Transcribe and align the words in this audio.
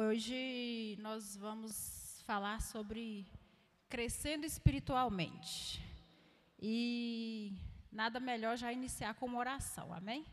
Hoje 0.00 0.96
nós 1.00 1.36
vamos 1.36 2.22
falar 2.24 2.62
sobre 2.62 3.26
crescendo 3.88 4.46
espiritualmente. 4.46 5.84
E 6.56 7.52
nada 7.90 8.20
melhor 8.20 8.56
já 8.56 8.72
iniciar 8.72 9.14
com 9.14 9.26
uma 9.26 9.40
oração, 9.40 9.92
amém? 9.92 10.24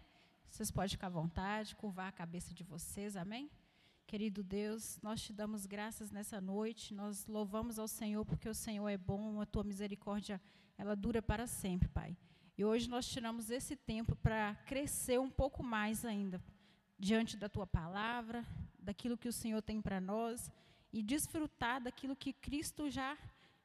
Vocês 0.52 0.70
podem 0.70 0.90
ficar 0.90 1.08
à 1.08 1.10
vontade, 1.10 1.76
curvar 1.78 2.10
a 2.10 2.12
cabeça 2.12 2.54
de 2.54 2.64
vocês, 2.64 3.18
amém? 3.18 3.50
Querido 4.06 4.44
Deus, 4.44 5.00
nós 5.02 5.24
te 5.24 5.34
damos 5.34 5.66
graças 5.66 6.12
nessa 6.12 6.40
noite, 6.40 6.94
nós 6.94 7.26
louvamos 7.26 7.80
ao 7.80 7.88
Senhor 7.88 8.24
porque 8.24 8.48
o 8.48 8.54
Senhor 8.54 8.88
é 8.88 8.98
bom, 9.00 9.42
a 9.42 9.48
tua 9.48 9.64
misericórdia, 9.64 10.40
ela 10.78 10.96
dura 10.96 11.24
para 11.24 11.48
sempre, 11.48 11.88
Pai. 11.88 12.16
E 12.56 12.64
hoje 12.64 12.88
nós 12.88 13.08
tiramos 13.08 13.50
esse 13.50 13.76
tempo 13.76 14.16
para 14.16 14.54
crescer 14.68 15.20
um 15.20 15.32
pouco 15.32 15.64
mais 15.64 16.06
ainda 16.06 16.40
diante 17.00 17.36
da 17.36 17.50
tua 17.50 17.66
palavra, 17.66 18.46
daquilo 18.86 19.18
que 19.18 19.28
o 19.28 19.34
Senhor 19.34 19.62
tem 19.62 19.82
para 19.82 20.00
nós 20.00 20.52
e 20.94 21.02
desfrutar 21.02 21.82
daquilo 21.82 22.16
que 22.16 22.32
Cristo 22.32 22.90
já 22.90 23.18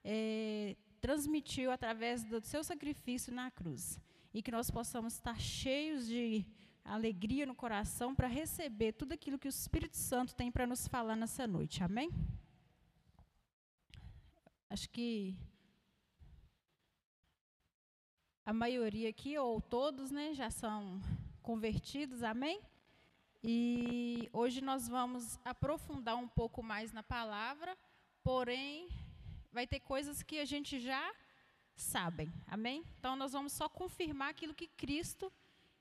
é, 0.02 0.76
transmitiu 1.00 1.70
através 1.70 2.24
do 2.24 2.40
seu 2.40 2.64
sacrifício 2.64 3.32
na 3.32 3.50
cruz. 3.50 4.00
E 4.32 4.42
que 4.42 4.50
nós 4.50 4.70
possamos 4.70 5.14
estar 5.14 5.38
cheios 5.38 6.06
de 6.06 6.44
alegria 6.84 7.46
no 7.46 7.54
coração 7.54 8.14
para 8.14 8.26
receber 8.26 8.92
tudo 8.92 9.12
aquilo 9.12 9.38
que 9.38 9.48
o 9.48 9.56
Espírito 9.60 9.96
Santo 9.96 10.34
tem 10.34 10.50
para 10.50 10.66
nos 10.66 10.88
falar 10.88 11.16
nessa 11.16 11.46
noite. 11.46 11.82
Amém? 11.82 12.10
Acho 14.68 14.88
que 14.88 15.36
a 18.44 18.52
maioria 18.52 19.08
aqui, 19.08 19.36
ou 19.38 19.60
todos, 19.60 20.10
né, 20.10 20.34
já 20.34 20.50
são 20.50 21.00
convertidos, 21.42 22.22
amém? 22.22 22.60
E 23.42 24.28
hoje 24.32 24.60
nós 24.60 24.86
vamos 24.86 25.38
aprofundar 25.44 26.16
um 26.16 26.28
pouco 26.28 26.62
mais 26.62 26.92
na 26.92 27.02
palavra, 27.02 27.76
porém, 28.22 28.88
vai 29.50 29.66
ter 29.66 29.80
coisas 29.80 30.22
que 30.22 30.38
a 30.38 30.44
gente 30.44 30.78
já 30.78 31.14
sabem, 31.74 32.30
amém? 32.46 32.84
Então 32.98 33.16
nós 33.16 33.32
vamos 33.32 33.52
só 33.52 33.68
confirmar 33.68 34.28
aquilo 34.30 34.54
que 34.54 34.68
Cristo 34.68 35.32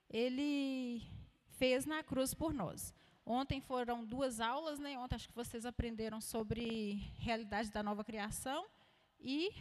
ele 0.09 1.01
fez 1.49 1.85
na 1.85 2.01
cruz 2.01 2.33
por 2.33 2.53
nós. 2.53 2.93
Ontem 3.25 3.59
foram 3.59 4.05
duas 4.05 4.39
aulas, 4.39 4.79
né? 4.79 4.97
Ontem 4.97 5.15
acho 5.15 5.27
que 5.27 5.35
vocês 5.35 5.65
aprenderam 5.65 6.21
sobre 6.21 7.11
realidade 7.19 7.69
da 7.69 7.83
nova 7.83 8.03
criação 8.03 8.65
e 9.19 9.51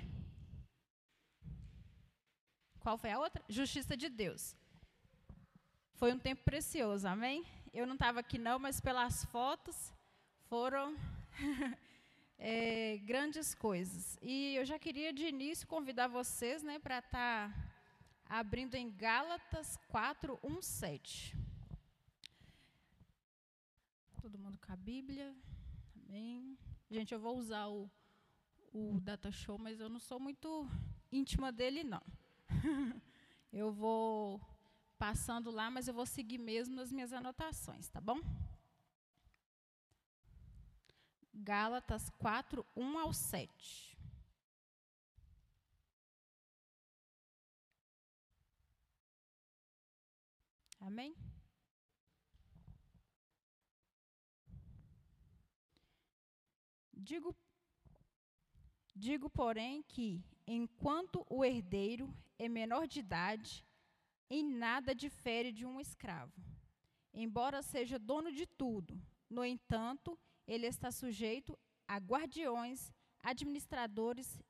qual 2.79 2.97
foi 2.97 3.11
a 3.11 3.19
outra? 3.19 3.45
Justiça 3.49 3.97
de 3.97 4.09
Deus. 4.09 4.57
Foi 5.95 6.13
um 6.13 6.19
tempo 6.19 6.45
precioso, 6.45 7.09
amém? 7.09 7.45
Eu 7.73 7.87
não 7.87 7.95
estava 7.95 8.21
aqui 8.21 8.39
não, 8.39 8.59
mas 8.59 8.81
pelas 8.81 9.25
fotos 9.27 9.93
foram 10.49 10.97
é, 12.39 12.97
grandes 12.99 13.55
coisas. 13.55 14.19
E 14.23 14.55
eu 14.57 14.65
já 14.65 14.79
queria 14.79 15.13
de 15.13 15.27
início 15.27 15.67
convidar 15.67 16.09
vocês 16.09 16.63
né, 16.63 16.79
para 16.79 16.99
estar 17.01 17.53
tá 17.53 17.55
abrindo 18.29 18.75
em 18.75 18.91
Gálatas 18.91 19.77
4, 19.89 20.39
1, 20.43 20.63
7. 20.63 21.37
Todo 24.23 24.39
mundo 24.39 24.59
com 24.59 24.73
a 24.73 24.77
Bíblia? 24.77 25.35
Amém. 26.07 26.59
Gente, 26.91 27.13
eu 27.13 27.21
vou 27.21 27.37
usar 27.37 27.67
o, 27.69 27.91
o 28.73 28.99
Data 29.01 29.31
Show, 29.31 29.59
mas 29.59 29.79
eu 29.79 29.91
não 29.91 30.01
sou 30.01 30.19
muito 30.19 30.67
íntima 31.13 31.53
dele, 31.53 31.85
não. 31.85 32.03
eu 33.53 33.71
vou 33.71 34.41
passando 34.99 35.51
lá, 35.51 35.71
mas 35.71 35.87
eu 35.87 35.95
vou 35.95 36.07
seguir 36.07 36.39
mesmo 36.39 36.75
nas 36.75 36.91
minhas 36.91 37.13
anotações, 37.13 37.89
tá 37.89 38.01
bom? 38.01 38.21
Gálatas 41.33 42.11
4, 42.19 42.67
1 42.77 42.99
ao 42.99 43.13
7. 43.13 43.97
Amém? 50.81 51.15
Digo, 56.93 57.35
digo, 58.95 59.31
porém, 59.31 59.83
que 59.83 60.23
enquanto 60.47 61.25
o 61.31 61.45
herdeiro 61.45 62.13
é 62.39 62.49
menor 62.49 62.87
de 62.87 63.01
idade, 63.01 63.68
em 64.31 64.43
nada 64.43 64.95
difere 64.95 65.51
de 65.53 65.65
um 65.65 65.81
escravo, 65.81 66.33
embora 67.13 67.63
seja 67.63 67.99
dono 67.99 68.31
de 68.31 68.47
tudo. 68.47 69.01
No 69.29 69.45
entanto, 69.45 70.19
ele 70.47 70.67
está 70.67 70.91
sujeito 70.91 71.59
a 71.87 71.99
guardiões, 71.99 72.93
administradores, 73.23 74.41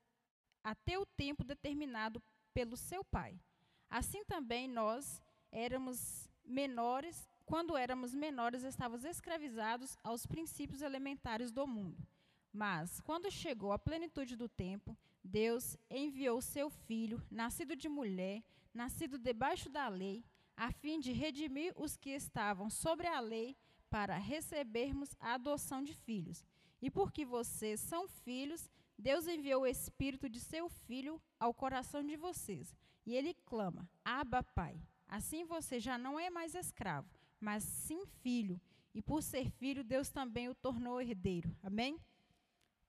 até 0.62 0.98
o 0.98 1.06
tempo 1.06 1.44
determinado 1.44 2.22
pelo 2.52 2.76
seu 2.76 3.04
pai. 3.04 3.40
Assim 3.88 4.24
também 4.24 4.68
nós 4.68 5.22
éramos 5.50 6.28
menores, 6.44 7.28
quando 7.46 7.76
éramos 7.76 8.14
menores, 8.14 8.62
estávamos 8.62 9.04
escravizados 9.04 9.96
aos 10.04 10.26
princípios 10.26 10.82
elementares 10.82 11.50
do 11.50 11.66
mundo. 11.66 12.06
Mas, 12.52 13.00
quando 13.00 13.30
chegou 13.30 13.72
a 13.72 13.78
plenitude 13.78 14.36
do 14.36 14.48
tempo, 14.48 14.96
Deus 15.22 15.76
enviou 15.90 16.40
seu 16.40 16.68
filho, 16.68 17.22
nascido 17.30 17.76
de 17.76 17.88
mulher, 17.88 18.42
nascido 18.78 19.18
debaixo 19.18 19.68
da 19.68 19.88
lei, 19.88 20.24
a 20.56 20.70
fim 20.70 21.00
de 21.00 21.10
redimir 21.12 21.72
os 21.76 21.96
que 21.96 22.10
estavam 22.10 22.70
sobre 22.70 23.08
a 23.08 23.18
lei, 23.18 23.56
para 23.90 24.16
recebermos 24.16 25.10
a 25.18 25.34
adoção 25.34 25.82
de 25.82 25.94
filhos. 25.94 26.44
E 26.80 26.88
porque 26.88 27.24
vocês 27.24 27.80
são 27.80 28.06
filhos, 28.06 28.70
Deus 28.96 29.26
enviou 29.26 29.62
o 29.62 29.66
Espírito 29.66 30.28
de 30.28 30.38
seu 30.38 30.68
Filho 30.68 31.20
ao 31.40 31.52
coração 31.52 32.04
de 32.04 32.16
vocês. 32.16 32.74
E 33.04 33.16
ele 33.16 33.34
clama: 33.50 33.88
Abba, 34.04 34.42
Pai. 34.42 34.80
Assim 35.08 35.44
você 35.44 35.80
já 35.80 35.96
não 35.96 36.20
é 36.20 36.28
mais 36.30 36.54
escravo, 36.54 37.08
mas 37.40 37.64
sim 37.64 38.04
filho. 38.22 38.60
E 38.94 39.00
por 39.02 39.22
ser 39.22 39.50
filho, 39.50 39.82
Deus 39.82 40.10
também 40.10 40.48
o 40.48 40.54
tornou 40.54 41.00
herdeiro. 41.00 41.50
Amém? 41.62 41.98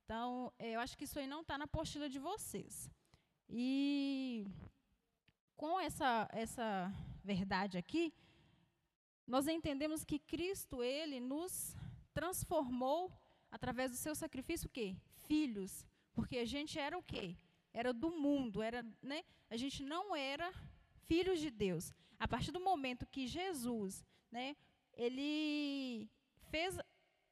Então, 0.03 0.51
eu 0.59 0.79
acho 0.79 0.97
que 0.97 1.05
isso 1.05 1.17
aí 1.17 1.27
não 1.27 1.41
está 1.41 1.57
na 1.57 1.65
apostila 1.65 2.09
de 2.09 2.19
vocês. 2.19 2.91
E 3.47 4.45
com 5.59 5.77
essa, 5.77 6.29
essa 6.31 6.89
verdade 7.21 7.77
aqui, 7.77 8.13
nós 9.27 9.45
entendemos 9.45 10.05
que 10.05 10.17
Cristo, 10.17 10.81
ele 10.81 11.19
nos 11.19 11.75
transformou 12.13 13.11
através 13.51 13.91
do 13.91 13.97
seu 13.97 14.15
sacrifício 14.15 14.69
o 14.69 14.71
quê? 14.71 14.95
Filhos. 15.27 15.85
Porque 16.13 16.37
a 16.37 16.45
gente 16.45 16.79
era 16.79 16.97
o 16.97 17.03
quê? 17.03 17.35
Era 17.73 17.91
do 17.91 18.09
mundo, 18.09 18.61
era, 18.61 18.85
né? 19.01 19.25
A 19.49 19.57
gente 19.57 19.83
não 19.83 20.15
era 20.15 20.49
filhos 21.07 21.41
de 21.41 21.51
Deus. 21.51 21.93
A 22.17 22.25
partir 22.25 22.53
do 22.53 22.61
momento 22.61 23.05
que 23.05 23.27
Jesus, 23.27 24.01
né, 24.31 24.55
ele 24.93 26.09
fez 26.49 26.79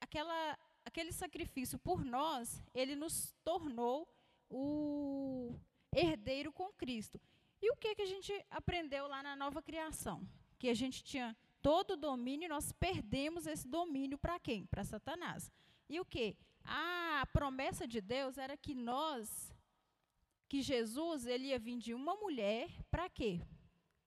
aquela, 0.01 0.59
aquele 0.83 1.13
sacrifício 1.13 1.79
por 1.79 2.03
nós, 2.03 2.61
ele 2.73 2.93
nos 2.93 3.33
tornou 3.45 4.05
o 4.49 5.57
herdeiro 5.95 6.51
com 6.51 6.73
Cristo. 6.73 7.21
E 7.61 7.71
o 7.71 7.75
que, 7.75 7.95
que 7.95 8.01
a 8.01 8.05
gente 8.05 8.33
aprendeu 8.49 9.07
lá 9.07 9.23
na 9.23 9.35
nova 9.35 9.61
criação? 9.61 10.27
Que 10.59 10.69
a 10.69 10.73
gente 10.73 11.03
tinha 11.03 11.35
todo 11.61 11.91
o 11.91 11.97
domínio 11.97 12.45
e 12.45 12.49
nós 12.49 12.71
perdemos 12.71 13.47
esse 13.47 13.67
domínio 13.67 14.17
para 14.17 14.39
quem? 14.39 14.65
Para 14.65 14.83
Satanás. 14.83 15.51
E 15.89 15.99
o 15.99 16.05
que? 16.05 16.35
A 16.63 17.27
promessa 17.31 17.87
de 17.87 18.01
Deus 18.01 18.37
era 18.37 18.57
que 18.57 18.75
nós, 18.75 19.53
que 20.47 20.61
Jesus, 20.61 21.25
ele 21.25 21.47
ia 21.47 21.59
vir 21.59 21.77
de 21.77 21.93
uma 21.93 22.15
mulher, 22.15 22.69
para 22.91 23.09
quê? 23.09 23.41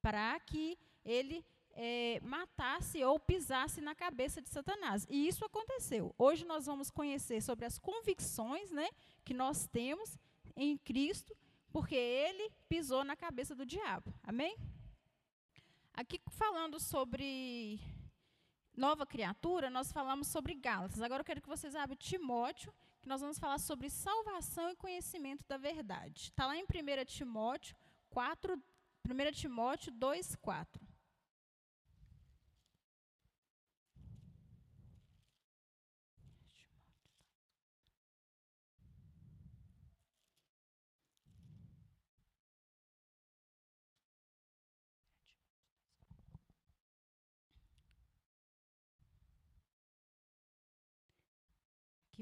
Para 0.02 0.38
que 0.40 0.78
ele 1.04 1.44
é, 1.72 2.20
matasse 2.22 3.02
ou 3.02 3.18
pisasse 3.18 3.80
na 3.80 3.94
cabeça 3.94 4.40
de 4.42 4.50
Satanás. 4.50 5.06
E 5.08 5.26
isso 5.26 5.44
aconteceu. 5.44 6.14
Hoje 6.18 6.44
nós 6.44 6.66
vamos 6.66 6.90
conhecer 6.90 7.40
sobre 7.42 7.64
as 7.64 7.78
convicções 7.78 8.70
né, 8.70 8.88
que 9.24 9.34
nós 9.34 9.66
temos 9.66 10.18
em 10.56 10.76
Cristo 10.76 11.34
porque 11.72 11.94
ele 11.94 12.50
pisou 12.68 13.04
na 13.04 13.16
cabeça 13.16 13.54
do 13.54 13.64
diabo. 13.64 14.14
Amém? 14.22 14.56
Aqui 15.94 16.20
falando 16.30 16.80
sobre 16.80 17.80
nova 18.76 19.06
criatura, 19.06 19.68
nós 19.68 19.92
falamos 19.92 20.28
sobre 20.28 20.54
Gálatas. 20.54 21.02
Agora 21.02 21.20
eu 21.20 21.24
quero 21.24 21.42
que 21.42 21.48
vocês 21.48 21.74
abram 21.74 21.96
Timóteo, 21.96 22.72
que 23.00 23.08
nós 23.08 23.20
vamos 23.20 23.38
falar 23.38 23.58
sobre 23.58 23.90
salvação 23.90 24.70
e 24.70 24.76
conhecimento 24.76 25.44
da 25.46 25.56
verdade. 25.56 26.22
Está 26.22 26.46
lá 26.46 26.56
em 26.56 26.64
1 26.64 27.04
Timóteo 27.06 27.76
4, 28.10 28.62
1 29.08 29.32
Timóteo 29.32 29.92
2, 29.92 30.36
4. 30.36 30.89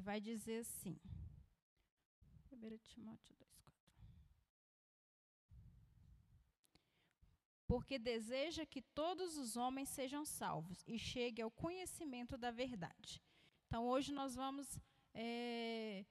Vai 0.09 0.23
dizer 0.23 0.61
assim. 0.61 0.99
1 2.51 2.79
Timóteo 2.79 3.35
2,4. 3.35 3.45
Porque 7.67 7.99
deseja 7.99 8.65
que 8.65 8.81
todos 8.81 9.37
os 9.37 9.55
homens 9.59 9.91
sejam 9.91 10.25
salvos 10.25 10.83
e 10.87 10.99
cheguem 10.99 11.43
ao 11.43 11.51
conhecimento 11.51 12.39
da 12.39 12.51
verdade. 12.51 13.23
Então, 13.67 13.87
hoje 13.87 14.11
nós 14.11 14.35
vamos 14.35 14.81
é, 15.13 16.07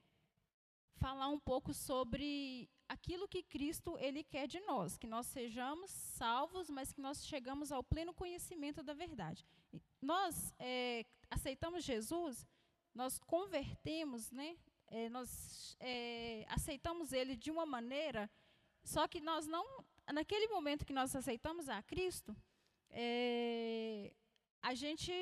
falar 0.97 1.29
um 1.29 1.39
pouco 1.39 1.73
sobre 1.73 2.69
aquilo 2.87 3.27
que 3.27 3.41
Cristo 3.41 3.97
ele 3.97 4.23
quer 4.23 4.47
de 4.47 4.59
nós, 4.59 4.95
que 4.95 5.07
nós 5.07 5.25
sejamos 5.25 5.89
salvos, 5.89 6.69
mas 6.69 6.93
que 6.93 7.01
nós 7.01 7.25
chegamos 7.25 7.71
ao 7.71 7.83
pleno 7.83 8.13
conhecimento 8.13 8.83
da 8.83 8.93
verdade. 8.93 9.43
Nós 9.99 10.53
é, 10.59 11.03
aceitamos 11.31 11.83
Jesus, 11.83 12.45
nós 12.97 13.19
convertemos, 13.19 14.31
né? 14.31 14.57
É, 14.87 15.07
nós 15.09 15.77
é, 15.79 16.45
aceitamos 16.49 17.13
Ele 17.13 17.35
de 17.35 17.51
uma 17.51 17.65
maneira, 17.65 18.29
só 18.83 19.07
que 19.07 19.21
nós 19.21 19.45
não, 19.45 19.65
naquele 20.11 20.47
momento 20.47 20.85
que 20.85 20.93
nós 20.93 21.15
aceitamos 21.15 21.69
a 21.69 21.81
Cristo, 21.83 22.35
é, 22.89 24.13
a 24.61 24.73
gente 24.73 25.13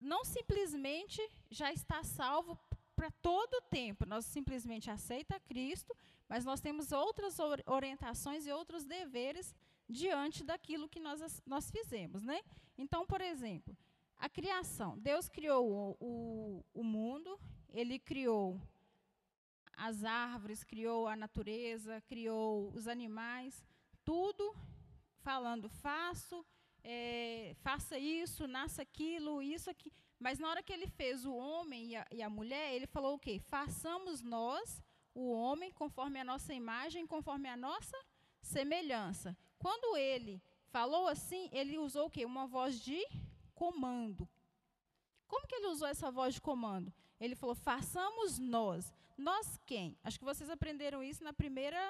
não 0.00 0.24
simplesmente 0.24 1.20
já 1.50 1.72
está 1.72 2.02
salvo 2.04 2.58
para 2.94 3.10
todo 3.22 3.54
o 3.54 3.62
tempo. 3.62 4.04
Nós 4.04 4.26
simplesmente 4.26 4.90
aceita 4.90 5.40
Cristo, 5.40 5.96
mas 6.28 6.44
nós 6.44 6.60
temos 6.60 6.92
outras 6.92 7.38
orientações 7.66 8.46
e 8.46 8.52
outros 8.52 8.84
deveres 8.84 9.54
diante 9.88 10.44
daquilo 10.44 10.88
que 10.88 11.00
nós, 11.00 11.42
nós 11.46 11.70
fizemos, 11.70 12.22
né? 12.22 12.42
Então, 12.76 13.06
por 13.06 13.20
exemplo, 13.20 13.76
a 14.18 14.28
criação. 14.28 14.98
Deus 14.98 15.28
criou 15.28 15.70
o, 15.70 15.96
o, 16.00 16.64
o 16.74 16.84
mundo, 16.84 17.38
Ele 17.70 17.98
criou 17.98 18.60
as 19.76 20.02
árvores, 20.02 20.64
criou 20.64 21.06
a 21.06 21.14
natureza, 21.14 22.00
criou 22.02 22.72
os 22.74 22.88
animais, 22.88 23.64
tudo 24.04 24.54
falando, 25.22 25.68
faço, 25.68 26.44
é, 26.82 27.54
faça 27.60 27.96
isso, 27.96 28.48
nasça 28.48 28.82
aquilo, 28.82 29.40
isso 29.40 29.70
aqui. 29.70 29.92
Mas 30.18 30.38
na 30.40 30.48
hora 30.48 30.62
que 30.62 30.72
ele 30.72 30.88
fez 30.88 31.24
o 31.24 31.32
homem 31.32 31.90
e 31.90 31.96
a, 31.96 32.06
e 32.10 32.22
a 32.22 32.28
mulher, 32.28 32.74
ele 32.74 32.86
falou 32.86 33.14
o 33.14 33.18
quê? 33.18 33.38
Façamos 33.38 34.20
nós, 34.20 34.82
o 35.14 35.30
homem, 35.30 35.70
conforme 35.70 36.18
a 36.18 36.24
nossa 36.24 36.52
imagem, 36.52 37.06
conforme 37.06 37.48
a 37.48 37.56
nossa 37.56 37.96
semelhança. 38.42 39.36
Quando 39.58 39.96
ele 39.96 40.42
falou 40.70 41.06
assim, 41.06 41.48
ele 41.52 41.78
usou 41.78 42.06
o 42.06 42.10
quê? 42.10 42.24
Uma 42.24 42.46
voz 42.46 42.80
de 42.80 43.00
comando. 43.58 44.28
Como 45.26 45.48
que 45.48 45.56
ele 45.56 45.66
usou 45.66 45.88
essa 45.88 46.12
voz 46.12 46.34
de 46.34 46.40
comando? 46.40 46.92
Ele 47.18 47.34
falou: 47.34 47.56
façamos 47.56 48.38
nós. 48.38 48.94
Nós 49.16 49.60
quem? 49.66 49.98
Acho 50.04 50.16
que 50.20 50.24
vocês 50.24 50.48
aprenderam 50.48 51.02
isso 51.02 51.24
na 51.24 51.32
primeira 51.32 51.82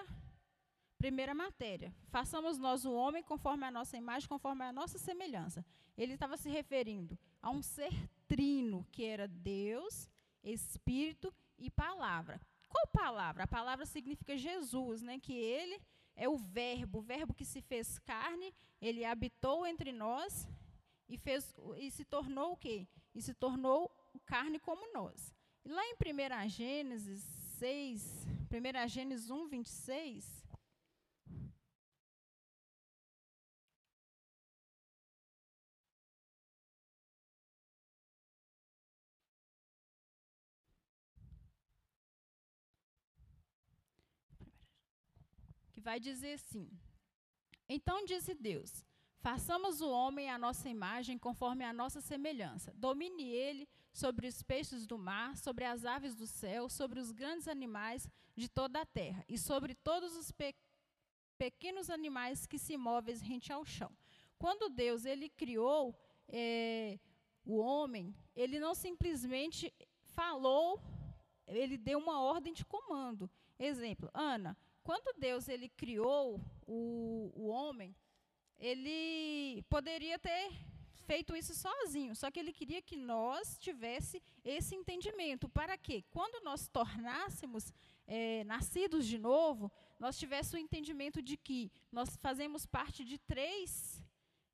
primeira 0.96 1.34
matéria. 1.34 1.94
Façamos 2.08 2.58
nós 2.58 2.84
o 2.84 2.92
homem 2.92 3.22
conforme 3.22 3.64
a 3.66 3.70
nossa 3.70 3.96
imagem, 3.96 4.28
conforme 4.28 4.64
a 4.64 4.72
nossa 4.72 4.98
semelhança. 4.98 5.64
Ele 5.96 6.14
estava 6.14 6.36
se 6.36 6.48
referindo 6.48 7.16
a 7.40 7.50
um 7.50 7.62
ser 7.62 7.92
trino, 8.26 8.84
que 8.90 9.04
era 9.04 9.28
Deus, 9.28 10.08
Espírito 10.42 11.32
e 11.58 11.70
palavra. 11.70 12.40
Qual 12.68 12.86
palavra? 12.88 13.44
A 13.44 13.46
palavra 13.46 13.84
significa 13.86 14.36
Jesus, 14.36 15.02
né? 15.02 15.20
Que 15.20 15.34
ele 15.34 15.80
é 16.16 16.28
o 16.28 16.36
verbo, 16.36 16.98
o 16.98 17.02
verbo 17.02 17.34
que 17.34 17.44
se 17.44 17.60
fez 17.60 17.98
carne, 18.00 18.52
ele 18.80 19.04
habitou 19.04 19.64
entre 19.66 19.92
nós 19.92 20.48
e 21.08 21.16
fez 21.16 21.54
e 21.76 21.90
se 21.90 22.04
tornou 22.04 22.52
o 22.52 22.56
quê? 22.56 22.86
E 23.14 23.22
se 23.22 23.34
tornou 23.34 23.90
carne 24.26 24.58
como 24.58 24.92
nós. 24.92 25.34
E 25.64 25.68
lá 25.70 25.82
em 25.86 25.94
1 25.94 26.48
Gênesis 26.48 27.22
6, 27.58 28.26
1 28.50 28.88
Gênesis 28.88 29.30
1, 29.30 29.48
26, 29.48 30.44
que 45.72 45.80
vai 45.80 45.98
dizer 45.98 46.34
assim: 46.34 46.70
Então 47.68 48.04
disse 48.04 48.34
Deus: 48.34 48.87
Façamos 49.20 49.80
o 49.80 49.90
homem 49.90 50.30
à 50.30 50.38
nossa 50.38 50.68
imagem, 50.68 51.18
conforme 51.18 51.64
a 51.64 51.72
nossa 51.72 52.00
semelhança. 52.00 52.72
Domine 52.76 53.24
ele 53.24 53.68
sobre 53.92 54.28
os 54.28 54.42
peixes 54.42 54.86
do 54.86 54.96
mar, 54.96 55.36
sobre 55.36 55.64
as 55.64 55.84
aves 55.84 56.14
do 56.14 56.26
céu, 56.26 56.68
sobre 56.68 57.00
os 57.00 57.10
grandes 57.10 57.48
animais 57.48 58.08
de 58.36 58.48
toda 58.48 58.80
a 58.80 58.86
terra 58.86 59.24
e 59.28 59.36
sobre 59.36 59.74
todos 59.74 60.16
os 60.16 60.30
pe 60.30 60.54
pequenos 61.36 61.88
animais 61.88 62.46
que 62.46 62.58
se 62.58 62.76
movem 62.76 63.16
rente 63.18 63.52
ao 63.52 63.64
chão. 63.64 63.92
Quando 64.38 64.68
Deus 64.68 65.04
ele 65.04 65.28
criou 65.28 65.96
é, 66.28 66.98
o 67.44 67.58
homem, 67.58 68.12
ele 68.34 68.58
não 68.58 68.74
simplesmente 68.74 69.72
falou, 70.14 70.80
ele 71.46 71.78
deu 71.78 71.98
uma 71.98 72.20
ordem 72.20 72.52
de 72.52 72.64
comando. 72.64 73.30
Exemplo, 73.56 74.10
Ana, 74.12 74.56
quando 74.82 75.16
Deus 75.18 75.48
ele 75.48 75.68
criou 75.68 76.40
o, 76.66 77.32
o 77.34 77.46
homem, 77.46 77.94
ele 78.58 79.62
poderia 79.68 80.18
ter 80.18 80.50
feito 81.06 81.34
isso 81.34 81.54
sozinho, 81.54 82.14
só 82.14 82.30
que 82.30 82.38
ele 82.38 82.52
queria 82.52 82.82
que 82.82 82.96
nós 82.96 83.56
tivesse 83.58 84.22
esse 84.44 84.74
entendimento. 84.74 85.48
Para 85.48 85.76
que, 85.78 86.02
quando 86.10 86.44
nós 86.44 86.68
tornássemos 86.68 87.72
é, 88.06 88.44
nascidos 88.44 89.06
de 89.06 89.18
novo, 89.18 89.72
nós 89.98 90.18
tivéssemos 90.18 90.60
o 90.60 90.64
entendimento 90.64 91.22
de 91.22 91.36
que 91.36 91.72
nós 91.90 92.14
fazemos 92.16 92.66
parte 92.66 93.04
de 93.04 93.16
três, 93.18 94.02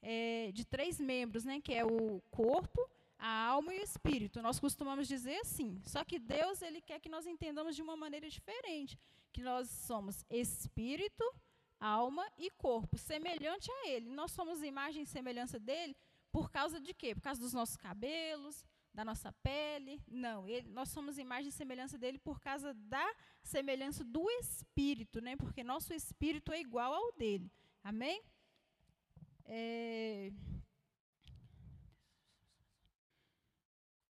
é, 0.01 0.53
de 0.53 0.65
três 0.65 1.01
membros, 1.01 1.45
né, 1.45 1.61
que 1.61 1.75
é 1.75 1.85
o 1.85 2.21
corpo, 2.31 2.89
a 3.19 3.47
alma 3.47 3.75
e 3.75 3.81
o 3.81 3.83
espírito. 3.83 4.41
Nós 4.41 4.61
costumamos 4.61 5.09
dizer 5.09 5.39
assim. 5.39 5.81
Só 5.85 6.05
que 6.05 6.19
Deus 6.19 6.63
ele 6.63 6.81
quer 6.81 7.01
que 7.01 7.09
nós 7.09 7.27
entendamos 7.27 7.75
de 7.75 7.83
uma 7.83 7.97
maneira 7.97 8.29
diferente 8.29 8.99
que 9.33 9.43
nós 9.43 9.69
somos 9.69 10.25
espírito, 10.31 11.25
alma 11.85 12.27
e 12.39 12.51
corpo, 12.51 12.97
semelhante 12.97 13.71
a 13.71 13.89
ele. 13.89 14.09
Nós 14.11 14.33
somos 14.33 14.63
imagem 14.63 15.03
e 15.03 15.07
semelhança 15.07 15.59
dele 15.59 15.95
por 16.33 16.51
causa 16.51 16.81
de 16.81 16.95
quê? 16.95 17.15
Por 17.15 17.21
causa 17.21 17.41
dos 17.41 17.53
nossos 17.53 17.77
cabelos, 17.77 18.65
da 18.93 19.05
nossa 19.05 19.31
pele? 19.33 20.03
Não, 20.09 20.49
ele, 20.49 20.69
nós 20.71 20.89
somos 20.89 21.19
imagem 21.19 21.51
e 21.51 21.53
semelhança 21.53 21.99
dele 21.99 22.19
por 22.19 22.41
causa 22.41 22.73
da 22.75 23.07
semelhança 23.43 24.03
do 24.03 24.29
espírito, 24.41 25.21
né? 25.21 25.37
Porque 25.37 25.63
nosso 25.63 25.93
espírito 25.93 26.53
é 26.53 26.61
igual 26.61 26.95
ao 26.95 27.13
dele. 27.13 27.53
Amém? 27.83 28.23
É... 29.45 30.33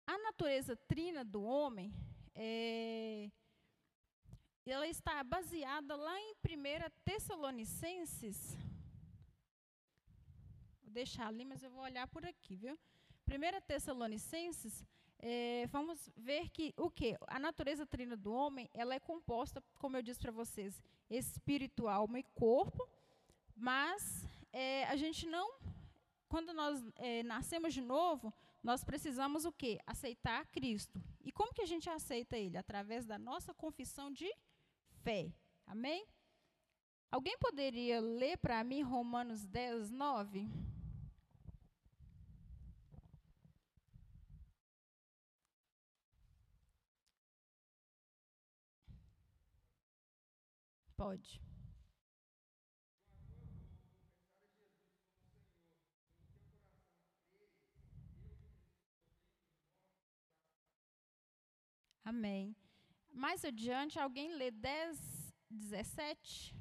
A 0.07 0.19
natureza 0.19 0.77
trina 0.77 1.25
do 1.25 1.43
homem 1.43 1.91
é, 2.35 2.92
ela 4.71 4.87
está 4.87 5.23
baseada 5.25 5.97
lá 5.97 6.21
em 6.21 6.35
1 6.35 6.91
Tessalonicenses. 7.05 8.57
Vou 10.83 10.93
deixar 10.93 11.27
ali, 11.27 11.45
mas 11.45 11.63
eu 11.63 11.71
vou 11.71 11.83
olhar 11.83 12.07
por 12.07 12.25
aqui, 12.25 12.55
viu? 12.57 12.79
1 13.29 13.61
Tessalonicenses, 13.67 14.85
é, 15.19 15.67
vamos 15.69 16.11
ver 16.17 16.49
que 16.51 16.75
o 16.77 16.91
que? 16.91 17.17
A 17.27 17.39
natureza 17.39 17.87
trina 17.87 18.17
do 18.17 18.33
homem, 18.33 18.69
ela 18.75 18.95
é 18.95 19.01
composta, 19.01 19.63
como 19.79 19.97
eu 19.97 20.03
disse 20.03 20.21
para 20.21 20.33
vocês, 20.33 20.83
espírito, 21.09 21.89
alma 21.89 22.19
e 22.19 22.25
corpo, 22.35 22.89
mas 23.57 24.25
é, 24.53 24.85
a 24.85 24.97
gente 24.97 25.27
não, 25.27 25.55
quando 26.29 26.53
nós 26.53 26.85
é, 26.97 27.23
nascemos 27.23 27.73
de 27.73 27.81
novo, 27.81 28.33
nós 28.63 28.85
precisamos 28.85 29.45
o 29.45 29.53
quê? 29.53 29.81
Aceitar 29.87 30.47
Cristo. 30.47 31.03
E 31.25 31.33
como 31.33 31.53
que 31.55 31.63
a 31.63 31.67
gente 31.67 31.89
aceita 31.91 32.37
Ele? 32.37 32.57
Através 32.57 33.05
da 33.05 33.19
nossa 33.19 33.53
confissão 33.53 34.11
de 34.11 34.31
fé. 35.03 35.33
Amém? 35.67 36.07
Alguém 37.11 37.37
poderia 37.39 38.01
ler 38.01 38.39
para 38.39 38.63
mim 38.65 38.83
Romanos 38.83 39.45
10, 39.45 39.91
9? 39.91 40.49
Pode. 50.97 51.43
Amém. 62.05 62.55
Mais 63.13 63.45
adiante, 63.45 63.99
alguém 63.99 64.35
lê 64.35 64.51
10, 64.51 65.35
17? 65.51 66.55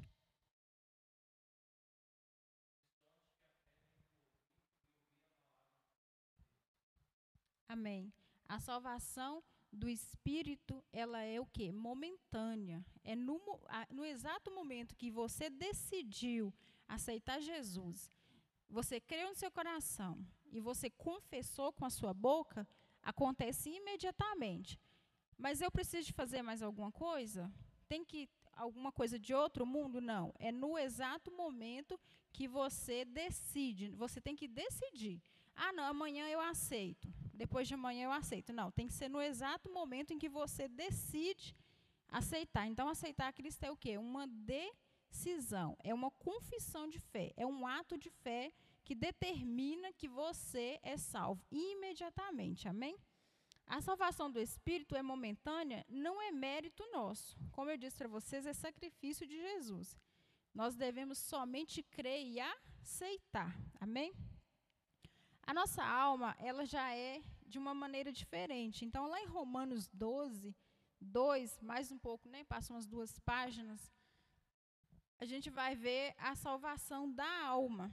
Amém. 7.66 8.12
A 8.46 8.60
salvação 8.60 9.42
do 9.72 9.88
espírito, 9.88 10.84
ela 10.92 11.22
é 11.22 11.40
o 11.40 11.46
que? 11.46 11.72
Momentânea. 11.72 12.84
É 13.02 13.16
no, 13.16 13.40
no 13.90 14.04
exato 14.04 14.50
momento 14.50 14.94
que 14.94 15.10
você 15.10 15.48
decidiu 15.48 16.52
aceitar 16.86 17.40
Jesus, 17.40 18.10
você 18.68 19.00
creu 19.00 19.30
no 19.30 19.34
seu 19.34 19.50
coração 19.50 20.22
e 20.50 20.60
você 20.60 20.90
confessou 20.90 21.72
com 21.72 21.86
a 21.86 21.90
sua 21.90 22.12
boca, 22.12 22.68
acontece 23.02 23.70
imediatamente. 23.70 24.78
Mas 25.42 25.60
eu 25.60 25.72
preciso 25.72 26.06
de 26.06 26.12
fazer 26.12 26.40
mais 26.40 26.62
alguma 26.62 26.92
coisa? 26.92 27.52
Tem 27.88 28.04
que 28.04 28.30
alguma 28.52 28.92
coisa 28.92 29.18
de 29.18 29.34
outro 29.34 29.66
mundo? 29.66 30.00
Não. 30.00 30.32
É 30.38 30.52
no 30.52 30.78
exato 30.78 31.32
momento 31.32 31.98
que 32.32 32.46
você 32.46 33.04
decide. 33.04 33.90
Você 33.90 34.20
tem 34.20 34.36
que 34.36 34.46
decidir. 34.46 35.20
Ah, 35.56 35.72
não, 35.72 35.82
amanhã 35.82 36.28
eu 36.28 36.40
aceito. 36.40 37.12
Depois 37.34 37.66
de 37.66 37.74
amanhã 37.74 38.04
eu 38.04 38.12
aceito. 38.12 38.52
Não, 38.52 38.70
tem 38.70 38.86
que 38.86 38.92
ser 38.92 39.08
no 39.08 39.20
exato 39.20 39.68
momento 39.68 40.12
em 40.12 40.18
que 40.22 40.28
você 40.28 40.68
decide 40.68 41.56
aceitar. 42.08 42.68
Então, 42.68 42.88
aceitar 42.88 43.32
Cristo 43.32 43.64
é 43.64 43.70
o 43.72 43.76
quê? 43.76 43.98
Uma 43.98 44.28
decisão, 44.28 45.76
é 45.82 45.92
uma 45.92 46.12
confissão 46.12 46.88
de 46.88 47.00
fé, 47.00 47.32
é 47.36 47.44
um 47.44 47.66
ato 47.66 47.98
de 47.98 48.10
fé 48.10 48.52
que 48.84 48.94
determina 48.94 49.92
que 49.92 50.08
você 50.08 50.78
é 50.84 50.96
salvo 50.96 51.44
imediatamente. 51.50 52.68
Amém? 52.68 52.96
A 53.72 53.80
salvação 53.80 54.30
do 54.30 54.38
espírito 54.38 54.94
é 54.94 55.00
momentânea, 55.00 55.82
não 55.88 56.20
é 56.20 56.30
mérito 56.30 56.84
nosso. 56.92 57.38
Como 57.52 57.70
eu 57.70 57.78
disse 57.78 57.96
para 57.96 58.06
vocês, 58.06 58.44
é 58.44 58.52
sacrifício 58.52 59.26
de 59.26 59.34
Jesus. 59.34 59.98
Nós 60.52 60.76
devemos 60.76 61.16
somente 61.16 61.82
crer 61.82 62.22
e 62.22 62.38
aceitar. 62.38 63.50
Amém? 63.80 64.12
A 65.46 65.54
nossa 65.54 65.82
alma, 65.82 66.36
ela 66.38 66.66
já 66.66 66.94
é 66.94 67.22
de 67.46 67.58
uma 67.58 67.72
maneira 67.72 68.12
diferente. 68.12 68.84
Então, 68.84 69.06
lá 69.06 69.18
em 69.22 69.32
Romanos 69.38 69.88
12, 69.88 70.54
2, 71.00 71.58
mais 71.62 71.90
um 71.90 71.98
pouco, 71.98 72.28
né, 72.28 72.44
passa 72.44 72.74
umas 72.74 72.86
duas 72.86 73.18
páginas, 73.20 73.90
a 75.18 75.24
gente 75.24 75.48
vai 75.48 75.74
ver 75.74 76.14
a 76.18 76.34
salvação 76.34 77.10
da 77.10 77.46
alma, 77.46 77.90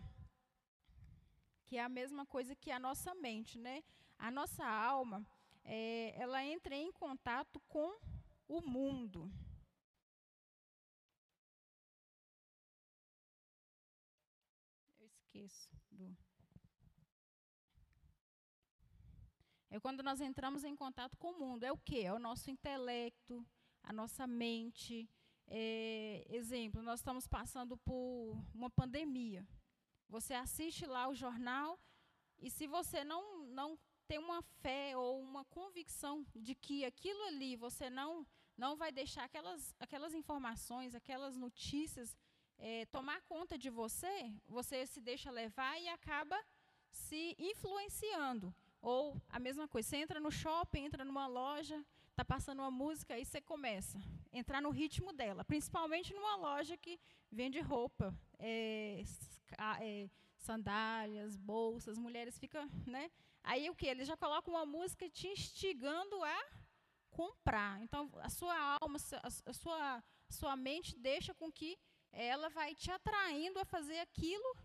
que 1.66 1.78
é 1.78 1.82
a 1.82 1.88
mesma 1.88 2.26
coisa 2.26 2.54
que 2.54 2.70
a 2.70 2.80
nossa 2.80 3.16
mente, 3.16 3.58
né? 3.58 3.82
A 4.18 4.30
nossa 4.30 4.66
alma, 4.66 5.26
é, 5.64 6.14
ela 6.18 6.44
entra 6.44 6.76
em 6.76 6.92
contato 6.92 7.60
com 7.68 7.98
o 8.48 8.62
mundo. 8.62 9.32
Eu 15.00 15.06
esqueço 15.06 15.70
do. 15.92 16.18
É 19.70 19.80
quando 19.80 20.02
nós 20.02 20.20
entramos 20.20 20.64
em 20.64 20.76
contato 20.76 21.16
com 21.18 21.32
o 21.32 21.40
mundo. 21.40 21.64
É 21.64 21.72
o 21.72 21.78
que? 21.78 22.02
É 22.02 22.12
o 22.12 22.20
nosso 22.20 22.50
intelecto, 22.50 23.46
a 23.84 23.94
nossa 23.94 24.26
mente. 24.26 25.08
É, 25.48 26.26
exemplo, 26.30 26.82
nós 26.82 27.00
estamos 27.00 27.28
passando 27.28 27.78
por 27.78 28.36
uma 28.54 28.70
pandemia. 28.70 29.48
Você 30.08 30.34
assiste 30.34 30.86
lá 30.86 31.08
o 31.08 31.14
jornal 31.14 31.80
e 32.40 32.50
se 32.50 32.66
você 32.68 33.04
não, 33.04 33.46
não 33.48 33.78
tem 34.10 34.18
uma 34.18 34.42
fé 34.42 34.98
ou 34.98 35.22
uma 35.22 35.46
convicção 35.46 36.26
de 36.36 36.56
que 36.56 36.84
aquilo 36.84 37.22
ali 37.26 37.56
você 37.56 37.92
não, 37.92 38.26
não 38.58 38.76
vai 38.76 38.92
deixar 38.92 39.24
aquelas, 39.26 39.76
aquelas 39.80 40.16
informações, 40.16 40.96
aquelas 40.96 41.38
notícias 41.38 42.18
é, 42.58 42.88
tomar 42.88 43.22
conta 43.34 43.56
de 43.56 43.70
você, 43.70 44.34
você 44.48 44.88
se 44.88 45.00
deixa 45.00 45.30
levar 45.30 45.80
e 45.80 45.88
acaba 45.88 46.36
se 46.92 47.36
influenciando. 47.38 48.52
Ou 48.82 49.16
a 49.30 49.40
mesma 49.40 49.68
coisa, 49.68 49.88
você 49.88 49.98
entra 49.98 50.20
no 50.20 50.32
shopping, 50.32 50.86
entra 50.86 51.06
numa 51.06 51.28
loja, 51.28 51.86
está 52.10 52.26
passando 52.26 52.62
uma 52.64 52.72
música, 52.72 53.14
aí 53.14 53.24
você 53.24 53.40
começa 53.40 54.00
a 54.34 54.38
entrar 54.40 54.60
no 54.60 54.72
ritmo 54.72 55.14
dela, 55.14 55.46
principalmente 55.46 56.16
numa 56.16 56.36
loja 56.36 56.76
que 56.76 57.00
vende 57.32 57.60
roupa, 57.60 58.12
é, 58.40 59.04
é, 59.82 60.10
sandálias, 60.40 61.36
bolsas, 61.36 61.98
mulheres 61.98 62.38
ficam, 62.38 62.70
né? 62.86 63.12
Aí 63.44 63.70
o 63.70 63.76
que? 63.76 63.88
Eles 63.88 64.08
já 64.08 64.18
colocam 64.18 64.54
uma 64.54 64.66
música 64.66 65.10
te 65.10 65.28
instigando 65.28 66.24
a 66.24 66.40
comprar. 67.10 67.82
Então 67.82 68.10
a 68.22 68.30
sua 68.30 68.78
alma, 68.82 68.98
a 69.48 69.54
sua, 69.54 70.04
sua 70.30 70.56
mente 70.56 70.98
deixa 70.98 71.34
com 71.34 71.52
que 71.52 71.78
ela 72.12 72.50
vai 72.50 72.76
te 72.76 72.92
atraindo 72.92 73.60
a 73.60 73.66
fazer 73.66 74.00
aquilo 74.00 74.56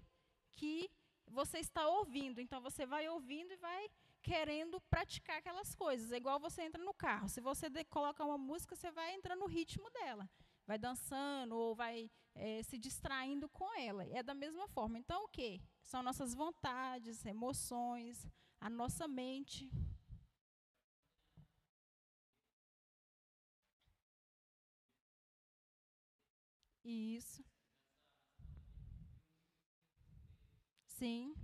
que 0.52 0.90
você 1.26 1.58
está 1.58 1.86
ouvindo. 1.88 2.40
Então 2.40 2.60
você 2.60 2.86
vai 2.86 3.08
ouvindo 3.08 3.52
e 3.52 3.56
vai 3.56 3.90
querendo 4.22 4.80
praticar 4.82 5.38
aquelas 5.38 5.74
coisas. 5.74 6.10
É 6.10 6.16
igual 6.16 6.40
você 6.40 6.62
entra 6.62 6.82
no 6.82 6.94
carro. 6.94 7.28
Se 7.28 7.40
você 7.40 7.68
coloca 7.84 8.24
uma 8.24 8.38
música, 8.38 8.74
você 8.74 8.90
vai 8.90 9.14
entrando 9.14 9.40
no 9.40 9.46
ritmo 9.46 9.88
dela. 9.90 10.28
Vai 10.66 10.78
dançando 10.78 11.54
ou 11.56 11.74
vai 11.74 12.10
é, 12.34 12.62
se 12.62 12.78
distraindo 12.78 13.48
com 13.48 13.72
ela. 13.78 14.04
É 14.04 14.22
da 14.22 14.34
mesma 14.34 14.66
forma. 14.68 14.98
Então, 14.98 15.24
o 15.24 15.28
que? 15.28 15.60
São 15.82 16.02
nossas 16.02 16.34
vontades, 16.34 17.24
emoções, 17.26 18.26
a 18.60 18.70
nossa 18.70 19.06
mente. 19.06 19.70
Isso. 26.84 27.42
Sim. 30.86 31.34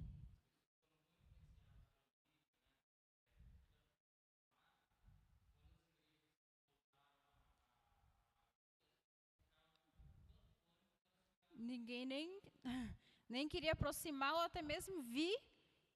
Ninguém 11.60 12.06
nem, 12.06 12.40
nem 13.28 13.48
queria 13.48 13.72
aproximar 13.72 14.34
ou 14.34 14.40
até 14.40 14.62
mesmo 14.62 15.02
vir, 15.02 15.36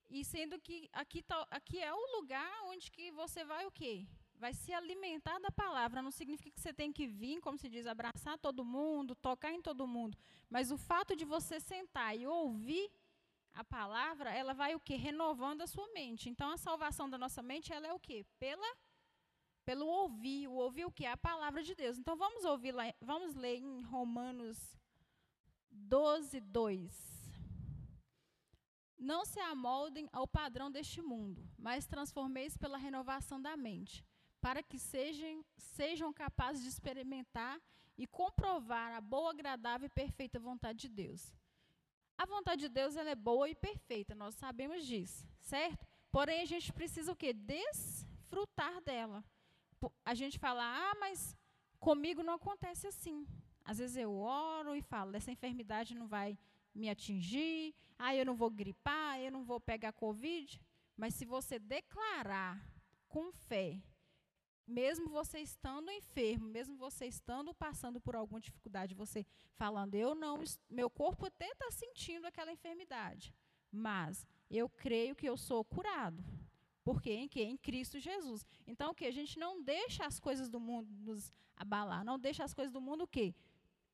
e 0.09 0.25
sendo 0.25 0.61
que 0.61 0.88
aqui, 0.92 1.23
tá, 1.23 1.47
aqui 1.50 1.80
é 1.80 1.92
o 1.92 2.16
lugar 2.16 2.64
onde 2.66 2.90
que 2.90 3.11
você 3.11 3.44
vai 3.44 3.66
o 3.66 3.71
quê? 3.73 4.06
Vai 4.37 4.52
se 4.52 4.73
alimentar 4.73 5.38
da 5.38 5.50
palavra. 5.50 6.02
Não 6.02 6.11
significa 6.11 6.50
que 6.50 6.61
você 6.61 6.73
tem 6.73 6.92
que 6.92 7.06
vir, 7.06 7.40
como 7.40 7.56
se 7.56 7.68
diz, 7.68 7.87
abraçar 7.87 8.38
todo 8.38 8.64
mundo, 8.64 9.14
tocar 9.14 9.52
em 9.52 9.62
todo 9.62 9.87
mundo. 9.87 10.18
Mas 10.50 10.71
o 10.71 10.76
fato 10.76 11.16
de 11.16 11.25
você 11.25 11.59
sentar 11.61 12.16
e 12.16 12.26
ouvir 12.26 12.90
a 13.54 13.64
palavra, 13.64 14.30
ela 14.33 14.52
vai 14.52 14.75
o 14.75 14.80
quê? 14.80 14.97
Renovando 14.97 15.62
a 15.62 15.66
sua 15.66 15.87
mente. 15.92 16.28
Então 16.28 16.50
a 16.50 16.56
salvação 16.56 17.09
da 17.09 17.16
nossa 17.16 17.42
mente, 17.42 17.73
ela 17.73 17.87
é 17.87 17.92
o 17.92 18.00
quê? 18.00 18.26
Pela 18.38 18.76
pelo 19.64 19.87
ouvir, 19.87 20.47
o 20.47 20.52
ouvir 20.52 20.85
o 20.85 20.92
que? 20.92 21.06
A 21.06 21.16
palavra 21.16 21.62
de 21.62 21.75
Deus. 21.75 21.97
Então 21.99 22.16
vamos 22.16 22.44
ouvir 22.44 22.73
lá, 22.73 22.85
vamos 23.00 23.35
ler 23.35 23.56
em 23.56 23.80
Romanos 23.83 24.76
12, 25.75 26.40
2. 26.40 27.14
Não 28.99 29.25
se 29.25 29.38
amoldem 29.40 30.09
ao 30.12 30.26
padrão 30.26 30.71
deste 30.71 31.02
mundo, 31.02 31.47
mas 31.59 31.87
transformeis 31.87 32.57
pela 32.57 32.78
renovação 32.78 33.40
da 33.40 33.57
mente, 33.57 34.04
para 34.40 34.62
que 34.62 34.78
sejam, 34.78 35.45
sejam 35.57 36.12
capazes 36.12 36.62
de 36.62 36.69
experimentar 36.69 37.61
e 37.99 38.07
comprovar 38.07 38.95
a 38.95 39.00
boa, 39.00 39.31
agradável 39.31 39.87
e 39.87 39.90
perfeita 39.90 40.38
vontade 40.38 40.81
de 40.81 40.88
Deus. 40.88 41.33
A 42.16 42.25
vontade 42.25 42.62
de 42.62 42.69
Deus 42.69 42.97
ela 42.97 43.11
é 43.11 43.14
boa 43.14 43.49
e 43.49 43.54
perfeita, 43.54 44.14
nós 44.14 44.35
sabemos 44.37 44.87
disso, 44.87 45.28
certo? 45.40 45.87
Porém, 46.11 46.43
a 46.43 46.47
gente 46.47 46.73
precisa 46.73 47.12
o 47.12 47.16
quê? 47.16 47.33
Desfrutar 47.33 48.81
dela. 48.83 49.25
A 50.04 50.14
gente 50.14 50.38
fala, 50.38 50.62
ah, 50.64 50.95
mas 51.00 51.37
comigo 51.81 52.23
não 52.23 52.35
acontece 52.35 52.87
assim. 52.87 53.26
Às 53.64 53.78
vezes 53.78 53.97
eu 53.97 54.14
oro 54.14 54.75
e 54.75 54.83
falo, 54.83 55.16
essa 55.16 55.33
enfermidade 55.33 55.94
não 55.94 56.06
vai 56.06 56.38
me 56.75 56.90
atingir, 56.90 57.75
ah, 57.99 58.14
eu 58.14 58.26
não 58.26 58.35
vou 58.35 58.50
gripar, 58.50 59.21
eu 59.21 59.30
não 59.30 59.44
vou 59.44 59.61
pegar 59.61 59.92
Covid. 59.92 60.61
Mas 60.97 61.14
se 61.14 61.25
você 61.25 61.59
declarar 61.59 62.62
com 63.09 63.33
fé, 63.33 63.80
mesmo 64.66 65.09
você 65.09 65.38
estando 65.40 65.90
enfermo, 65.90 66.47
mesmo 66.47 66.76
você 66.76 67.06
estando 67.06 67.54
passando 67.54 68.00
por 68.00 68.16
alguma 68.16 68.40
dificuldade, 68.40 68.94
você 68.94 69.26
falando, 69.54 69.94
eu 69.94 70.14
não, 70.14 70.42
meu 70.68 70.90
corpo 70.90 71.26
até 71.26 71.49
está 71.49 71.71
sentindo 71.71 72.26
aquela 72.26 72.52
enfermidade, 72.52 73.35
mas 73.71 74.26
eu 74.50 74.68
creio 74.68 75.14
que 75.14 75.28
eu 75.28 75.37
sou 75.37 75.64
curado. 75.64 76.23
Porque 76.83 77.11
em 77.11 77.26
que? 77.26 77.42
Em 77.42 77.56
Cristo 77.56 77.99
Jesus. 77.99 78.44
Então 78.66 78.90
o 78.90 78.94
que? 78.94 79.06
A 79.06 79.11
gente 79.11 79.38
não 79.38 79.62
deixa 79.62 80.04
as 80.04 80.21
coisas 80.21 80.50
do 80.50 80.61
mundo 80.61 80.88
nos 81.00 81.33
abalar, 81.56 82.04
não 82.04 82.18
deixa 82.18 82.44
as 82.44 82.52
coisas 82.52 82.73
do 82.73 82.80
mundo 82.80 83.04
o 83.04 83.09
quê? 83.09 83.35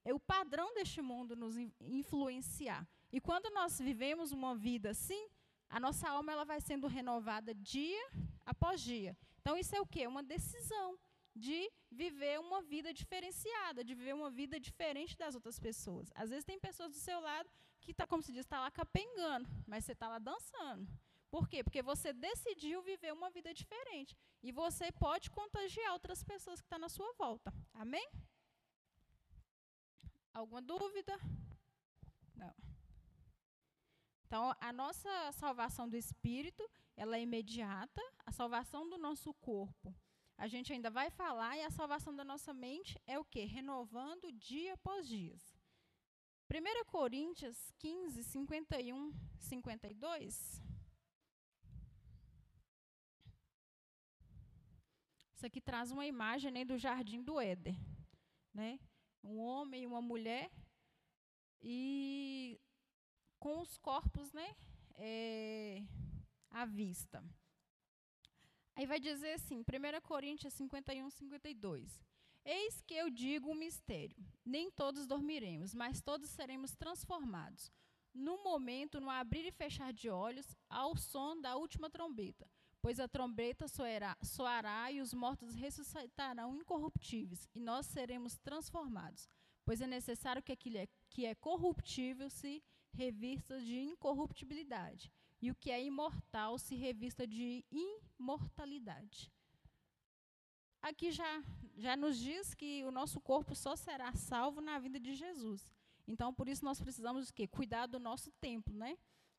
É 0.04 0.14
o 0.14 0.20
padrão 0.20 0.72
deste 0.74 1.00
mundo 1.02 1.36
nos 1.36 1.56
influenciar. 1.80 2.86
E 3.12 3.20
quando 3.20 3.50
nós 3.50 3.78
vivemos 3.78 4.32
uma 4.32 4.54
vida 4.54 4.90
assim, 4.90 5.28
a 5.68 5.78
nossa 5.78 6.08
alma 6.08 6.32
ela 6.32 6.44
vai 6.44 6.60
sendo 6.60 6.86
renovada 6.86 7.54
dia 7.54 8.04
após 8.44 8.80
dia. 8.80 9.16
Então 9.40 9.56
isso 9.56 9.74
é 9.74 9.80
o 9.80 9.86
quê? 9.86 10.06
Uma 10.06 10.22
decisão 10.22 10.98
de 11.34 11.70
viver 11.90 12.40
uma 12.40 12.60
vida 12.60 12.92
diferenciada, 12.92 13.84
de 13.84 13.94
viver 13.94 14.14
uma 14.14 14.30
vida 14.30 14.58
diferente 14.58 15.16
das 15.16 15.34
outras 15.34 15.58
pessoas. 15.58 16.10
Às 16.14 16.30
vezes 16.30 16.44
tem 16.44 16.58
pessoas 16.58 16.90
do 16.90 16.96
seu 16.96 17.20
lado 17.20 17.48
que 17.80 17.92
está, 17.92 18.06
como 18.06 18.22
se 18.22 18.32
diz, 18.32 18.44
está 18.44 18.60
lá 18.60 18.70
capengando, 18.70 19.48
mas 19.66 19.84
você 19.84 19.92
está 19.92 20.08
lá 20.08 20.18
dançando. 20.18 20.86
Por 21.30 21.48
quê? 21.48 21.62
Porque 21.62 21.82
você 21.82 22.12
decidiu 22.12 22.82
viver 22.82 23.12
uma 23.12 23.30
vida 23.30 23.54
diferente. 23.54 24.16
E 24.42 24.50
você 24.50 24.90
pode 24.90 25.30
contagiar 25.30 25.92
outras 25.92 26.24
pessoas 26.24 26.60
que 26.60 26.66
estão 26.66 26.78
na 26.78 26.88
sua 26.88 27.12
volta. 27.12 27.54
Amém? 27.72 28.10
Alguma 30.32 30.62
dúvida? 30.62 31.18
Não. 32.34 32.54
Então, 34.24 34.54
a 34.60 34.72
nossa 34.72 35.32
salvação 35.32 35.88
do 35.88 35.96
espírito, 35.96 36.68
ela 36.96 37.16
é 37.16 37.22
imediata. 37.22 38.00
A 38.24 38.32
salvação 38.32 38.88
do 38.88 38.96
nosso 38.96 39.34
corpo, 39.34 39.94
a 40.38 40.46
gente 40.46 40.72
ainda 40.72 40.90
vai 40.90 41.10
falar. 41.10 41.56
E 41.56 41.62
a 41.62 41.70
salvação 41.70 42.14
da 42.14 42.24
nossa 42.24 42.54
mente 42.54 43.00
é 43.06 43.18
o 43.18 43.24
quê? 43.24 43.44
Renovando 43.44 44.32
dia 44.32 44.74
após 44.74 45.08
dia. 45.08 45.36
1 46.52 46.84
Coríntios 46.86 47.72
15, 47.78 48.24
51, 48.24 49.12
52. 49.38 50.62
Isso 55.32 55.46
aqui 55.46 55.60
traz 55.60 55.90
uma 55.90 56.04
imagem 56.04 56.50
né, 56.50 56.64
do 56.64 56.76
jardim 56.76 57.22
do 57.22 57.40
Éden. 57.40 57.78
Né? 58.52 58.78
Um 59.22 59.38
homem 59.38 59.82
e 59.82 59.86
uma 59.86 60.00
mulher, 60.00 60.50
e 61.60 62.60
com 63.38 63.60
os 63.60 63.76
corpos 63.78 64.32
né, 64.32 64.56
é, 64.94 65.82
à 66.50 66.64
vista. 66.64 67.22
Aí 68.74 68.86
vai 68.86 68.98
dizer 68.98 69.32
assim, 69.32 69.60
1 69.60 70.00
Coríntios 70.02 70.54
51, 70.54 71.10
52. 71.10 72.02
Eis 72.44 72.80
que 72.80 72.94
eu 72.94 73.10
digo 73.10 73.50
um 73.50 73.54
mistério: 73.54 74.16
nem 74.44 74.70
todos 74.70 75.06
dormiremos, 75.06 75.74
mas 75.74 76.00
todos 76.00 76.30
seremos 76.30 76.74
transformados. 76.74 77.70
No 78.14 78.42
momento, 78.42 79.00
no 79.00 79.10
abrir 79.10 79.46
e 79.46 79.52
fechar 79.52 79.92
de 79.92 80.08
olhos, 80.08 80.56
ao 80.68 80.96
som 80.96 81.40
da 81.40 81.56
última 81.56 81.90
trombeta 81.90 82.48
pois 82.82 82.98
a 82.98 83.08
trombeta 83.08 83.68
soará, 83.68 84.16
soará 84.22 84.90
e 84.90 85.00
os 85.00 85.12
mortos 85.12 85.54
ressuscitarão 85.54 86.56
incorruptíveis, 86.56 87.48
e 87.54 87.60
nós 87.60 87.86
seremos 87.86 88.38
transformados. 88.38 89.28
Pois 89.64 89.80
é 89.80 89.86
necessário 89.86 90.42
que 90.42 90.52
aquilo 90.52 90.88
que 91.08 91.26
é 91.26 91.34
corruptível 91.34 92.30
se 92.30 92.62
revista 92.92 93.60
de 93.60 93.78
incorruptibilidade, 93.78 95.12
e 95.40 95.50
o 95.50 95.54
que 95.54 95.70
é 95.70 95.82
imortal 95.82 96.58
se 96.58 96.74
revista 96.74 97.26
de 97.26 97.64
imortalidade. 97.70 99.30
Aqui 100.82 101.12
já, 101.12 101.44
já 101.76 101.94
nos 101.96 102.18
diz 102.18 102.54
que 102.54 102.82
o 102.84 102.90
nosso 102.90 103.20
corpo 103.20 103.54
só 103.54 103.76
será 103.76 104.12
salvo 104.14 104.60
na 104.62 104.78
vida 104.78 104.98
de 104.98 105.14
Jesus. 105.14 105.70
Então, 106.08 106.32
por 106.32 106.48
isso, 106.48 106.64
nós 106.64 106.80
precisamos 106.80 107.26
de 107.26 107.32
quê? 107.34 107.46
Cuidar 107.46 107.86
do 107.86 108.00
nosso 108.00 108.32
templo, 108.32 108.74
né? 108.74 108.96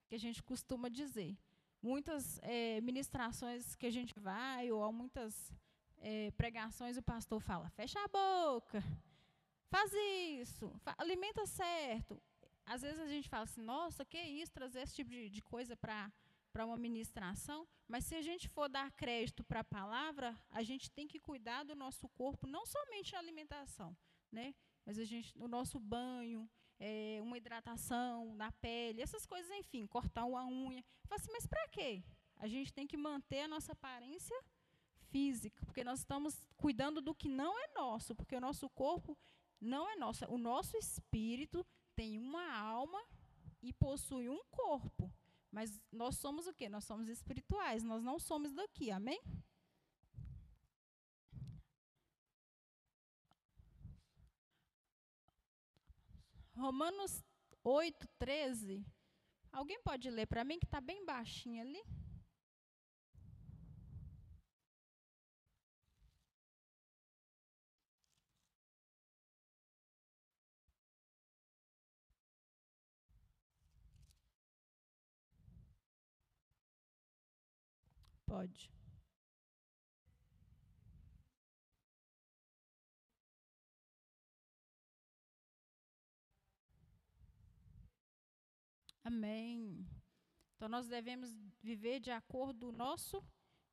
Que 0.07 0.15
a 0.15 0.19
gente 0.19 0.43
costuma 0.43 0.87
dizer 0.87 1.35
muitas 1.81 2.39
é, 2.43 2.79
ministrações 2.81 3.75
que 3.75 3.85
a 3.85 3.91
gente 3.91 4.13
vai, 4.19 4.71
ou 4.71 4.91
muitas 4.91 5.51
é, 5.97 6.31
pregações, 6.31 6.97
o 6.97 7.03
pastor 7.03 7.41
fala: 7.41 7.69
fecha 7.69 7.99
a 7.99 8.07
boca, 8.07 8.83
faz 9.69 9.91
isso, 10.39 10.71
fa 10.79 10.95
alimenta 10.97 11.45
certo. 11.45 12.21
Às 12.65 12.81
vezes 12.83 12.99
a 12.99 13.07
gente 13.07 13.29
fala 13.29 13.43
assim: 13.43 13.61
nossa, 13.61 14.05
que 14.05 14.17
isso, 14.17 14.51
trazer 14.51 14.81
esse 14.81 14.95
tipo 14.95 15.09
de, 15.09 15.29
de 15.29 15.41
coisa 15.41 15.75
para 15.75 16.11
para 16.51 16.65
uma 16.65 16.77
ministração, 16.77 17.65
mas 17.87 18.03
se 18.03 18.13
a 18.13 18.21
gente 18.21 18.49
for 18.49 18.67
dar 18.67 18.91
crédito 18.91 19.41
para 19.41 19.61
a 19.61 19.63
palavra, 19.63 20.37
a 20.49 20.61
gente 20.61 20.91
tem 20.91 21.07
que 21.07 21.19
cuidar 21.19 21.63
do 21.63 21.73
nosso 21.75 22.09
corpo, 22.09 22.45
não 22.45 22.65
somente 22.65 23.13
na 23.13 23.19
alimentação, 23.19 23.95
né? 24.29 24.53
Mas 24.85 24.99
a 24.99 25.05
gente, 25.05 25.37
no 25.37 25.47
nosso 25.47 25.79
banho, 25.79 26.49
é, 26.81 27.19
uma 27.21 27.37
hidratação 27.37 28.33
na 28.33 28.51
pele, 28.53 29.03
essas 29.03 29.23
coisas, 29.25 29.51
enfim, 29.51 29.85
cortar 29.85 30.25
uma 30.25 30.45
unha. 30.47 30.83
Fala 31.03 31.21
assim, 31.21 31.31
mas 31.31 31.45
para 31.45 31.67
quê? 31.67 32.03
A 32.37 32.47
gente 32.47 32.73
tem 32.73 32.87
que 32.87 32.97
manter 32.97 33.41
a 33.41 33.47
nossa 33.47 33.73
aparência 33.73 34.35
física, 35.11 35.63
porque 35.63 35.83
nós 35.83 35.99
estamos 35.99 36.43
cuidando 36.57 36.99
do 36.99 37.13
que 37.13 37.29
não 37.29 37.57
é 37.63 37.67
nosso, 37.75 38.15
porque 38.15 38.35
o 38.35 38.41
nosso 38.41 38.67
corpo 38.71 39.15
não 39.59 39.87
é 39.87 39.95
nosso. 39.95 40.25
O 40.25 40.39
nosso 40.39 40.75
espírito 40.75 41.63
tem 41.95 42.17
uma 42.17 42.51
alma 42.57 42.99
e 43.61 43.71
possui 43.71 44.27
um 44.27 44.43
corpo. 44.49 45.13
Mas 45.51 45.79
nós 45.91 46.15
somos 46.15 46.47
o 46.47 46.53
quê? 46.53 46.67
Nós 46.67 46.85
somos 46.85 47.07
espirituais, 47.07 47.83
nós 47.83 48.01
não 48.01 48.17
somos 48.17 48.53
daqui, 48.53 48.89
amém? 48.89 49.21
Romanos 56.55 57.23
8, 57.63 58.07
13. 58.19 58.85
Alguém 59.51 59.81
pode 59.81 60.09
ler 60.09 60.27
para 60.27 60.43
mim, 60.43 60.59
que 60.59 60.65
está 60.65 60.79
bem 60.79 61.05
baixinho 61.05 61.61
ali? 61.61 61.81
Pode. 78.25 78.71
Amém. 89.03 89.85
Então 90.55 90.69
nós 90.69 90.87
devemos 90.87 91.35
viver 91.61 91.99
de 91.99 92.11
acordo 92.11 92.67
com 92.67 92.73
o 92.73 92.77
nosso 92.77 93.23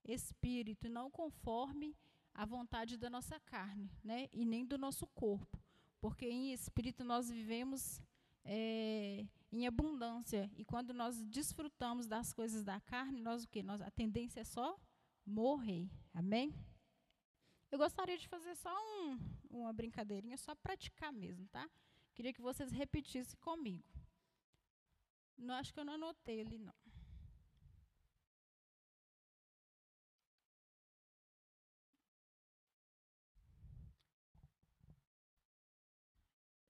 espírito, 0.05 0.89
não 0.89 1.11
conforme 1.11 1.95
a 2.33 2.47
vontade 2.47 2.97
da 2.97 3.11
nossa 3.11 3.39
carne, 3.41 3.91
né? 4.03 4.29
E 4.33 4.45
nem 4.45 4.65
do 4.65 4.79
nosso 4.79 5.07
corpo, 5.09 5.63
porque 6.01 6.27
em 6.27 6.53
espírito 6.53 7.05
nós 7.05 7.29
vivemos 7.29 8.01
é, 8.45 9.27
em 9.53 9.67
abundância 9.67 10.51
e 10.57 10.65
quando 10.65 10.95
nós 10.95 11.23
desfrutamos 11.25 12.07
das 12.07 12.33
coisas 12.33 12.65
da 12.65 12.81
carne, 12.81 13.21
nós 13.21 13.45
o 13.45 13.49
que? 13.49 13.63
Nós 13.63 13.81
a 13.83 13.91
tendência 13.91 14.41
é 14.41 14.45
só 14.45 14.79
morrer. 15.27 15.91
Amém? 16.15 16.55
Eu 17.71 17.79
gostaria 17.79 18.17
de 18.17 18.27
fazer 18.29 18.55
só 18.55 18.73
um, 18.73 19.19
uma 19.51 19.73
brincadeirinha, 19.73 20.39
só 20.39 20.55
praticar 20.55 21.13
mesmo, 21.13 21.47
tá? 21.49 21.69
Queria 22.15 22.33
que 22.33 22.41
vocês 22.41 22.73
repetissem 22.73 23.39
comigo. 23.41 23.98
Não 25.39 25.55
acho 25.55 25.73
que 25.73 25.81
eu 25.81 25.85
não 25.85 25.95
anotei 25.95 26.41
ali, 26.41 26.59
não. 26.59 26.75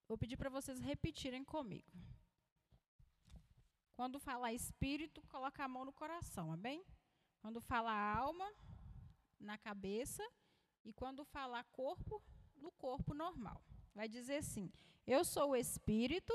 Vou 0.07 0.17
pedir 0.17 0.37
para 0.37 0.49
vocês 0.49 0.81
repetirem 0.81 1.45
comigo. 1.45 1.91
Quando 3.95 4.19
falar 4.19 4.53
espírito, 4.53 5.21
coloca 5.29 5.65
a 5.65 5.69
mão 5.69 5.85
no 5.85 5.93
coração, 5.93 6.53
amém? 6.53 6.85
Quando 7.41 7.61
falar 7.61 8.17
alma, 8.17 8.49
na 9.41 9.59
cabeça. 9.59 10.23
E 10.85 10.93
quando 10.93 11.25
falar 11.25 11.65
corpo, 11.65 12.23
no 12.57 12.71
corpo 12.73 13.13
normal. 13.13 13.63
Vai 13.95 14.09
dizer 14.09 14.37
assim: 14.37 14.73
Eu 15.07 15.25
sou 15.25 15.51
o 15.51 15.57
espírito 15.57 16.33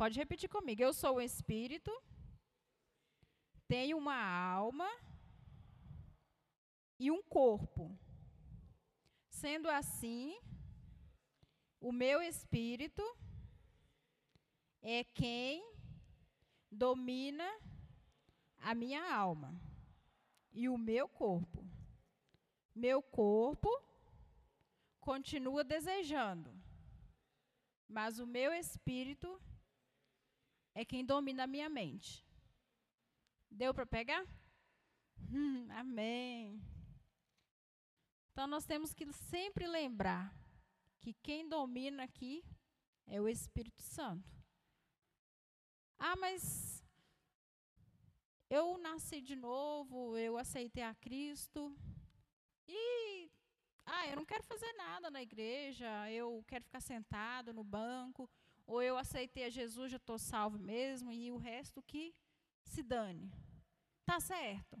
Pode 0.00 0.16
repetir 0.16 0.48
comigo. 0.48 0.80
Eu 0.80 0.94
sou 0.94 1.16
o 1.16 1.20
espírito, 1.20 1.90
tenho 3.66 3.98
uma 3.98 4.14
alma 4.14 4.88
e 7.00 7.10
um 7.10 7.20
corpo. 7.20 7.98
Sendo 9.28 9.68
assim, 9.68 10.40
o 11.80 11.90
meu 11.90 12.22
espírito 12.22 13.02
é 14.80 15.02
quem 15.02 15.68
domina 16.70 17.48
a 18.58 18.76
minha 18.76 19.02
alma 19.12 19.60
e 20.52 20.68
o 20.68 20.78
meu 20.78 21.08
corpo. 21.08 21.68
Meu 22.72 23.02
corpo 23.02 23.68
continua 25.00 25.64
desejando, 25.64 26.54
mas 27.88 28.20
o 28.20 28.26
meu 28.28 28.52
espírito 28.52 29.42
é 30.80 30.84
quem 30.84 31.04
domina 31.04 31.42
a 31.42 31.46
minha 31.48 31.68
mente. 31.68 32.24
Deu 33.50 33.74
para 33.74 33.84
pegar? 33.84 34.24
Hum, 35.28 35.66
amém. 35.72 36.62
Então 38.30 38.46
nós 38.46 38.64
temos 38.64 38.94
que 38.94 39.12
sempre 39.12 39.66
lembrar 39.66 40.32
que 41.00 41.12
quem 41.14 41.48
domina 41.48 42.04
aqui 42.04 42.44
é 43.08 43.20
o 43.20 43.28
Espírito 43.28 43.82
Santo. 43.82 44.30
Ah, 45.98 46.14
mas 46.14 46.84
eu 48.48 48.78
nasci 48.78 49.20
de 49.20 49.34
novo, 49.34 50.16
eu 50.16 50.38
aceitei 50.38 50.84
a 50.84 50.94
Cristo 50.94 51.76
e 52.68 53.28
ah, 53.84 54.06
eu 54.06 54.14
não 54.14 54.24
quero 54.24 54.44
fazer 54.44 54.72
nada 54.74 55.10
na 55.10 55.22
igreja, 55.22 56.08
eu 56.08 56.44
quero 56.46 56.62
ficar 56.62 56.80
sentado 56.80 57.52
no 57.52 57.64
banco, 57.64 58.30
ou 58.68 58.82
eu 58.82 58.98
aceitei 58.98 59.44
a 59.44 59.50
Jesus, 59.50 59.90
já 59.90 59.96
estou 59.96 60.18
salvo 60.18 60.58
mesmo, 60.58 61.10
e 61.10 61.32
o 61.32 61.38
resto 61.38 61.82
que 61.82 62.14
se 62.62 62.82
dane. 62.82 63.32
Tá 64.04 64.20
certo. 64.20 64.78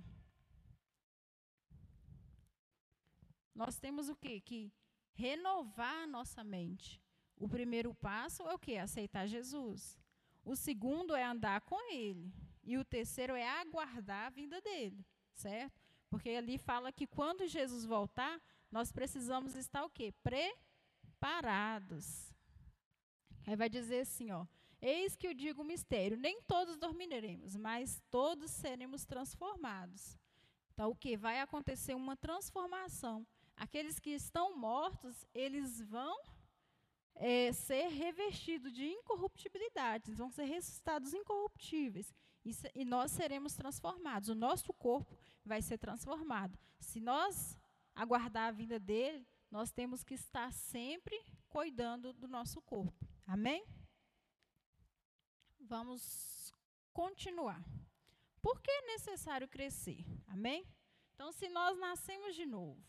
Nós 3.54 3.78
temos 3.78 4.10
o 4.10 4.14
quê? 4.14 4.42
Que 4.42 4.70
renovar 5.14 6.02
a 6.02 6.06
nossa 6.06 6.44
mente. 6.44 7.02
O 7.34 7.48
primeiro 7.48 7.94
passo 7.94 8.42
é 8.42 8.54
o 8.54 8.58
quê? 8.58 8.76
Aceitar 8.76 9.26
Jesus. 9.26 9.98
O 10.44 10.54
segundo 10.54 11.16
é 11.16 11.24
andar 11.24 11.62
com 11.62 11.90
ele. 11.90 12.30
E 12.62 12.76
o 12.76 12.84
terceiro 12.84 13.34
é 13.34 13.48
aguardar 13.48 14.26
a 14.26 14.30
vinda 14.30 14.60
dele, 14.60 15.02
certo? 15.32 15.80
Porque 16.10 16.28
ali 16.28 16.58
fala 16.58 16.92
que 16.92 17.06
quando 17.06 17.46
Jesus 17.46 17.86
voltar, 17.86 18.38
nós 18.70 18.92
precisamos 18.92 19.56
estar 19.56 19.82
o 19.82 19.90
quê? 19.90 20.12
Preparados. 20.22 22.27
Aí 23.48 23.56
vai 23.56 23.70
dizer 23.70 24.00
assim, 24.00 24.30
ó: 24.30 24.46
Eis 24.78 25.16
que 25.16 25.26
eu 25.26 25.32
digo 25.32 25.62
o 25.62 25.64
mistério, 25.64 26.18
nem 26.18 26.42
todos 26.42 26.76
dormiremos, 26.76 27.56
mas 27.56 27.98
todos 28.10 28.50
seremos 28.50 29.06
transformados. 29.06 30.18
Então, 30.74 30.90
o 30.90 30.94
que 30.94 31.16
vai 31.16 31.40
acontecer 31.40 31.94
uma 31.94 32.14
transformação. 32.14 33.26
Aqueles 33.56 33.98
que 33.98 34.10
estão 34.10 34.54
mortos, 34.54 35.24
eles 35.32 35.80
vão 35.80 36.14
é, 37.14 37.50
ser 37.54 37.88
revestidos 37.88 38.70
de 38.70 38.84
incorruptibilidade, 38.84 40.10
eles 40.10 40.18
vão 40.18 40.30
ser 40.30 40.44
ressuscitados 40.44 41.14
incorruptíveis. 41.14 42.14
E, 42.44 42.52
e 42.74 42.84
nós 42.84 43.12
seremos 43.12 43.54
transformados. 43.54 44.28
O 44.28 44.34
nosso 44.34 44.74
corpo 44.74 45.16
vai 45.42 45.62
ser 45.62 45.78
transformado. 45.78 46.58
Se 46.78 47.00
nós 47.00 47.58
aguardar 47.94 48.48
a 48.48 48.52
vinda 48.52 48.78
dele, 48.78 49.26
nós 49.50 49.72
temos 49.72 50.04
que 50.04 50.12
estar 50.12 50.52
sempre 50.52 51.18
cuidando 51.48 52.12
do 52.12 52.28
nosso 52.28 52.60
corpo. 52.60 53.07
Amém? 53.28 53.62
Vamos 55.60 56.50
continuar. 56.94 57.62
Por 58.40 58.58
que 58.62 58.70
é 58.70 58.86
necessário 58.86 59.46
crescer? 59.46 60.02
Amém? 60.28 60.66
Então, 61.12 61.30
se 61.30 61.46
nós 61.50 61.78
nascemos 61.78 62.34
de 62.34 62.46
novo, 62.46 62.82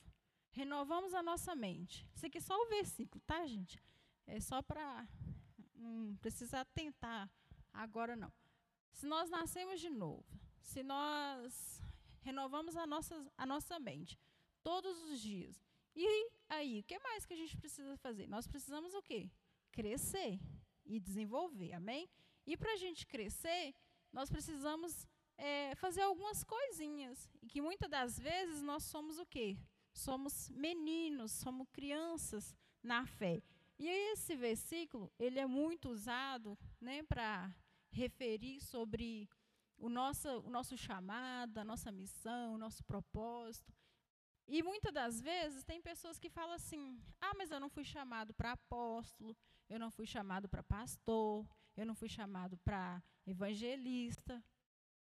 renovamos 0.52 1.14
a 1.14 1.22
nossa 1.22 1.54
mente. 1.58 2.08
Isso 2.16 2.26
aqui 2.26 2.38
é 2.38 2.42
só 2.42 2.56
o 2.58 2.70
versículo, 2.70 3.22
tá, 3.28 3.46
gente? 3.46 3.84
É 4.26 4.40
só 4.40 4.62
para. 4.62 5.06
Não 5.76 6.16
precisa 6.22 6.64
tentar 6.64 7.30
agora, 7.74 8.16
não. 8.16 8.32
Se 8.94 9.06
nós 9.06 9.30
nascemos 9.30 9.82
de 9.82 9.90
novo, 9.90 10.26
se 10.62 10.82
nós 10.84 11.84
renovamos 12.22 12.78
a 12.78 12.88
nossa, 12.88 13.30
a 13.38 13.46
nossa 13.46 13.78
mente 13.78 14.18
todos 14.64 15.02
os 15.10 15.20
dias, 15.20 15.62
e 15.94 16.32
aí, 16.48 16.80
o 16.80 16.84
que 16.84 16.98
mais 17.00 17.26
que 17.26 17.34
a 17.34 17.38
gente 17.38 17.58
precisa 17.58 17.98
fazer? 17.98 18.26
Nós 18.26 18.48
precisamos 18.48 18.94
o 18.94 19.02
quê? 19.02 19.30
Crescer 19.80 20.38
e 20.86 21.00
desenvolver, 21.00 21.72
amém? 21.72 22.10
E 22.46 22.58
para 22.58 22.74
a 22.74 22.76
gente 22.76 23.08
crescer, 23.08 23.74
nós 24.12 24.30
precisamos 24.30 25.08
é, 25.38 25.74
fazer 25.76 26.02
algumas 26.02 26.44
coisinhas. 26.44 27.30
E 27.42 27.48
que 27.48 27.62
muitas 27.62 27.90
das 27.90 28.20
vezes 28.20 28.62
nós 28.62 28.84
somos 28.84 29.18
o 29.20 29.26
quê? 29.26 29.58
Somos 29.94 30.50
meninos, 30.50 31.32
somos 31.32 31.66
crianças 31.72 32.54
na 32.84 33.06
fé. 33.06 33.42
E 33.78 33.88
esse 33.88 34.36
versículo, 34.36 35.10
ele 35.18 35.40
é 35.40 35.46
muito 35.46 35.92
usado 35.92 36.60
né, 36.82 37.02
para 37.04 37.50
referir 37.90 38.60
sobre 38.60 39.30
o 39.78 39.88
nosso, 39.88 40.28
o 40.40 40.50
nosso 40.50 40.78
chamado, 40.78 41.58
a 41.58 41.64
nossa 41.64 41.90
missão, 41.90 42.56
o 42.56 42.58
nosso 42.58 42.84
propósito. 42.84 43.74
E 44.46 44.62
muitas 44.62 44.92
das 44.92 45.22
vezes 45.22 45.64
tem 45.64 45.80
pessoas 45.80 46.20
que 46.20 46.30
falam 46.30 46.56
assim: 46.56 47.02
ah, 47.22 47.34
mas 47.38 47.50
eu 47.50 47.62
não 47.62 47.70
fui 47.70 47.86
chamado 47.86 48.34
para 48.34 48.52
apóstolo, 48.52 49.38
eu 49.70 49.80
não 49.80 49.92
fui 49.92 50.06
chamado 50.06 50.50
para 50.50 50.64
pastor, 50.64 51.48
eu 51.78 51.86
não 51.86 51.96
fui 51.96 52.10
chamado 52.10 52.58
para 52.58 53.02
evangelista. 53.26 54.44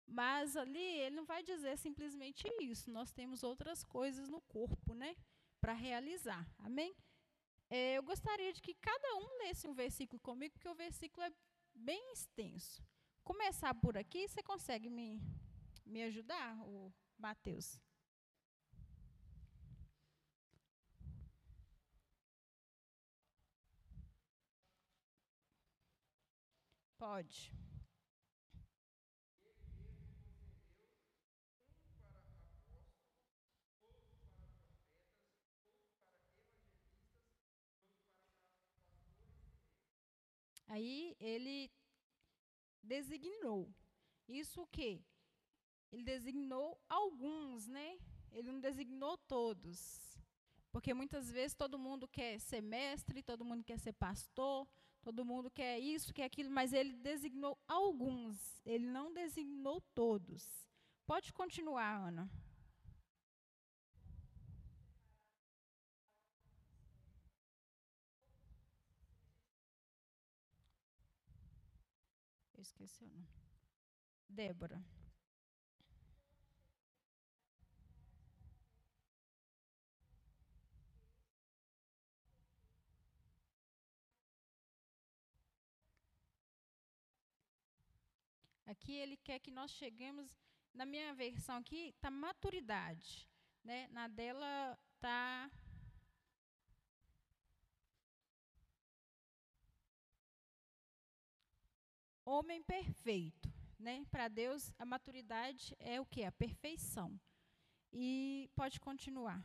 Mas 0.07 0.57
ali 0.57 0.79
ele 0.79 1.17
não 1.17 1.25
vai 1.25 1.43
dizer 1.43 1.77
simplesmente 1.79 2.47
isso. 2.61 2.91
Nós 2.91 3.13
temos 3.13 3.43
outras 3.43 3.83
coisas 3.83 4.29
no 4.29 4.41
corpo, 4.43 4.95
né? 4.95 5.17
Para 5.61 5.73
realizar. 5.73 6.47
Amém? 6.59 6.95
É, 7.71 7.97
eu 7.97 8.03
gostaria 8.03 8.53
de 8.53 8.61
que 8.61 8.75
cada 8.75 9.17
um 9.17 9.39
lesse 9.39 9.67
um 9.67 9.73
versículo 9.73 10.21
comigo, 10.21 10.53
porque 10.55 10.69
o 10.69 10.75
versículo 10.75 11.25
é 11.25 11.33
bem 11.75 12.13
extenso. 12.13 12.85
Começar 13.25 13.75
por 13.75 13.97
aqui, 13.97 14.29
você 14.29 14.43
consegue 14.43 14.91
me, 14.91 15.23
me 15.87 16.03
ajudar, 16.03 16.59
o 16.67 16.93
Mateus? 17.17 17.79
Pode. 27.03 27.53
Aí 40.69 41.17
ele 41.19 41.73
designou. 42.81 43.69
Isso 44.29 44.63
o 44.63 44.67
quê? 44.69 45.03
Ele 45.91 46.05
designou 46.05 46.81
alguns, 46.89 47.67
né? 47.67 47.99
Ele 48.31 48.53
não 48.53 48.61
designou 48.61 49.19
todos. 49.19 50.17
Porque 50.71 50.95
muitas 50.95 51.33
vezes 51.33 51.57
todo 51.57 51.77
mundo 51.77 52.07
quer 52.07 52.39
ser 52.39 52.61
mestre, 52.63 53.25
todo 53.25 53.45
mundo 53.45 53.65
quer 53.65 53.81
ser 53.81 53.93
pastor, 53.93 54.69
Todo 55.03 55.25
mundo 55.25 55.51
quer 55.51 55.81
isso, 55.81 56.15
quer 56.15 56.25
aquilo, 56.25 56.49
mas 56.49 56.73
ele 56.73 56.93
designou 56.93 57.59
alguns, 57.67 58.61
ele 58.65 58.87
não 58.87 59.13
designou 59.13 59.81
todos. 59.95 60.47
Pode 61.05 61.33
continuar, 61.33 62.07
Ana. 62.07 62.31
Eu 72.55 72.63
esqueci 72.63 73.05
o 73.05 73.09
nome. 73.09 73.27
Débora. 74.29 74.81
Aqui 88.73 88.95
ele 88.95 89.19
quer 89.19 89.39
que 89.39 89.51
nós 89.51 89.71
cheguemos, 89.71 90.27
na 90.73 90.87
minha 90.87 91.13
versão 91.13 91.57
aqui, 91.57 91.91
está 91.95 92.11
maturidade. 92.11 93.29
Né? 93.63 93.87
Na 93.89 94.09
dela 94.09 94.79
está 94.95 95.51
homem 102.25 102.63
perfeito, 102.63 103.53
né? 103.79 104.07
Para 104.11 104.29
Deus 104.29 104.73
a 104.79 104.87
maturidade 104.87 105.77
é 105.79 106.01
o 106.01 106.07
que? 106.07 106.25
A 106.25 106.33
perfeição. 106.33 107.21
E 107.93 108.49
pode 108.55 108.81
continuar. 108.81 109.45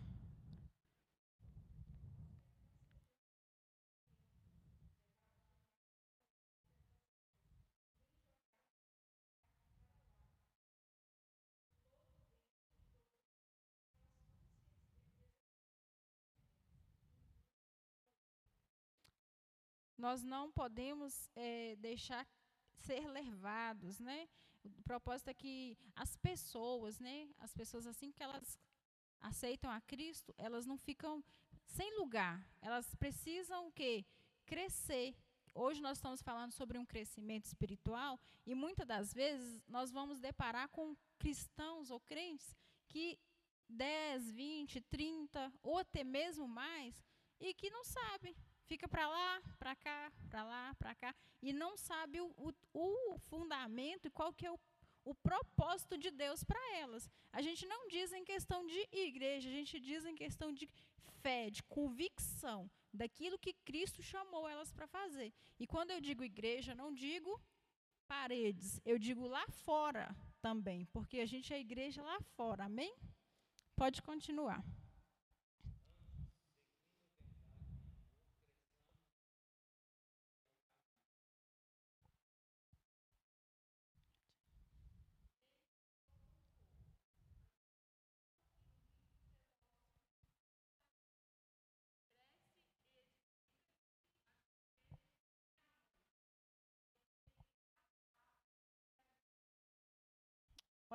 Nós 20.07 20.23
não 20.23 20.49
podemos 20.49 21.29
é, 21.35 21.75
deixar 21.75 22.25
ser 22.77 23.05
levados, 23.09 23.99
né? 23.99 24.29
O 24.63 24.81
propósito 24.83 25.27
é 25.27 25.33
que 25.33 25.77
as 25.93 26.15
pessoas, 26.15 26.97
né, 26.97 27.27
as 27.39 27.53
pessoas 27.53 27.85
assim 27.85 28.09
que 28.13 28.23
elas 28.23 28.57
aceitam 29.19 29.69
a 29.69 29.81
Cristo, 29.81 30.33
elas 30.37 30.65
não 30.65 30.77
ficam 30.77 31.21
sem 31.65 31.97
lugar. 31.99 32.35
Elas 32.61 32.95
precisam 32.95 33.67
o 33.67 33.71
quê? 33.73 34.05
Crescer. 34.45 35.13
Hoje 35.53 35.81
nós 35.81 35.97
estamos 35.97 36.21
falando 36.21 36.53
sobre 36.53 36.77
um 36.77 36.85
crescimento 36.85 37.43
espiritual 37.43 38.17
e 38.45 38.55
muitas 38.55 38.87
das 38.87 39.13
vezes 39.13 39.61
nós 39.67 39.91
vamos 39.91 40.21
deparar 40.21 40.69
com 40.69 40.95
cristãos 41.19 41.91
ou 41.91 41.99
crentes 41.99 42.55
que 42.87 43.19
10, 43.67 44.31
20, 44.31 44.79
30 44.79 45.53
ou 45.61 45.79
até 45.79 46.05
mesmo 46.05 46.47
mais 46.47 46.95
e 47.41 47.53
que 47.53 47.69
não 47.69 47.83
sabem, 47.83 48.33
fica 48.67 48.87
para 48.87 49.07
lá, 49.07 49.41
para 49.57 49.75
cá, 49.75 50.11
para 50.29 50.43
lá, 50.43 50.75
para 50.75 50.93
cá, 50.95 51.15
e 51.41 51.51
não 51.53 51.77
sabe 51.77 52.19
o, 52.21 52.27
o, 52.37 52.53
o, 52.73 53.17
fundamento 53.29 54.07
e 54.07 54.11
qual 54.11 54.33
que 54.33 54.45
é 54.45 54.51
o, 54.51 54.59
o 55.05 55.15
propósito 55.15 55.97
de 55.97 56.11
Deus 56.11 56.43
para 56.43 56.61
elas. 56.75 57.09
A 57.31 57.41
gente 57.41 57.65
não 57.65 57.87
diz 57.87 58.11
em 58.11 58.23
questão 58.23 58.65
de 58.65 58.81
igreja, 58.91 59.49
a 59.49 59.51
gente 59.59 59.79
diz 59.79 60.05
em 60.05 60.15
questão 60.15 60.51
de 60.51 60.67
fé, 61.21 61.49
de 61.49 61.63
convicção 61.63 62.69
daquilo 62.93 63.39
que 63.39 63.53
Cristo 63.53 64.01
chamou 64.01 64.47
elas 64.47 64.71
para 64.71 64.87
fazer. 64.87 65.33
E 65.59 65.65
quando 65.65 65.91
eu 65.91 66.01
digo 66.01 66.23
igreja, 66.23 66.75
não 66.75 66.93
digo 66.93 67.41
paredes, 68.07 68.81
eu 68.85 68.97
digo 68.97 69.27
lá 69.27 69.45
fora 69.65 70.15
também, 70.41 70.85
porque 70.85 71.19
a 71.19 71.25
gente 71.25 71.53
é 71.53 71.59
igreja 71.59 72.01
lá 72.01 72.19
fora, 72.35 72.65
amém? 72.65 72.93
Pode 73.75 74.01
continuar. 74.01 74.63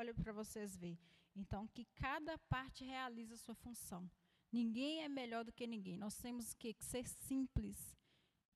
Olha 0.02 0.14
para 0.14 0.32
vocês 0.32 0.76
verem. 0.76 0.98
Então, 1.36 1.68
que 1.68 1.84
cada 1.94 2.36
parte 2.36 2.84
realiza 2.84 3.34
a 3.34 3.36
sua 3.36 3.54
função. 3.54 4.10
Ninguém 4.50 5.04
é 5.04 5.08
melhor 5.08 5.44
do 5.44 5.52
que 5.52 5.64
ninguém. 5.64 5.96
Nós 5.96 6.16
temos 6.16 6.52
que 6.54 6.74
ser 6.80 7.06
simples. 7.06 7.96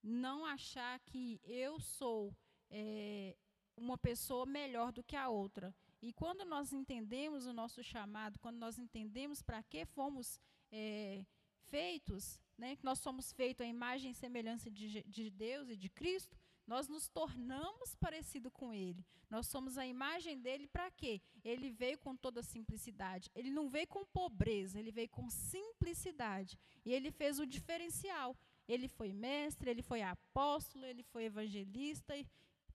Não 0.02 0.44
achar 0.44 0.98
que 0.98 1.40
eu 1.44 1.78
sou 1.78 2.36
é, 2.68 3.36
uma 3.76 3.96
pessoa 3.96 4.44
melhor 4.44 4.90
do 4.90 5.04
que 5.04 5.14
a 5.14 5.28
outra. 5.28 5.72
E 6.02 6.12
quando 6.12 6.44
nós 6.44 6.72
entendemos 6.72 7.46
o 7.46 7.52
nosso 7.52 7.80
chamado, 7.80 8.40
quando 8.40 8.58
nós 8.58 8.76
entendemos 8.76 9.40
para 9.40 9.62
que 9.62 9.86
fomos 9.86 10.40
é, 10.72 11.24
feitos, 11.68 12.40
né, 12.58 12.74
que 12.74 12.84
nós 12.84 12.98
somos 12.98 13.32
feitos 13.32 13.64
à 13.64 13.68
imagem 13.68 14.10
e 14.10 14.14
semelhança 14.14 14.68
de, 14.68 15.04
de 15.04 15.30
Deus 15.30 15.68
e 15.68 15.76
de 15.76 15.88
Cristo, 15.90 16.36
nós 16.66 16.88
nos 16.88 17.08
tornamos 17.08 17.94
parecido 17.94 18.50
com 18.50 18.74
ele. 18.74 19.04
Nós 19.30 19.46
somos 19.46 19.78
a 19.78 19.86
imagem 19.86 20.38
dele 20.40 20.66
para 20.66 20.90
quê? 20.90 21.20
Ele 21.44 21.70
veio 21.70 21.98
com 21.98 22.16
toda 22.16 22.42
simplicidade. 22.42 23.30
Ele 23.34 23.50
não 23.50 23.68
veio 23.68 23.86
com 23.86 24.04
pobreza, 24.06 24.78
ele 24.78 24.90
veio 24.90 25.08
com 25.08 25.30
simplicidade. 25.30 26.58
E 26.84 26.92
ele 26.92 27.10
fez 27.10 27.38
o 27.38 27.46
diferencial. 27.46 28.36
Ele 28.66 28.88
foi 28.88 29.12
mestre, 29.12 29.70
ele 29.70 29.82
foi 29.82 30.02
apóstolo, 30.02 30.84
ele 30.84 31.04
foi 31.04 31.24
evangelista, 31.24 32.14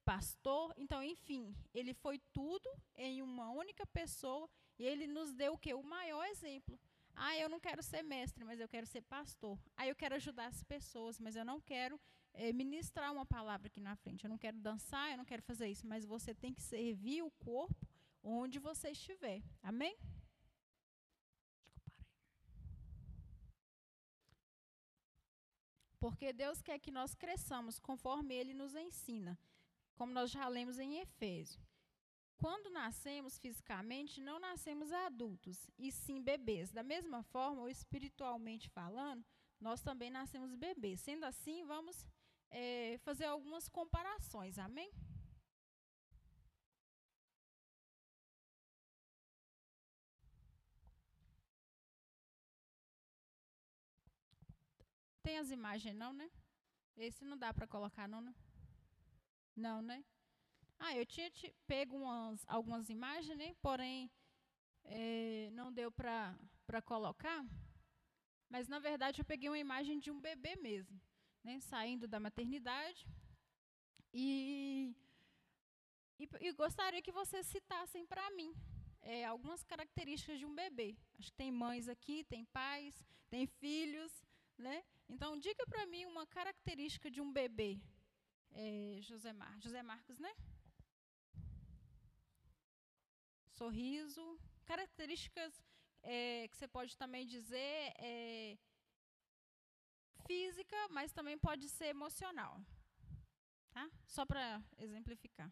pastor. 0.04 0.72
Então, 0.76 1.02
enfim, 1.02 1.54
ele 1.74 1.92
foi 1.92 2.18
tudo 2.32 2.68
em 2.96 3.22
uma 3.22 3.50
única 3.50 3.86
pessoa 3.86 4.48
e 4.78 4.86
ele 4.86 5.06
nos 5.06 5.34
deu 5.34 5.52
o 5.54 5.58
quê? 5.58 5.74
O 5.74 5.82
maior 5.82 6.24
exemplo. 6.26 6.78
Ah, 7.14 7.36
eu 7.36 7.48
não 7.48 7.60
quero 7.60 7.82
ser 7.82 8.02
mestre, 8.02 8.42
mas 8.44 8.58
eu 8.58 8.68
quero 8.68 8.86
ser 8.86 9.02
pastor. 9.02 9.58
Ah, 9.76 9.86
eu 9.86 9.94
quero 9.94 10.14
ajudar 10.14 10.46
as 10.46 10.62
pessoas, 10.62 11.20
mas 11.20 11.36
eu 11.36 11.44
não 11.44 11.60
quero 11.60 12.00
é, 12.34 12.52
ministrar 12.52 13.12
uma 13.12 13.26
palavra 13.26 13.66
aqui 13.66 13.80
na 13.80 13.96
frente. 13.96 14.24
Eu 14.24 14.30
não 14.30 14.38
quero 14.38 14.58
dançar, 14.58 15.10
eu 15.10 15.18
não 15.18 15.24
quero 15.24 15.42
fazer 15.42 15.68
isso, 15.68 15.86
mas 15.86 16.04
você 16.04 16.34
tem 16.34 16.52
que 16.52 16.62
servir 16.62 17.22
o 17.22 17.30
corpo 17.30 17.86
onde 18.22 18.58
você 18.58 18.90
estiver. 18.90 19.42
Amém? 19.62 19.96
Porque 25.98 26.32
Deus 26.32 26.60
quer 26.60 26.78
que 26.80 26.90
nós 26.90 27.14
cresçamos 27.14 27.78
conforme 27.78 28.34
Ele 28.34 28.52
nos 28.52 28.74
ensina, 28.74 29.38
como 29.94 30.12
nós 30.12 30.30
já 30.30 30.48
lemos 30.48 30.78
em 30.78 30.98
Efésio. 30.98 31.60
Quando 32.36 32.70
nascemos 32.70 33.38
fisicamente, 33.38 34.20
não 34.20 34.40
nascemos 34.40 34.90
adultos, 34.90 35.70
e 35.78 35.92
sim 35.92 36.20
bebês. 36.20 36.72
Da 36.72 36.82
mesma 36.82 37.22
forma, 37.22 37.60
ou 37.60 37.68
espiritualmente 37.68 38.68
falando, 38.68 39.24
nós 39.60 39.80
também 39.80 40.10
nascemos 40.10 40.56
bebês. 40.56 40.98
Sendo 41.00 41.22
assim, 41.22 41.64
vamos 41.64 42.04
é, 42.52 42.98
fazer 42.98 43.24
algumas 43.24 43.68
comparações, 43.68 44.58
amém? 44.58 44.92
Tem 55.22 55.38
as 55.38 55.50
imagens 55.50 55.94
não, 55.94 56.12
né? 56.12 56.30
Esse 56.96 57.24
não 57.24 57.36
dá 57.38 57.54
para 57.54 57.66
colocar 57.66 58.06
não, 58.06 58.20
né? 58.20 58.34
Não, 59.56 59.80
né? 59.80 60.04
Ah, 60.78 60.96
eu 60.96 61.06
tinha 61.06 61.30
te 61.30 61.54
pego 61.66 61.96
umas, 61.96 62.44
algumas 62.46 62.90
imagens, 62.90 63.36
né? 63.38 63.54
Porém, 63.62 64.10
é, 64.84 65.48
não 65.52 65.72
deu 65.72 65.90
para 65.90 66.36
colocar. 66.84 67.44
Mas, 68.48 68.68
na 68.68 68.78
verdade, 68.78 69.20
eu 69.20 69.24
peguei 69.24 69.48
uma 69.48 69.58
imagem 69.58 69.98
de 69.98 70.10
um 70.10 70.20
bebê 70.20 70.56
mesmo 70.56 71.00
né, 71.42 71.60
saindo 71.60 72.06
da 72.06 72.20
maternidade. 72.20 73.06
E, 74.12 74.94
e, 76.18 76.28
e, 76.40 76.52
gostaria 76.52 77.02
que 77.02 77.12
vocês 77.12 77.46
citassem 77.46 78.06
para 78.06 78.30
mim 78.32 78.54
é, 79.00 79.24
algumas 79.24 79.62
características 79.62 80.38
de 80.38 80.46
um 80.46 80.54
bebê. 80.54 80.96
Acho 81.18 81.30
que 81.30 81.36
tem 81.36 81.50
mães 81.50 81.88
aqui, 81.88 82.24
tem 82.24 82.44
pais, 82.44 83.04
tem 83.28 83.46
filhos. 83.46 84.12
Né? 84.58 84.84
Então, 85.08 85.38
diga 85.38 85.66
para 85.66 85.86
mim 85.86 86.04
uma 86.06 86.26
característica 86.26 87.10
de 87.10 87.20
um 87.20 87.32
bebê. 87.32 87.80
É, 88.54 88.98
José, 89.00 89.32
Mar 89.32 89.58
José 89.60 89.82
Marcos, 89.82 90.18
né? 90.18 90.32
Sorriso. 93.52 94.38
Características 94.64 95.52
é, 96.02 96.46
que 96.48 96.56
você 96.56 96.68
pode 96.68 96.96
também 96.96 97.26
dizer 97.26 97.92
é, 97.96 98.58
física, 100.32 100.78
mas 100.96 101.12
também 101.12 101.36
pode 101.46 101.68
ser 101.68 101.88
emocional. 101.96 102.52
Tá? 103.74 103.84
Só 104.14 104.22
para 104.30 104.44
exemplificar. 104.78 105.50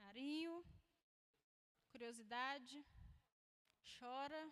Carinho, 0.00 0.54
curiosidade, 1.92 2.76
chora. 3.94 4.42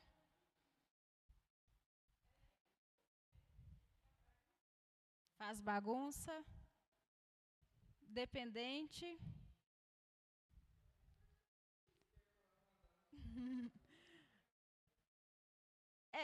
Faz 5.39 5.61
bagunça, 5.61 6.35
dependente. 8.21 9.07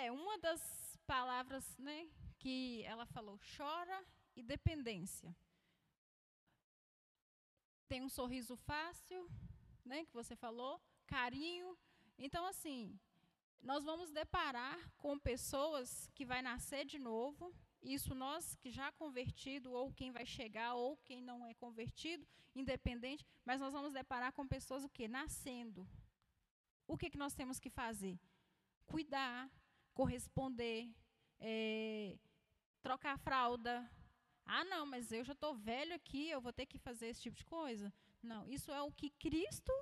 É, 0.02 0.10
uma 0.10 0.38
das 0.38 0.62
palavras 1.06 1.76
né, 1.76 2.08
que 2.38 2.82
ela 2.84 3.04
falou, 3.04 3.38
chora 3.54 4.02
e 4.34 4.42
dependência. 4.42 5.36
Tem 7.86 8.00
um 8.02 8.08
sorriso 8.08 8.56
fácil, 8.56 9.28
né, 9.84 10.06
que 10.06 10.14
você 10.14 10.34
falou, 10.34 10.80
carinho. 11.06 11.76
Então, 12.16 12.46
assim, 12.46 12.98
nós 13.60 13.84
vamos 13.84 14.10
deparar 14.10 14.78
com 14.96 15.18
pessoas 15.18 16.08
que 16.14 16.24
vai 16.24 16.40
nascer 16.40 16.86
de 16.86 16.98
novo, 16.98 17.54
isso 17.82 18.14
nós 18.14 18.54
que 18.54 18.70
já 18.70 18.90
convertido, 18.92 19.70
ou 19.70 19.92
quem 19.92 20.10
vai 20.10 20.24
chegar, 20.24 20.76
ou 20.76 20.96
quem 21.04 21.20
não 21.20 21.44
é 21.44 21.52
convertido, 21.52 22.26
independente, 22.54 23.26
mas 23.44 23.60
nós 23.60 23.74
vamos 23.74 23.92
deparar 23.92 24.32
com 24.32 24.48
pessoas 24.48 24.82
o 24.82 24.88
quê? 24.88 25.06
Nascendo. 25.06 25.86
O 26.86 26.96
que, 26.96 27.10
que 27.10 27.18
nós 27.18 27.34
temos 27.34 27.60
que 27.60 27.68
fazer? 27.68 28.18
Cuidar, 28.86 29.50
corresponder, 30.00 30.90
é, 31.38 32.18
trocar 32.80 33.18
fralda. 33.18 33.86
Ah, 34.46 34.64
não, 34.64 34.86
mas 34.86 35.12
eu 35.12 35.22
já 35.22 35.34
estou 35.34 35.54
velho 35.54 35.94
aqui, 35.94 36.30
eu 36.30 36.40
vou 36.40 36.54
ter 36.54 36.64
que 36.64 36.78
fazer 36.78 37.08
esse 37.08 37.20
tipo 37.20 37.36
de 37.36 37.44
coisa. 37.44 37.92
Não, 38.22 38.48
isso 38.48 38.72
é 38.72 38.80
o 38.80 38.90
que 38.90 39.10
Cristo 39.10 39.72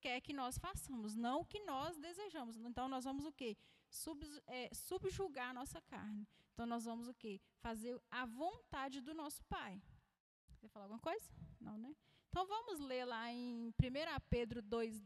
quer 0.00 0.20
que 0.20 0.32
nós 0.32 0.58
façamos, 0.58 1.14
não 1.14 1.42
o 1.42 1.44
que 1.44 1.60
nós 1.60 1.96
desejamos. 1.98 2.56
Então, 2.56 2.88
nós 2.88 3.04
vamos 3.04 3.24
o 3.26 3.32
quê? 3.32 3.56
Sub, 3.88 4.26
é, 4.48 4.68
subjugar 4.74 5.50
a 5.50 5.54
nossa 5.54 5.80
carne. 5.82 6.26
Então, 6.52 6.66
nós 6.66 6.84
vamos 6.84 7.06
o 7.06 7.14
quê? 7.14 7.40
Fazer 7.60 7.96
a 8.10 8.26
vontade 8.26 9.00
do 9.00 9.14
nosso 9.14 9.44
Pai. 9.44 9.80
Quer 10.58 10.68
falar 10.68 10.86
alguma 10.86 11.00
coisa? 11.00 11.30
Não, 11.60 11.78
né? 11.78 11.94
Então, 12.28 12.44
vamos 12.44 12.80
ler 12.80 13.04
lá 13.04 13.30
em 13.30 13.68
1 13.68 13.72
Pedro 14.28 14.60
2, 14.60 15.00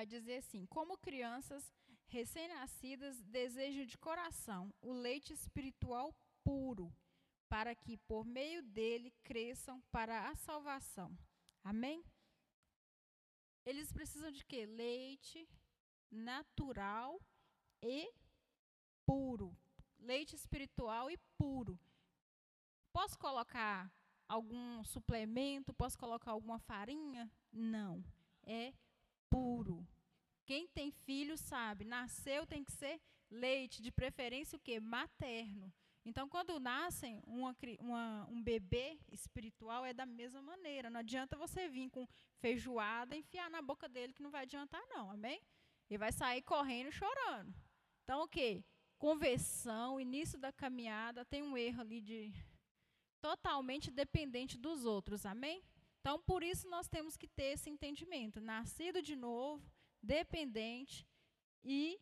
vai 0.00 0.06
dizer 0.06 0.38
assim: 0.38 0.64
como 0.66 0.96
crianças 0.96 1.70
recém-nascidas 2.06 3.22
desejam 3.22 3.84
de 3.84 3.98
coração 3.98 4.72
o 4.80 4.92
leite 4.92 5.32
espiritual 5.34 6.14
puro, 6.42 6.90
para 7.50 7.74
que 7.74 7.98
por 7.98 8.24
meio 8.24 8.62
dele 8.62 9.12
cresçam 9.22 9.78
para 9.92 10.28
a 10.28 10.34
salvação. 10.34 11.16
Amém? 11.62 12.02
Eles 13.66 13.92
precisam 13.92 14.30
de 14.30 14.42
quê? 14.46 14.64
Leite 14.64 15.46
natural 16.10 17.20
e 17.82 18.10
puro. 19.04 19.54
Leite 19.98 20.34
espiritual 20.34 21.10
e 21.10 21.18
puro. 21.36 21.78
Posso 22.90 23.18
colocar 23.18 23.92
algum 24.26 24.82
suplemento? 24.82 25.74
Posso 25.74 25.98
colocar 25.98 26.30
alguma 26.30 26.58
farinha? 26.58 27.30
Não. 27.52 28.02
É 28.42 28.72
puro. 29.30 29.86
Quem 30.44 30.66
tem 30.68 30.90
filho 30.90 31.38
sabe, 31.38 31.84
nasceu 31.84 32.46
tem 32.46 32.64
que 32.64 32.72
ser 32.72 33.00
leite, 33.30 33.80
de 33.80 33.92
preferência 33.92 34.56
o 34.56 34.60
quê? 34.60 34.80
Materno. 34.80 35.72
Então, 36.04 36.28
quando 36.28 36.58
nascem 36.58 37.22
uma, 37.26 37.54
uma, 37.78 38.26
um 38.28 38.42
bebê 38.42 38.98
espiritual, 39.12 39.84
é 39.84 39.92
da 39.92 40.06
mesma 40.06 40.42
maneira. 40.42 40.90
Não 40.90 41.00
adianta 41.00 41.36
você 41.36 41.68
vir 41.68 41.90
com 41.90 42.06
feijoada 42.38 43.14
e 43.14 43.20
enfiar 43.20 43.50
na 43.50 43.62
boca 43.62 43.88
dele, 43.88 44.12
que 44.12 44.22
não 44.22 44.30
vai 44.30 44.42
adiantar, 44.42 44.82
não. 44.88 45.10
Amém? 45.10 45.40
Ele 45.88 45.98
vai 45.98 46.10
sair 46.10 46.42
correndo 46.42 46.90
chorando. 46.90 47.54
Então, 48.02 48.22
o 48.22 48.28
quê? 48.28 48.64
Conversão, 48.98 50.00
início 50.00 50.38
da 50.38 50.52
caminhada, 50.52 51.24
tem 51.24 51.42
um 51.42 51.56
erro 51.56 51.80
ali 51.82 52.00
de 52.00 52.32
totalmente 53.20 53.90
dependente 53.90 54.58
dos 54.58 54.84
outros. 54.84 55.26
Amém? 55.26 55.62
Então, 56.00 56.20
por 56.20 56.42
isso 56.42 56.68
nós 56.68 56.88
temos 56.88 57.16
que 57.16 57.28
ter 57.28 57.52
esse 57.54 57.68
entendimento. 57.68 58.40
Nascido 58.40 59.02
de 59.02 59.14
novo, 59.14 59.70
dependente 60.02 61.06
e 61.62 62.00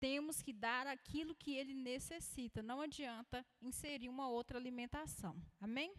temos 0.00 0.42
que 0.42 0.52
dar 0.52 0.86
aquilo 0.86 1.34
que 1.34 1.54
ele 1.56 1.72
necessita. 1.72 2.62
Não 2.62 2.80
adianta 2.80 3.46
inserir 3.62 4.08
uma 4.08 4.28
outra 4.28 4.58
alimentação. 4.58 5.40
Amém? 5.60 5.94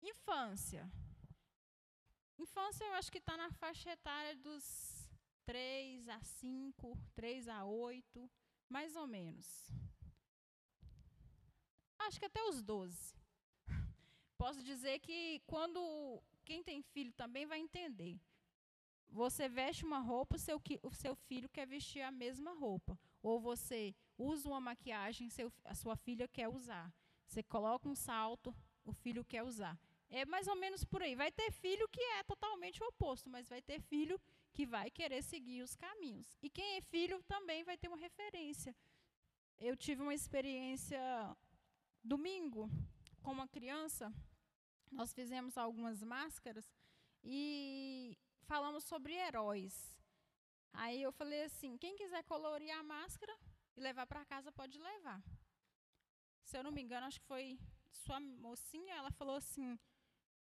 Infância. 0.00 0.90
Infância 2.38 2.84
eu 2.84 2.94
acho 2.94 3.10
que 3.12 3.18
está 3.18 3.36
na 3.36 3.50
faixa 3.50 3.90
etária 3.90 4.34
dos 4.36 5.10
3 5.44 6.08
a 6.08 6.20
5, 6.22 6.96
3 7.14 7.48
a 7.48 7.64
8, 7.64 8.30
mais 8.68 8.96
ou 8.96 9.06
menos. 9.06 9.70
Acho 11.98 12.18
que 12.18 12.26
até 12.26 12.42
os 12.44 12.62
12. 12.62 13.19
Posso 14.40 14.62
dizer 14.62 15.00
que 15.00 15.42
quando 15.46 15.78
quem 16.46 16.62
tem 16.62 16.80
filho 16.80 17.12
também 17.12 17.44
vai 17.44 17.58
entender. 17.60 18.18
Você 19.06 19.50
veste 19.50 19.84
uma 19.84 19.98
roupa, 19.98 20.36
o 20.36 20.38
seu, 20.38 20.58
o 20.82 20.94
seu 20.94 21.14
filho 21.14 21.46
quer 21.46 21.66
vestir 21.66 22.00
a 22.00 22.10
mesma 22.10 22.54
roupa. 22.54 22.98
Ou 23.22 23.38
você 23.38 23.94
usa 24.16 24.48
uma 24.48 24.58
maquiagem, 24.58 25.28
seu, 25.28 25.52
a 25.62 25.74
sua 25.74 25.94
filha 25.94 26.26
quer 26.26 26.48
usar. 26.48 26.90
Você 27.26 27.42
coloca 27.42 27.86
um 27.86 27.94
salto, 27.94 28.56
o 28.82 28.92
filho 28.94 29.22
quer 29.26 29.42
usar. 29.42 29.78
É 30.08 30.24
mais 30.24 30.46
ou 30.48 30.56
menos 30.56 30.86
por 30.86 31.02
aí. 31.02 31.14
Vai 31.14 31.30
ter 31.30 31.50
filho 31.52 31.86
que 31.90 32.00
é 32.00 32.22
totalmente 32.22 32.82
o 32.82 32.86
oposto, 32.86 33.28
mas 33.28 33.46
vai 33.46 33.60
ter 33.60 33.78
filho 33.78 34.18
que 34.54 34.64
vai 34.64 34.90
querer 34.90 35.22
seguir 35.22 35.60
os 35.60 35.76
caminhos. 35.76 36.38
E 36.40 36.48
quem 36.48 36.78
é 36.78 36.80
filho 36.80 37.22
também 37.24 37.62
vai 37.62 37.76
ter 37.76 37.88
uma 37.88 37.98
referência. 37.98 38.74
Eu 39.58 39.76
tive 39.76 40.00
uma 40.00 40.14
experiência 40.14 40.98
domingo 42.02 42.70
com 43.22 43.32
uma 43.32 43.46
criança. 43.46 44.10
Nós 44.90 45.12
fizemos 45.12 45.56
algumas 45.56 46.02
máscaras 46.02 46.66
e 47.22 48.18
falamos 48.42 48.84
sobre 48.84 49.14
heróis. 49.14 49.96
Aí 50.72 51.02
eu 51.02 51.12
falei 51.12 51.44
assim: 51.44 51.76
quem 51.78 51.96
quiser 51.96 52.22
colorir 52.24 52.70
a 52.74 52.82
máscara 52.82 53.34
e 53.76 53.80
levar 53.80 54.06
para 54.06 54.24
casa, 54.24 54.52
pode 54.52 54.78
levar. 54.78 55.22
Se 56.44 56.56
eu 56.56 56.64
não 56.64 56.72
me 56.72 56.82
engano, 56.82 57.06
acho 57.06 57.20
que 57.20 57.26
foi 57.26 57.58
sua 57.92 58.18
mocinha, 58.20 58.94
ela 58.94 59.10
falou 59.12 59.36
assim: 59.36 59.78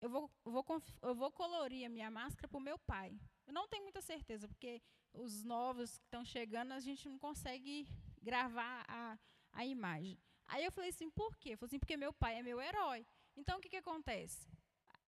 eu 0.01 0.09
vou, 0.09 0.31
eu 0.45 0.51
vou, 0.51 0.65
eu 1.01 1.15
vou 1.15 1.31
colorir 1.31 1.85
a 1.85 1.89
minha 1.89 2.11
máscara 2.11 2.47
para 2.47 2.57
o 2.57 2.61
meu 2.61 2.77
pai. 2.79 3.17
Eu 3.45 3.53
não 3.53 3.67
tenho 3.67 3.83
muita 3.83 4.01
certeza, 4.01 4.47
porque 4.47 4.81
os 5.13 5.43
novos 5.43 5.97
que 5.97 6.05
estão 6.05 6.25
chegando, 6.25 6.71
a 6.71 6.79
gente 6.79 7.07
não 7.07 7.19
consegue 7.19 7.87
gravar 8.21 8.85
a, 8.87 9.17
a 9.51 9.65
imagem. 9.65 10.17
Aí 10.47 10.65
eu 10.65 10.71
falei 10.71 10.89
assim, 10.89 11.09
por 11.09 11.37
quê? 11.37 11.53
Eu 11.53 11.57
falei 11.57 11.69
assim, 11.69 11.79
porque 11.79 11.97
meu 11.97 12.13
pai 12.13 12.37
é 12.37 12.43
meu 12.43 12.59
herói. 12.61 13.05
Então, 13.35 13.57
o 13.57 13.61
que, 13.61 13.69
que 13.69 13.77
acontece? 13.77 14.47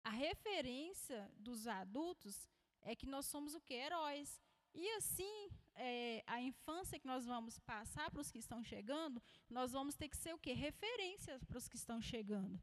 A 0.04 0.10
referência 0.10 1.30
dos 1.36 1.66
adultos 1.66 2.48
é 2.82 2.94
que 2.94 3.06
nós 3.06 3.26
somos 3.26 3.54
o 3.54 3.60
quê? 3.60 3.74
Heróis. 3.74 4.40
E 4.74 4.88
assim, 4.92 5.50
é, 5.74 6.24
a 6.26 6.40
infância 6.40 6.98
que 6.98 7.06
nós 7.06 7.26
vamos 7.26 7.58
passar 7.60 8.10
para 8.10 8.20
os 8.20 8.30
que 8.30 8.38
estão 8.38 8.62
chegando, 8.64 9.22
nós 9.48 9.72
vamos 9.72 9.94
ter 9.94 10.08
que 10.08 10.16
ser 10.16 10.34
o 10.34 10.38
quê? 10.38 10.52
Referências 10.52 11.44
para 11.44 11.58
os 11.58 11.68
que 11.68 11.76
estão 11.76 12.00
chegando. 12.00 12.60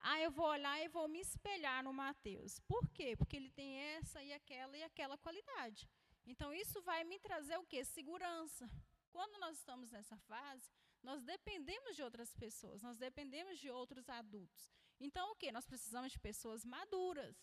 Ah, 0.00 0.20
eu 0.20 0.30
vou 0.30 0.46
olhar 0.46 0.80
e 0.84 0.88
vou 0.88 1.08
me 1.08 1.20
espelhar 1.20 1.82
no 1.82 1.92
Mateus. 1.92 2.60
Por 2.60 2.88
quê? 2.90 3.16
Porque 3.16 3.36
ele 3.36 3.50
tem 3.50 3.76
essa 3.96 4.22
e 4.22 4.32
aquela 4.32 4.76
e 4.76 4.82
aquela 4.82 5.16
qualidade. 5.18 5.88
Então, 6.26 6.52
isso 6.52 6.80
vai 6.82 7.02
me 7.04 7.18
trazer 7.18 7.56
o 7.56 7.64
quê? 7.64 7.84
Segurança. 7.84 8.70
Quando 9.10 9.40
nós 9.40 9.56
estamos 9.56 9.90
nessa 9.90 10.16
fase, 10.18 10.70
nós 11.02 11.22
dependemos 11.22 11.96
de 11.96 12.02
outras 12.02 12.34
pessoas, 12.34 12.82
nós 12.82 12.98
dependemos 12.98 13.58
de 13.58 13.70
outros 13.70 14.08
adultos. 14.08 14.72
Então, 15.00 15.32
o 15.32 15.36
quê? 15.36 15.52
Nós 15.52 15.66
precisamos 15.66 16.12
de 16.12 16.18
pessoas 16.18 16.64
maduras. 16.64 17.36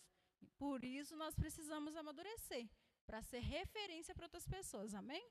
Por 0.58 0.84
isso, 0.84 1.16
nós 1.16 1.34
precisamos 1.34 1.96
amadurecer 1.96 2.68
para 3.06 3.22
ser 3.22 3.40
referência 3.40 4.14
para 4.14 4.26
outras 4.26 4.46
pessoas, 4.46 4.94
amém? 4.94 5.24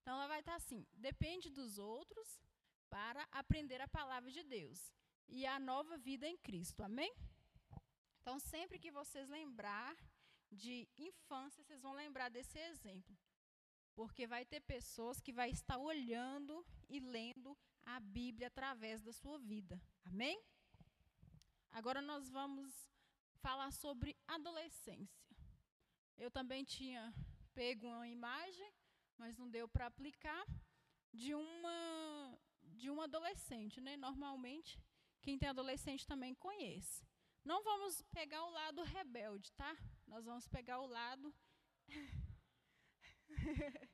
Então 0.00 0.14
ela 0.14 0.28
vai 0.28 0.40
estar 0.40 0.54
assim: 0.54 0.86
depende 0.92 1.50
dos 1.50 1.78
outros 1.78 2.40
para 2.88 3.26
aprender 3.32 3.80
a 3.80 3.88
palavra 3.88 4.30
de 4.30 4.42
Deus 4.42 4.92
e 5.28 5.44
a 5.44 5.58
nova 5.58 5.98
vida 5.98 6.28
em 6.28 6.36
Cristo, 6.38 6.82
amém? 6.82 7.12
Então 8.20 8.38
sempre 8.38 8.78
que 8.78 8.90
vocês 8.90 9.28
lembrar 9.28 9.96
de 10.50 10.88
infância, 10.96 11.62
vocês 11.62 11.82
vão 11.82 11.92
lembrar 11.92 12.28
desse 12.28 12.58
exemplo. 12.58 13.16
Porque 13.94 14.26
vai 14.26 14.44
ter 14.44 14.60
pessoas 14.60 15.20
que 15.20 15.32
vai 15.32 15.50
estar 15.50 15.78
olhando 15.78 16.64
e 16.88 17.00
lendo 17.00 17.56
a 17.84 17.98
Bíblia 17.98 18.48
através 18.48 19.02
da 19.02 19.12
sua 19.12 19.38
vida. 19.38 19.80
Amém? 20.04 20.40
Agora 21.78 22.00
nós 22.00 22.30
vamos 22.30 22.72
falar 23.42 23.70
sobre 23.70 24.16
adolescência. 24.26 25.36
Eu 26.16 26.30
também 26.30 26.64
tinha 26.64 27.12
pego 27.52 27.86
uma 27.86 28.08
imagem, 28.08 28.72
mas 29.18 29.36
não 29.36 29.50
deu 29.50 29.68
para 29.68 29.84
aplicar, 29.84 30.46
de 31.12 31.34
uma, 31.34 32.38
de 32.62 32.88
um 32.88 32.98
adolescente. 32.98 33.78
Né? 33.78 33.94
Normalmente, 33.98 34.82
quem 35.20 35.38
tem 35.38 35.50
adolescente 35.50 36.06
também 36.06 36.34
conhece. 36.34 37.06
Não 37.44 37.62
vamos 37.62 38.00
pegar 38.04 38.42
o 38.46 38.50
lado 38.50 38.82
rebelde, 38.82 39.52
tá? 39.52 39.76
Nós 40.06 40.24
vamos 40.24 40.48
pegar 40.48 40.80
o 40.80 40.86
lado. 40.86 41.34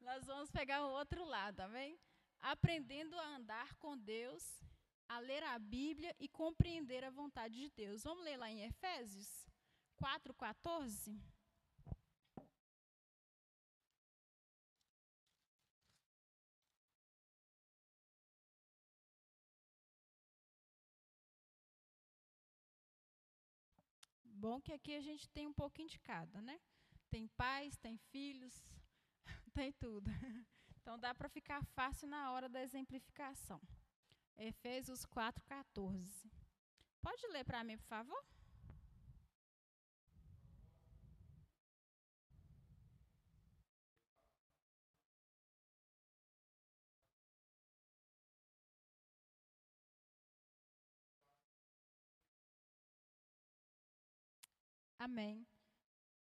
Nós 0.00 0.26
vamos 0.26 0.50
pegar 0.50 0.84
o 0.84 0.90
outro 0.90 1.24
lado, 1.24 1.60
amém? 1.60 1.98
Aprendendo 2.42 3.18
a 3.18 3.36
andar 3.36 3.74
com 3.76 3.96
Deus, 3.96 4.62
a 5.12 5.18
ler 5.18 5.42
a 5.42 5.58
Bíblia 5.58 6.14
e 6.18 6.26
compreender 6.26 7.04
a 7.04 7.10
vontade 7.10 7.54
de 7.54 7.70
Deus. 7.70 8.02
Vamos 8.02 8.24
ler 8.24 8.38
lá 8.38 8.50
em 8.50 8.62
Efésios 8.62 9.28
4, 9.96 10.32
14? 10.32 11.20
Bom 24.24 24.60
que 24.60 24.72
aqui 24.72 24.94
a 24.94 25.00
gente 25.02 25.28
tem 25.28 25.46
um 25.46 25.52
pouquinho 25.52 25.88
de 25.90 25.98
cada, 25.98 26.40
né? 26.40 26.58
Tem 27.10 27.28
pais, 27.36 27.76
tem 27.76 27.98
filhos, 28.10 28.64
tem 29.52 29.72
tudo. 29.72 30.10
Então 30.82 30.98
dá 30.98 31.14
para 31.14 31.28
ficar 31.28 31.64
fácil 31.76 32.08
na 32.08 32.32
hora 32.32 32.48
da 32.48 32.60
exemplificação. 32.60 33.60
Efésios 34.36 35.04
4:14. 35.06 36.30
Pode 37.00 37.26
ler 37.28 37.44
para 37.44 37.64
mim, 37.64 37.76
por 37.76 37.86
favor? 37.86 38.24
Amém. 54.98 55.44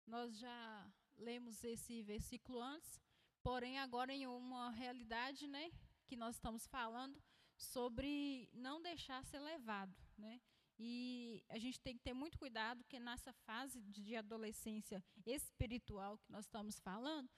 Nós 0.07 0.39
já 0.39 0.91
lemos 1.19 1.63
esse 1.63 2.03
versículo 2.03 2.63
antes, 2.63 2.99
porém 3.43 3.79
agora 3.79 4.13
em 4.13 4.27
uma 4.27 4.71
realidade, 4.71 5.47
né, 5.47 5.71
que 6.07 6.17
nós 6.17 6.37
estamos 6.37 6.67
falando 6.67 7.23
sobre 7.61 8.49
não 8.53 8.81
deixar 8.81 9.25
ser 9.25 9.39
levado, 9.41 9.95
né? 10.17 10.41
E 10.79 11.45
a 11.49 11.59
gente 11.59 11.79
tem 11.79 11.95
que 11.95 12.03
ter 12.03 12.15
muito 12.15 12.39
cuidado 12.39 12.85
que 12.85 12.99
nessa 12.99 13.33
fase 13.33 13.83
de 13.83 14.17
adolescência 14.17 15.05
espiritual 15.27 16.17
que 16.19 16.33
nós 16.33 16.47
estamos 16.47 16.81
falando, 16.81 17.29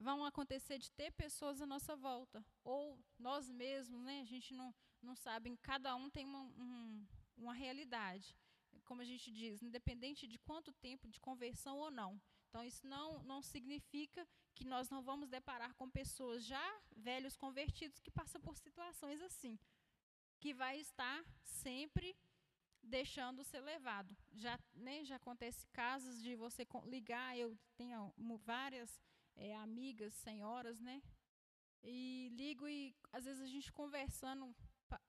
vão 0.00 0.24
acontecer 0.24 0.78
de 0.78 0.90
ter 0.92 1.10
pessoas 1.12 1.60
à 1.60 1.66
nossa 1.66 1.94
volta, 1.94 2.44
ou 2.64 2.98
nós 3.18 3.50
mesmos, 3.50 4.00
né? 4.02 4.22
A 4.22 4.24
gente 4.24 4.54
não, 4.54 4.74
não 5.02 5.14
sabe, 5.14 5.54
cada 5.58 5.94
um 5.94 6.08
tem 6.08 6.24
uma, 6.24 6.40
um, 6.40 7.06
uma 7.36 7.52
realidade 7.52 8.34
como 8.88 9.02
a 9.02 9.04
gente 9.04 9.30
diz, 9.30 9.62
independente 9.62 10.26
de 10.26 10.38
quanto 10.38 10.72
tempo 10.72 11.08
de 11.08 11.20
conversão 11.20 11.76
ou 11.76 11.90
não. 11.90 12.18
Então, 12.48 12.64
isso 12.64 12.86
não, 12.86 13.22
não 13.24 13.42
significa 13.42 14.26
que 14.54 14.64
nós 14.64 14.88
não 14.88 15.02
vamos 15.02 15.28
deparar 15.28 15.74
com 15.74 15.88
pessoas 15.88 16.44
já 16.44 16.80
velhos 16.96 17.36
convertidos 17.36 18.00
que 18.00 18.10
passam 18.10 18.40
por 18.40 18.56
situações 18.56 19.20
assim, 19.22 19.58
que 20.40 20.52
vai 20.54 20.80
estar 20.80 21.24
sempre 21.42 22.16
deixando 22.82 23.44
ser 23.44 23.60
levado. 23.60 24.16
Já, 24.32 24.58
né, 24.74 25.04
já 25.04 25.16
acontece 25.16 25.66
casos 25.68 26.22
de 26.22 26.34
você 26.34 26.66
ligar, 26.84 27.36
eu 27.36 27.56
tenho 27.76 28.12
várias 28.44 29.00
é, 29.36 29.54
amigas, 29.56 30.14
senhoras, 30.14 30.80
né? 30.80 31.02
E 31.82 32.30
ligo 32.32 32.66
e 32.68 32.94
às 33.12 33.24
vezes 33.24 33.42
a 33.42 33.46
gente 33.46 33.72
conversando, 33.72 34.54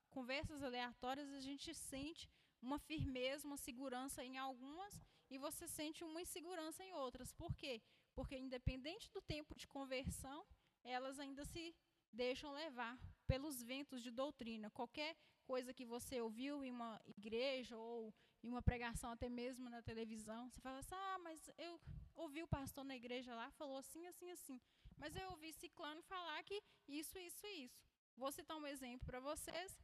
conversas 0.10 0.62
aleatórias, 0.62 1.32
a 1.32 1.42
gente 1.42 1.74
sente 1.74 2.30
uma 2.62 2.78
firmeza, 2.78 3.48
uma 3.48 3.58
segurança 3.58 4.24
em 4.24 4.38
algumas 4.38 5.02
e 5.30 5.38
você 5.38 5.68
sente 5.68 6.04
uma 6.04 6.22
insegurança 6.22 6.84
em 6.84 6.94
outras. 6.94 7.32
Por 7.32 7.56
quê? 7.56 7.82
Porque 8.16 8.38
independente 8.38 9.10
do 9.12 9.22
tempo 9.22 9.56
de 9.56 9.68
conversão, 9.68 10.46
elas 10.84 11.20
ainda 11.20 11.46
se 11.46 11.76
deixam 12.12 12.52
levar 12.52 12.98
pelos 13.28 13.62
ventos 13.62 14.02
de 14.02 14.12
doutrina. 14.12 14.70
Qualquer 14.72 15.16
coisa 15.46 15.74
que 15.74 15.86
você 15.86 16.20
ouviu 16.22 16.64
em 16.64 16.72
uma 16.72 17.00
igreja 17.06 17.78
ou 17.78 18.14
em 18.44 18.48
uma 18.48 18.62
pregação 18.62 19.12
até 19.12 19.30
mesmo 19.30 19.70
na 19.70 19.82
televisão, 19.82 20.50
você 20.50 20.60
fala 20.62 20.80
assim: 20.80 20.96
"Ah, 20.96 21.18
mas 21.20 21.50
eu 21.58 21.80
ouvi 22.16 22.42
o 22.44 22.48
pastor 22.48 22.84
na 22.84 22.96
igreja 22.96 23.36
lá 23.36 23.50
falou 23.52 23.78
assim, 23.78 24.08
assim, 24.08 24.32
assim. 24.32 24.60
Mas 24.98 25.16
eu 25.16 25.30
ouvi 25.32 25.54
ciclano 25.54 26.02
falar 26.04 26.42
que 26.44 26.62
isso, 26.88 27.18
isso, 27.20 27.46
isso". 27.48 27.80
Vou 28.18 28.32
citar 28.32 28.58
um 28.58 28.68
exemplo 28.68 29.06
para 29.06 29.20
vocês 29.20 29.78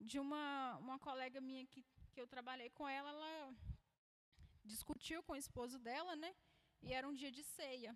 de 0.00 0.18
uma 0.18 0.76
uma 0.78 0.98
colega 0.98 1.40
minha 1.40 1.66
que 1.66 1.84
que 2.12 2.20
eu 2.20 2.26
trabalhei 2.26 2.70
com 2.70 2.88
ela, 2.88 3.10
ela 3.10 3.54
discutiu 4.74 5.22
com 5.22 5.32
o 5.32 5.42
esposo 5.44 5.76
dela, 5.86 6.14
né? 6.24 6.30
E 6.86 6.92
era 6.98 7.08
um 7.08 7.16
dia 7.20 7.32
de 7.38 7.42
ceia. 7.56 7.92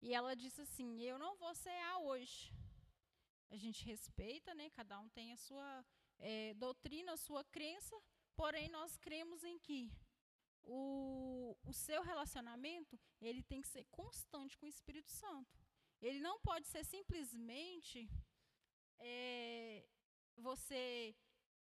E 0.00 0.14
ela 0.18 0.34
disse 0.42 0.60
assim: 0.66 0.88
Eu 1.02 1.18
não 1.24 1.32
vou 1.42 1.54
cear 1.54 1.98
hoje. 2.08 2.38
A 3.50 3.56
gente 3.56 3.84
respeita, 3.92 4.54
né? 4.54 4.66
Cada 4.70 4.98
um 5.02 5.08
tem 5.08 5.32
a 5.32 5.36
sua 5.46 5.68
é, 6.18 6.54
doutrina, 6.54 7.12
a 7.12 7.22
sua 7.26 7.42
crença, 7.56 7.96
porém 8.36 8.68
nós 8.68 8.96
cremos 8.96 9.42
em 9.42 9.58
que 9.58 9.80
o, 10.62 11.56
o 11.64 11.72
seu 11.72 12.00
relacionamento 12.02 12.98
ele 13.20 13.42
tem 13.42 13.60
que 13.60 13.68
ser 13.68 13.84
constante 13.90 14.56
com 14.56 14.66
o 14.66 14.74
Espírito 14.76 15.10
Santo. 15.10 15.58
Ele 16.00 16.20
não 16.20 16.36
pode 16.40 16.66
ser 16.68 16.84
simplesmente 16.84 18.08
é, 18.98 19.84
você 20.36 21.14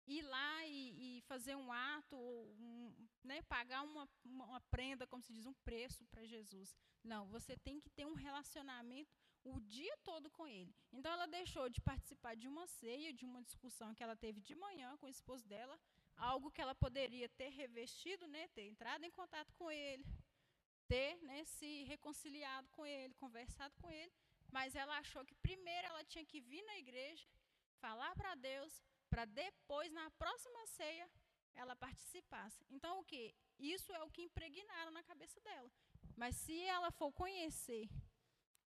ir 0.05 0.21
lá 0.21 0.65
e, 0.65 1.17
e, 1.17 1.21
fazer 1.21 1.55
um 1.55 1.71
ato, 1.71 2.15
um, 2.15 2.93
né, 3.23 3.41
pagar 3.43 3.83
uma, 3.83 4.07
uma 4.25 4.61
prenda, 4.61 5.07
como 5.07 5.23
se 5.23 5.33
diz, 5.33 5.45
um 5.45 5.53
preço 5.53 6.05
para 6.05 6.25
Jesus. 6.25 6.75
Não, 7.03 7.27
você 7.27 7.55
tem 7.57 7.79
que 7.79 7.89
ter 7.89 8.05
um 8.05 8.13
relacionamento 8.13 9.11
o 9.43 9.59
dia 9.59 9.95
todo 10.03 10.29
com 10.29 10.47
ele. 10.47 10.73
Então 10.91 11.11
ela 11.11 11.27
deixou 11.27 11.69
de 11.69 11.81
participar 11.81 12.35
de 12.35 12.47
uma 12.47 12.65
ceia, 12.65 13.13
de 13.13 13.25
uma 13.25 13.41
discussão 13.41 13.93
que 13.93 14.03
ela 14.03 14.15
teve 14.15 14.39
de 14.41 14.55
manhã 14.55 14.95
com 14.97 15.05
o 15.05 15.09
esposo 15.09 15.45
dela, 15.47 15.77
algo 16.15 16.51
que 16.51 16.61
ela 16.61 16.75
poderia 16.75 17.27
ter 17.29 17.49
revestido, 17.49 18.27
né, 18.27 18.47
ter 18.49 18.63
entrado 18.63 19.03
em 19.03 19.11
contato 19.11 19.53
com 19.53 19.69
ele, 19.69 20.05
ter 20.87 21.17
né, 21.23 21.43
se 21.43 21.83
reconciliado 21.83 22.69
com 22.69 22.85
ele, 22.85 23.13
conversado 23.15 23.75
com 23.77 23.91
ele, 23.91 24.11
mas 24.51 24.75
ela 24.75 24.97
achou 24.97 25.25
que 25.25 25.35
primeiro 25.35 25.87
ela 25.87 26.03
tinha 26.05 26.25
que 26.25 26.39
vir 26.39 26.63
na 26.63 26.77
igreja, 26.77 27.27
falar 27.79 28.15
para 28.15 28.35
Deus, 28.35 28.81
para 29.13 29.25
depois, 29.25 29.91
na 29.91 30.09
próxima 30.21 30.65
ceia, 30.65 31.07
ela 31.53 31.75
participasse. 31.75 32.65
Então, 32.67 32.99
o 32.99 33.03
que? 33.05 33.35
Isso 33.59 33.93
é 33.93 34.01
o 34.01 34.09
que 34.09 34.23
impregnaram 34.23 34.91
na 34.91 35.03
cabeça 35.03 35.39
dela. 35.41 35.71
Mas 36.15 36.35
se 36.35 36.59
ela 36.63 36.89
for 36.89 37.11
conhecer 37.11 37.87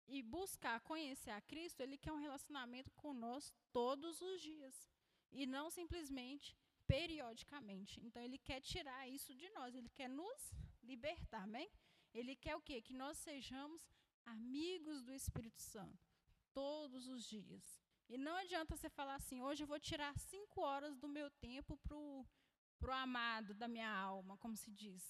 e 0.08 0.24
buscar 0.24 0.80
conhecer 0.80 1.32
a 1.32 1.42
Cristo, 1.42 1.82
ele 1.82 1.98
quer 1.98 2.14
um 2.14 2.24
relacionamento 2.28 2.90
conosco 2.92 3.60
todos 3.74 4.22
os 4.22 4.42
dias. 4.42 4.90
E 5.34 5.46
não 5.46 5.70
simplesmente 5.70 6.56
periodicamente. 6.86 8.00
Então, 8.06 8.24
ele 8.24 8.38
quer 8.38 8.62
tirar 8.62 9.06
isso 9.10 9.36
de 9.36 9.50
nós, 9.50 9.76
ele 9.76 9.90
quer 9.90 10.10
nos 10.10 10.54
libertar, 10.82 11.44
amém? 11.44 11.70
Ele 12.14 12.38
quer 12.38 12.56
o 12.56 12.62
quê? 12.62 12.82
Que 12.82 12.94
nós 12.94 13.18
sejamos 13.18 13.86
amigos 14.26 15.04
do 15.04 15.14
Espírito 15.14 15.62
Santo 15.62 16.08
todos 16.54 17.06
os 17.06 17.26
dias. 17.26 17.86
E 18.10 18.18
não 18.18 18.36
adianta 18.38 18.76
você 18.76 18.90
falar 18.90 19.16
assim, 19.16 19.42
hoje 19.42 19.64
eu 19.64 19.68
vou 19.68 19.80
tirar 19.80 20.18
cinco 20.18 20.62
horas 20.62 20.98
do 20.98 21.08
meu 21.08 21.30
tempo 21.30 21.78
para 21.78 21.96
o 21.96 22.26
amado 22.92 23.54
da 23.54 23.68
minha 23.68 23.92
alma, 23.92 24.38
como 24.38 24.56
se 24.56 24.72
diz. 24.72 25.04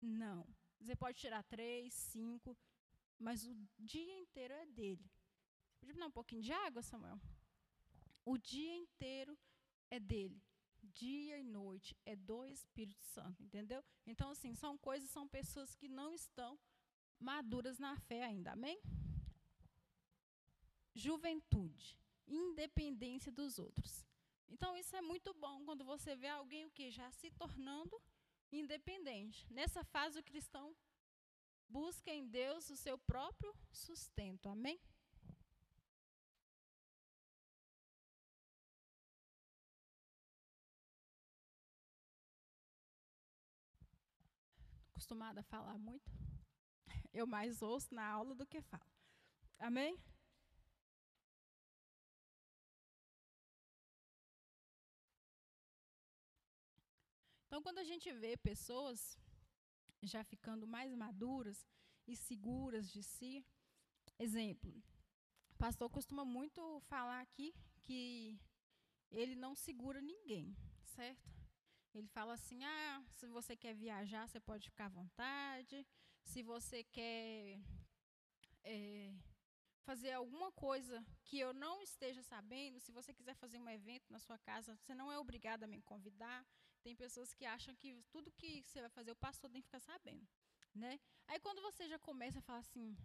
Não. 0.00 0.46
Você 0.80 0.96
pode 0.96 1.18
tirar 1.18 1.42
três, 1.42 1.92
cinco, 1.92 2.56
mas 3.18 3.46
o 3.46 3.54
dia 3.78 4.18
inteiro 4.18 4.54
é 4.54 4.66
dele. 4.66 5.10
Podia 5.78 5.94
me 5.94 6.00
dar 6.00 6.06
um 6.06 6.10
pouquinho 6.10 6.42
de 6.42 6.52
água, 6.52 6.82
Samuel? 6.82 7.20
O 8.24 8.38
dia 8.38 8.74
inteiro 8.74 9.38
é 9.90 10.00
dele. 10.00 10.42
Dia 10.82 11.38
e 11.38 11.44
noite 11.44 11.94
é 12.06 12.16
do 12.16 12.46
Espírito 12.46 13.02
Santo, 13.04 13.42
entendeu? 13.42 13.84
Então, 14.06 14.30
assim, 14.30 14.54
são 14.54 14.78
coisas, 14.78 15.10
são 15.10 15.28
pessoas 15.28 15.74
que 15.74 15.88
não 15.88 16.14
estão 16.14 16.58
maduras 17.18 17.78
na 17.78 17.96
fé 17.96 18.24
ainda, 18.24 18.52
amém? 18.52 18.80
Juventude, 20.94 21.98
independência 22.26 23.30
dos 23.32 23.58
outros. 23.58 24.04
Então, 24.48 24.76
isso 24.76 24.94
é 24.96 25.00
muito 25.00 25.32
bom 25.34 25.64
quando 25.64 25.84
você 25.84 26.16
vê 26.16 26.28
alguém 26.28 26.66
o 26.66 26.70
que 26.70 26.90
já 26.90 27.10
se 27.12 27.30
tornando 27.30 28.00
independente. 28.50 29.46
Nessa 29.52 29.84
fase, 29.84 30.18
o 30.18 30.24
cristão 30.24 30.74
busca 31.68 32.10
em 32.10 32.26
Deus 32.26 32.68
o 32.68 32.76
seu 32.76 32.98
próprio 32.98 33.54
sustento. 33.72 34.48
Amém? 34.48 34.80
Acostumada 44.90 45.40
a 45.40 45.44
falar 45.44 45.78
muito. 45.78 46.10
Eu 47.12 47.26
mais 47.26 47.62
ouço 47.62 47.94
na 47.94 48.06
aula 48.06 48.34
do 48.34 48.46
que 48.46 48.60
falo. 48.60 48.84
Amém? 49.58 49.98
Então, 57.50 57.60
quando 57.60 57.78
a 57.78 57.84
gente 57.84 58.12
vê 58.12 58.36
pessoas 58.36 59.18
já 60.04 60.22
ficando 60.22 60.68
mais 60.68 60.94
maduras 60.94 61.66
e 62.06 62.14
seguras 62.14 62.88
de 62.88 63.02
si. 63.02 63.44
Exemplo, 64.16 64.70
o 65.50 65.56
pastor 65.56 65.90
costuma 65.90 66.24
muito 66.24 66.78
falar 66.82 67.20
aqui 67.20 67.52
que 67.82 68.38
ele 69.10 69.34
não 69.34 69.56
segura 69.56 70.00
ninguém, 70.00 70.56
certo? 70.84 71.28
Ele 71.92 72.06
fala 72.06 72.34
assim: 72.34 72.62
ah, 72.62 73.04
se 73.14 73.26
você 73.26 73.56
quer 73.56 73.74
viajar, 73.74 74.28
você 74.28 74.38
pode 74.38 74.70
ficar 74.70 74.86
à 74.86 74.96
vontade. 75.00 75.84
Se 76.22 76.44
você 76.44 76.84
quer 76.84 77.58
é, 78.62 79.12
fazer 79.82 80.12
alguma 80.12 80.52
coisa 80.52 81.04
que 81.24 81.36
eu 81.40 81.52
não 81.52 81.82
esteja 81.82 82.22
sabendo, 82.22 82.78
se 82.78 82.92
você 82.92 83.12
quiser 83.12 83.34
fazer 83.34 83.58
um 83.58 83.68
evento 83.68 84.12
na 84.12 84.20
sua 84.20 84.38
casa, 84.38 84.76
você 84.76 84.94
não 84.94 85.10
é 85.10 85.18
obrigado 85.18 85.64
a 85.64 85.66
me 85.66 85.82
convidar. 85.82 86.46
Tem 86.82 86.94
pessoas 86.96 87.32
que 87.32 87.44
acham 87.44 87.74
que 87.74 88.02
tudo 88.10 88.32
que 88.32 88.62
você 88.62 88.80
vai 88.80 88.90
fazer, 88.90 89.10
o 89.10 89.16
pastor 89.16 89.50
tem 89.50 89.60
que 89.60 89.66
ficar 89.66 89.80
sabendo. 89.80 90.26
Né? 90.74 91.00
Aí 91.26 91.38
quando 91.40 91.60
você 91.60 91.88
já 91.88 91.98
começa 91.98 92.38
a 92.38 92.42
falar 92.42 92.60
assim, 92.60 92.96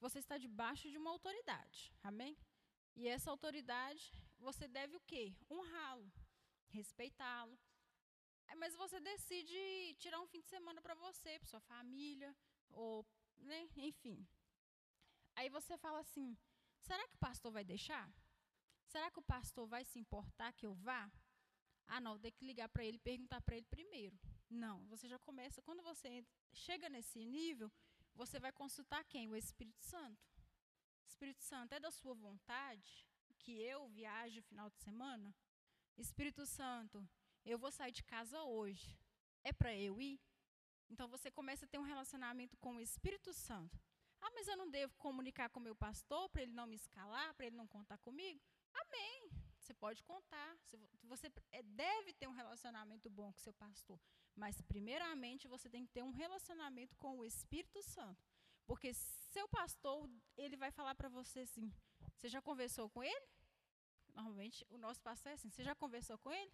você 0.00 0.18
está 0.18 0.38
debaixo 0.38 0.90
de 0.90 0.98
uma 0.98 1.10
autoridade, 1.10 1.92
amém? 2.02 2.36
E 2.94 3.08
essa 3.08 3.30
autoridade, 3.30 4.12
você 4.38 4.68
deve 4.68 4.96
o 4.96 5.00
quê? 5.00 5.34
Honrá-lo, 5.50 6.12
respeitá-lo. 6.68 7.58
Mas 8.56 8.74
você 8.74 9.00
decide 9.00 9.94
tirar 9.98 10.20
um 10.20 10.26
fim 10.26 10.40
de 10.40 10.48
semana 10.48 10.80
para 10.80 10.94
você, 10.94 11.38
para 11.38 11.48
sua 11.48 11.60
família, 11.60 12.36
ou, 12.70 13.04
né, 13.38 13.68
enfim. 13.76 14.26
Aí 15.34 15.48
você 15.48 15.76
fala 15.78 16.00
assim: 16.00 16.36
será 16.80 17.06
que 17.08 17.14
o 17.14 17.18
pastor 17.18 17.50
vai 17.50 17.64
deixar? 17.64 18.12
Será 18.86 19.10
que 19.10 19.18
o 19.18 19.22
pastor 19.22 19.66
vai 19.66 19.84
se 19.84 19.98
importar 19.98 20.52
que 20.52 20.66
eu 20.66 20.74
vá? 20.74 21.10
Ah, 21.86 22.00
não, 22.00 22.18
tem 22.18 22.32
que 22.32 22.44
ligar 22.44 22.68
para 22.68 22.84
ele 22.84 22.96
e 22.96 23.00
perguntar 23.00 23.40
para 23.40 23.56
ele 23.56 23.66
primeiro. 23.66 24.18
Não, 24.48 24.84
você 24.86 25.08
já 25.08 25.18
começa, 25.18 25.62
quando 25.62 25.82
você 25.82 26.24
chega 26.52 26.88
nesse 26.88 27.24
nível, 27.24 27.70
você 28.14 28.38
vai 28.38 28.52
consultar 28.52 29.04
quem? 29.04 29.28
O 29.28 29.36
Espírito 29.36 29.82
Santo. 29.82 30.30
Espírito 31.06 31.42
Santo, 31.42 31.72
é 31.72 31.80
da 31.80 31.90
sua 31.90 32.14
vontade 32.14 33.06
que 33.38 33.60
eu 33.60 33.88
viaje 33.88 34.36
no 34.36 34.42
final 34.42 34.70
de 34.70 34.78
semana? 34.78 35.34
Espírito 35.98 36.46
Santo, 36.46 37.06
eu 37.44 37.58
vou 37.58 37.70
sair 37.70 37.92
de 37.92 38.02
casa 38.02 38.42
hoje. 38.42 38.98
É 39.42 39.52
para 39.52 39.74
eu 39.74 40.00
ir? 40.00 40.20
Então 40.88 41.08
você 41.08 41.30
começa 41.30 41.64
a 41.64 41.68
ter 41.68 41.78
um 41.78 41.82
relacionamento 41.82 42.56
com 42.58 42.76
o 42.76 42.80
Espírito 42.80 43.32
Santo. 43.32 43.80
Ah, 44.20 44.30
mas 44.34 44.46
eu 44.46 44.56
não 44.56 44.70
devo 44.70 44.94
comunicar 44.96 45.48
com 45.50 45.58
o 45.58 45.62
meu 45.62 45.74
pastor 45.74 46.28
para 46.28 46.42
ele 46.42 46.52
não 46.52 46.66
me 46.66 46.76
escalar, 46.76 47.34
para 47.34 47.46
ele 47.46 47.56
não 47.56 47.66
contar 47.66 47.98
comigo? 47.98 48.40
Amém. 48.72 49.30
Você 49.62 49.74
pode 49.74 50.02
contar, 50.02 50.56
você 51.04 51.32
é, 51.52 51.62
deve 51.62 52.12
ter 52.14 52.26
um 52.26 52.32
relacionamento 52.32 53.08
bom 53.08 53.32
com 53.32 53.38
seu 53.38 53.54
pastor, 53.54 53.98
mas 54.34 54.60
primeiramente 54.62 55.46
você 55.46 55.68
tem 55.68 55.84
que 55.86 55.92
ter 55.92 56.02
um 56.02 56.10
relacionamento 56.10 56.96
com 56.96 57.18
o 57.18 57.24
Espírito 57.24 57.80
Santo, 57.82 58.26
porque 58.66 58.92
seu 58.92 59.46
pastor 59.48 60.10
ele 60.36 60.56
vai 60.56 60.70
falar 60.70 60.94
para 60.94 61.08
você 61.08 61.40
assim: 61.40 61.72
você 62.16 62.28
já 62.28 62.42
conversou 62.42 62.90
com 62.90 63.02
ele? 63.02 63.26
Normalmente 64.14 64.66
o 64.68 64.76
nosso 64.76 65.00
pastor 65.00 65.30
é 65.30 65.34
assim: 65.34 65.50
você 65.50 65.62
já 65.62 65.74
conversou 65.74 66.18
com 66.18 66.32
ele? 66.32 66.52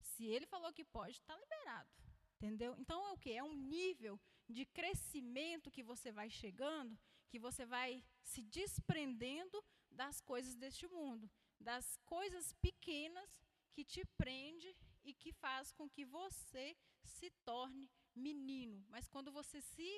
Se 0.00 0.26
ele 0.26 0.46
falou 0.46 0.72
que 0.72 0.84
pode, 0.84 1.16
está 1.16 1.36
liberado. 1.36 1.90
Entendeu? 2.36 2.74
Então 2.78 3.06
é 3.06 3.12
o 3.12 3.16
que? 3.16 3.32
É 3.32 3.42
um 3.42 3.54
nível 3.54 4.20
de 4.48 4.66
crescimento 4.66 5.70
que 5.70 5.82
você 5.82 6.12
vai 6.12 6.28
chegando, 6.28 6.98
que 7.30 7.38
você 7.38 7.64
vai 7.64 8.04
se 8.22 8.42
desprendendo 8.42 9.64
das 9.90 10.20
coisas 10.20 10.54
deste 10.56 10.86
mundo, 10.88 11.30
das 11.70 11.86
coisas 12.14 12.52
pequenas 12.66 13.30
que 13.72 13.84
te 13.84 14.02
prende 14.22 14.70
e 15.02 15.12
que 15.12 15.32
faz 15.32 15.72
com 15.72 15.88
que 15.94 16.04
você 16.04 16.76
se 17.02 17.30
torne 17.50 17.90
menino. 18.14 18.84
Mas 18.88 19.08
quando 19.08 19.32
você 19.32 19.60
se 19.60 19.90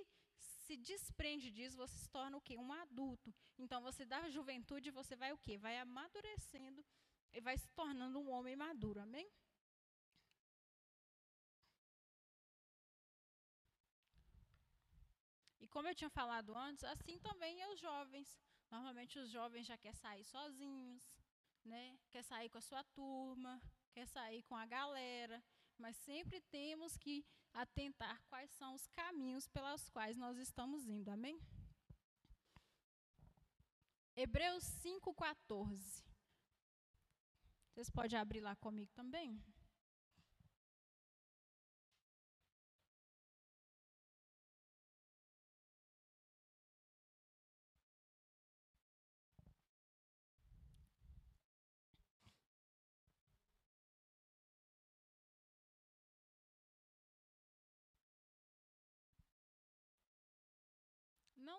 se 0.67 0.77
desprende 0.77 1.49
disso, 1.57 1.77
você 1.77 1.97
se 1.97 2.09
torna 2.11 2.37
o 2.37 2.41
quê? 2.41 2.57
Um 2.59 2.73
adulto. 2.73 3.33
Então 3.57 3.81
você 3.81 4.05
da 4.05 4.29
juventude 4.29 4.91
você 4.91 5.15
vai 5.23 5.33
o 5.33 5.39
quê? 5.39 5.57
Vai 5.57 5.79
amadurecendo 5.79 6.85
e 7.33 7.41
vai 7.41 7.57
se 7.57 7.69
tornando 7.71 8.19
um 8.19 8.31
homem 8.31 8.57
maduro. 8.57 9.01
Amém? 9.01 9.29
E 15.61 15.69
como 15.69 15.89
eu 15.89 15.95
tinha 15.95 16.11
falado 16.11 16.57
antes, 16.57 16.83
assim 16.85 17.19
também 17.21 17.63
é 17.63 17.69
os 17.73 17.79
jovens. 17.79 18.29
Normalmente 18.71 19.19
os 19.21 19.31
jovens 19.31 19.67
já 19.67 19.77
querem 19.79 20.01
sair 20.01 20.25
sozinhos, 20.25 21.05
né? 21.67 21.99
Quer 22.11 22.23
sair 22.23 22.49
com 22.49 22.59
a 22.59 22.63
sua 22.63 22.83
turma, 22.85 23.61
quer 23.93 24.07
sair 24.07 24.43
com 24.45 24.55
a 24.55 24.67
galera, 24.67 25.43
mas 25.79 25.97
sempre 25.97 26.41
temos 26.41 26.97
que 26.97 27.25
atentar 27.53 28.23
quais 28.29 28.51
são 28.53 28.75
os 28.75 28.87
caminhos 28.89 29.49
pelos 29.49 29.89
quais 29.91 30.17
nós 30.17 30.37
estamos 30.39 30.87
indo. 30.87 31.11
Amém? 31.11 31.41
Hebreus 34.15 34.65
5:14. 34.65 36.05
Vocês 37.69 37.91
podem 37.91 38.19
abrir 38.19 38.41
lá 38.41 38.57
comigo 38.57 38.91
também? 38.95 39.43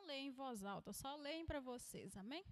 Leia 0.08 0.22
em 0.22 0.32
voz 0.32 0.64
alta, 0.64 0.94
só 0.94 1.18
leem 1.18 1.46
para 1.46 1.60
vocês, 1.60 2.16
amém? 2.16 2.46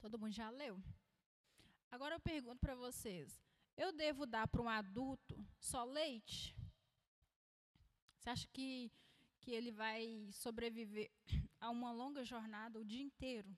Todo 0.00 0.18
mundo 0.18 0.32
já 0.32 0.48
leu? 0.48 0.82
Agora 1.90 2.14
eu 2.14 2.20
pergunto 2.20 2.58
para 2.58 2.74
vocês: 2.74 3.38
eu 3.76 3.92
devo 3.92 4.24
dar 4.24 4.48
para 4.48 4.62
um 4.62 4.68
adulto 4.68 5.46
só 5.60 5.84
leite? 5.84 6.56
Você 8.16 8.30
acha 8.30 8.48
que, 8.48 8.90
que 9.42 9.50
ele 9.50 9.70
vai 9.70 10.30
sobreviver 10.32 11.10
a 11.60 11.68
uma 11.68 11.92
longa 11.92 12.24
jornada 12.24 12.80
o 12.80 12.84
dia 12.84 13.02
inteiro? 13.02 13.54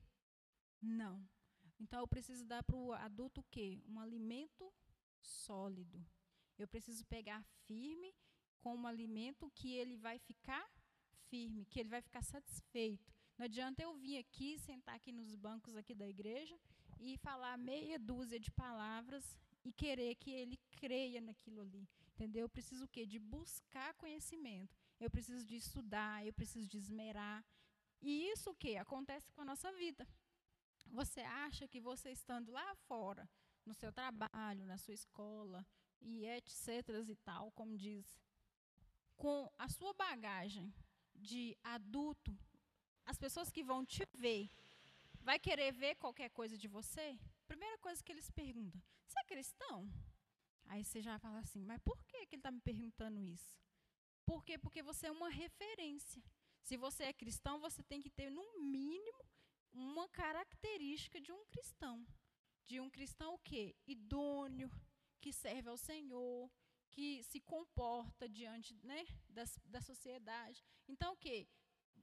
Não. 0.81 1.25
Então 1.81 1.99
eu 2.01 2.07
preciso 2.07 2.45
dar 2.45 2.61
para 2.63 2.75
o 2.75 2.93
adulto 2.93 3.41
o 3.41 3.47
quê? 3.49 3.81
Um 3.87 3.99
alimento 3.99 4.71
sólido. 5.19 6.05
Eu 6.57 6.67
preciso 6.67 7.03
pegar 7.05 7.43
firme 7.65 8.13
com 8.59 8.75
um 8.75 8.85
alimento 8.85 9.51
que 9.55 9.73
ele 9.73 9.97
vai 9.97 10.19
ficar 10.19 10.63
firme, 11.27 11.65
que 11.65 11.79
ele 11.79 11.89
vai 11.89 12.01
ficar 12.01 12.23
satisfeito. 12.23 13.11
Não 13.35 13.45
adianta 13.45 13.81
eu 13.81 13.95
vir 13.95 14.17
aqui, 14.19 14.59
sentar 14.59 14.95
aqui 14.95 15.11
nos 15.11 15.33
bancos 15.35 15.75
aqui 15.75 15.95
da 15.95 16.07
igreja 16.07 16.55
e 16.99 17.17
falar 17.17 17.57
meia 17.57 17.97
dúzia 17.97 18.39
de 18.39 18.51
palavras 18.51 19.35
e 19.65 19.71
querer 19.71 20.13
que 20.15 20.29
ele 20.29 20.59
creia 20.79 21.19
naquilo 21.19 21.61
ali. 21.61 21.89
Entendeu? 22.13 22.43
Eu 22.43 22.49
preciso 22.49 22.85
o 22.85 22.87
quê? 22.87 23.07
De 23.07 23.17
buscar 23.17 23.95
conhecimento. 23.95 24.77
Eu 24.99 25.09
preciso 25.09 25.43
de 25.43 25.55
estudar, 25.55 26.23
eu 26.23 26.33
preciso 26.33 26.67
de 26.67 26.77
esmerar. 26.77 27.43
E 27.99 28.29
isso 28.29 28.51
o 28.51 28.55
quê? 28.55 28.75
Acontece 28.75 29.31
com 29.31 29.41
a 29.41 29.45
nossa 29.45 29.71
vida. 29.73 30.07
Você 30.91 31.21
acha 31.21 31.67
que 31.67 31.79
você 31.79 32.11
estando 32.11 32.51
lá 32.51 32.75
fora, 32.87 33.27
no 33.65 33.73
seu 33.73 33.91
trabalho, 33.93 34.65
na 34.65 34.77
sua 34.77 34.93
escola, 34.93 35.65
e 36.01 36.25
etc 36.25 36.89
e 37.07 37.15
tal, 37.15 37.51
como 37.51 37.77
diz, 37.77 38.05
com 39.15 39.49
a 39.57 39.69
sua 39.69 39.93
bagagem 39.93 40.73
de 41.15 41.57
adulto, 41.63 42.37
as 43.05 43.17
pessoas 43.17 43.49
que 43.49 43.63
vão 43.63 43.85
te 43.85 44.05
ver, 44.17 44.49
vai 45.21 45.39
querer 45.39 45.71
ver 45.71 45.95
qualquer 45.95 46.29
coisa 46.29 46.57
de 46.57 46.67
você? 46.67 47.17
Primeira 47.47 47.77
coisa 47.77 48.03
que 48.03 48.11
eles 48.11 48.29
perguntam: 48.29 48.81
"Você 49.07 49.19
é 49.19 49.23
cristão?" 49.23 49.89
Aí 50.65 50.83
você 50.83 51.01
já 51.01 51.17
fala 51.19 51.39
assim: 51.39 51.63
"Mas 51.63 51.79
por 51.81 52.03
que 52.05 52.25
que 52.25 52.35
ele 52.35 52.39
está 52.39 52.51
me 52.51 52.61
perguntando 52.61 53.23
isso?" 53.23 53.55
Por 54.25 54.43
quê? 54.43 54.57
Porque 54.57 54.83
você 54.83 55.07
é 55.07 55.11
uma 55.11 55.29
referência. 55.29 56.23
Se 56.61 56.77
você 56.77 57.05
é 57.05 57.13
cristão, 57.13 57.59
você 57.59 57.81
tem 57.83 58.01
que 58.01 58.09
ter 58.09 58.29
no 58.29 58.59
mínimo 58.59 59.23
uma 59.73 60.07
característica 60.09 61.19
de 61.19 61.31
um 61.31 61.45
cristão. 61.45 62.05
De 62.65 62.79
um 62.79 62.89
cristão 62.89 63.33
o 63.33 63.39
quê? 63.39 63.75
Idôneo, 63.85 64.71
que 65.19 65.31
serve 65.31 65.69
ao 65.69 65.77
Senhor, 65.77 66.49
que 66.89 67.23
se 67.23 67.39
comporta 67.39 68.27
diante 68.27 68.75
né, 68.83 69.05
da, 69.29 69.43
da 69.65 69.81
sociedade. 69.81 70.63
Então, 70.87 71.13
o 71.13 71.17
quê? 71.17 71.47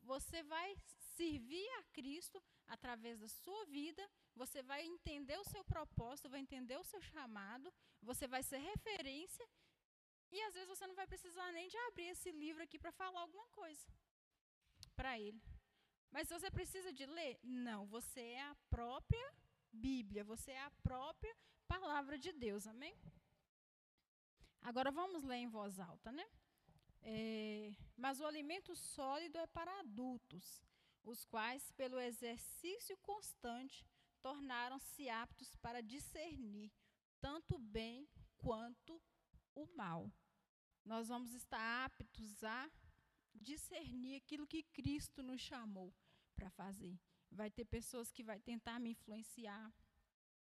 Você 0.02 0.42
vai 0.42 0.76
servir 1.16 1.68
a 1.78 1.82
Cristo 1.92 2.42
através 2.66 3.18
da 3.18 3.28
sua 3.28 3.64
vida, 3.66 4.08
você 4.34 4.62
vai 4.62 4.84
entender 4.84 5.38
o 5.38 5.44
seu 5.44 5.64
propósito, 5.64 6.28
vai 6.28 6.40
entender 6.40 6.76
o 6.78 6.84
seu 6.84 7.00
chamado, 7.02 7.72
você 8.00 8.26
vai 8.26 8.42
ser 8.42 8.58
referência, 8.58 9.46
e 10.30 10.40
às 10.42 10.54
vezes 10.54 10.68
você 10.68 10.86
não 10.86 10.94
vai 10.94 11.06
precisar 11.06 11.50
nem 11.52 11.68
de 11.68 11.76
abrir 11.88 12.08
esse 12.08 12.30
livro 12.30 12.62
aqui 12.62 12.78
para 12.78 12.92
falar 12.92 13.20
alguma 13.20 13.48
coisa 13.48 13.86
para 14.94 15.18
ele. 15.18 15.42
Mas 16.10 16.28
você 16.28 16.50
precisa 16.50 16.92
de 16.92 17.06
ler? 17.06 17.38
Não, 17.42 17.86
você 17.86 18.20
é 18.20 18.42
a 18.42 18.56
própria 18.70 19.32
Bíblia, 19.72 20.24
você 20.24 20.52
é 20.52 20.62
a 20.62 20.70
própria 20.82 21.36
palavra 21.66 22.18
de 22.18 22.32
Deus, 22.32 22.66
amém? 22.66 22.96
Agora 24.62 24.90
vamos 24.90 25.22
ler 25.22 25.36
em 25.36 25.48
voz 25.48 25.78
alta, 25.78 26.10
né? 26.10 26.26
É, 27.02 27.72
mas 27.96 28.20
o 28.20 28.26
alimento 28.26 28.74
sólido 28.74 29.38
é 29.38 29.46
para 29.46 29.78
adultos, 29.80 30.62
os 31.04 31.24
quais, 31.24 31.70
pelo 31.72 32.00
exercício 32.00 32.96
constante, 32.98 33.86
tornaram-se 34.20 35.08
aptos 35.08 35.54
para 35.56 35.82
discernir 35.82 36.72
tanto 37.20 37.56
o 37.56 37.58
bem 37.58 38.08
quanto 38.36 39.00
o 39.54 39.66
mal. 39.76 40.10
Nós 40.84 41.08
vamos 41.08 41.32
estar 41.34 41.84
aptos 41.84 42.42
a 42.42 42.70
discernir 43.38 44.16
aquilo 44.16 44.46
que 44.46 44.62
Cristo 44.62 45.22
nos 45.22 45.40
chamou 45.40 45.94
para 46.34 46.50
fazer. 46.50 46.98
Vai 47.30 47.50
ter 47.50 47.64
pessoas 47.64 48.10
que 48.10 48.22
vai 48.22 48.40
tentar 48.40 48.78
me 48.78 48.90
influenciar, 48.90 49.72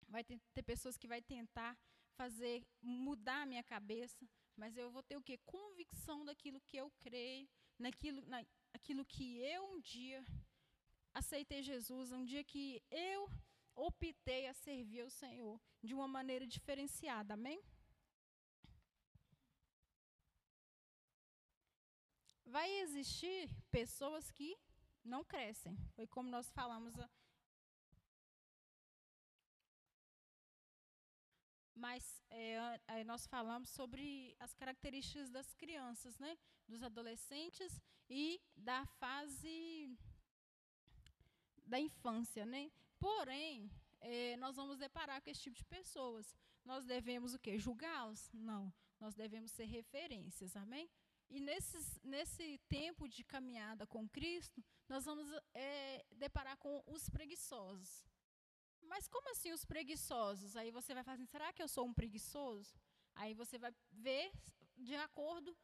vai 0.08 0.24
ter, 0.24 0.40
ter 0.54 0.64
pessoas 0.64 0.98
que 0.98 1.08
vai 1.08 1.22
tentar 1.22 1.78
fazer 2.16 2.66
mudar 2.82 3.42
a 3.44 3.46
minha 3.46 3.64
cabeça, 3.64 4.28
mas 4.56 4.76
eu 4.78 4.92
vou 4.92 5.04
ter 5.04 5.18
o 5.18 5.22
que 5.22 5.38
convicção 5.38 6.26
daquilo 6.26 6.62
que 6.62 6.78
eu 6.78 6.92
creio, 7.00 7.48
naquilo, 7.78 8.22
naquilo 8.74 9.06
que 9.06 9.38
eu 9.38 9.64
um 9.72 9.80
dia 9.80 10.26
aceitei 11.14 11.62
Jesus, 11.62 12.12
um 12.12 12.24
dia 12.24 12.44
que 12.44 12.82
eu 12.92 13.30
optei 13.76 14.48
a 14.48 14.54
servir 14.54 15.04
o 15.04 15.10
Senhor 15.10 15.60
de 15.82 15.94
uma 15.94 16.08
maneira 16.08 16.46
diferenciada. 16.46 17.34
Amém? 17.34 17.62
Vai 22.50 22.70
existir 22.80 23.50
pessoas 23.72 24.30
que 24.32 24.58
não 25.04 25.24
crescem. 25.24 25.78
Foi 25.96 26.08
como 26.08 26.30
nós 26.30 26.50
falamos. 26.52 26.94
Mas 31.76 32.22
é, 32.30 33.04
nós 33.06 33.26
falamos 33.26 33.70
sobre 33.70 34.36
as 34.40 34.54
características 34.54 35.30
das 35.30 35.54
crianças, 35.54 36.20
né? 36.20 36.38
dos 36.68 36.84
adolescentes 36.84 37.82
e 38.10 38.42
da 38.56 38.86
fase 38.86 39.98
da 41.66 41.80
infância. 41.80 42.46
Né? 42.46 42.72
Porém, 43.00 43.72
é, 44.02 44.36
nós 44.38 44.56
vamos 44.56 44.78
deparar 44.78 45.22
com 45.22 45.30
esse 45.30 45.42
tipo 45.42 45.56
de 45.56 45.66
pessoas. 45.66 46.36
Nós 46.66 46.86
devemos 46.86 47.34
o 47.34 47.40
quê? 47.40 47.58
Julgá-los? 47.58 48.30
Não. 48.34 48.74
Nós 49.00 49.16
devemos 49.16 49.52
ser 49.52 49.66
referências, 49.66 50.56
amém? 50.58 50.90
E 51.30 51.40
nesses, 51.40 52.00
nesse 52.04 52.58
tempo 52.68 53.08
de 53.08 53.24
caminhada 53.24 53.86
com 53.86 54.10
Cristo, 54.10 54.64
nós 54.88 55.06
vamos 55.06 55.28
é, 55.54 56.04
deparar 56.12 56.58
com 56.58 56.84
os 56.88 57.08
preguiçosos. 57.10 58.06
Mas 58.82 59.08
como 59.08 59.30
assim 59.30 59.52
os 59.52 59.64
preguiçosos? 59.64 60.56
Aí 60.56 60.72
você 60.72 60.94
vai 60.94 61.04
falar 61.04 61.16
assim, 61.16 61.26
será 61.26 61.54
que 61.54 61.62
eu 61.62 61.68
sou 61.68 61.86
um 61.86 61.94
preguiçoso? 61.94 62.74
Aí 63.16 63.34
você 63.36 63.58
vai 63.60 63.72
ver 63.92 64.32
de 64.76 64.96
acordo 64.96 65.56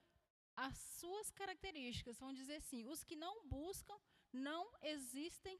as 0.55 0.77
suas 0.77 1.31
características. 1.31 2.19
Vão 2.19 2.33
dizer 2.33 2.57
assim, 2.57 2.85
os 2.85 3.03
que 3.03 3.15
não 3.15 3.47
buscam, 3.47 3.97
não 4.31 4.71
existem, 4.83 5.59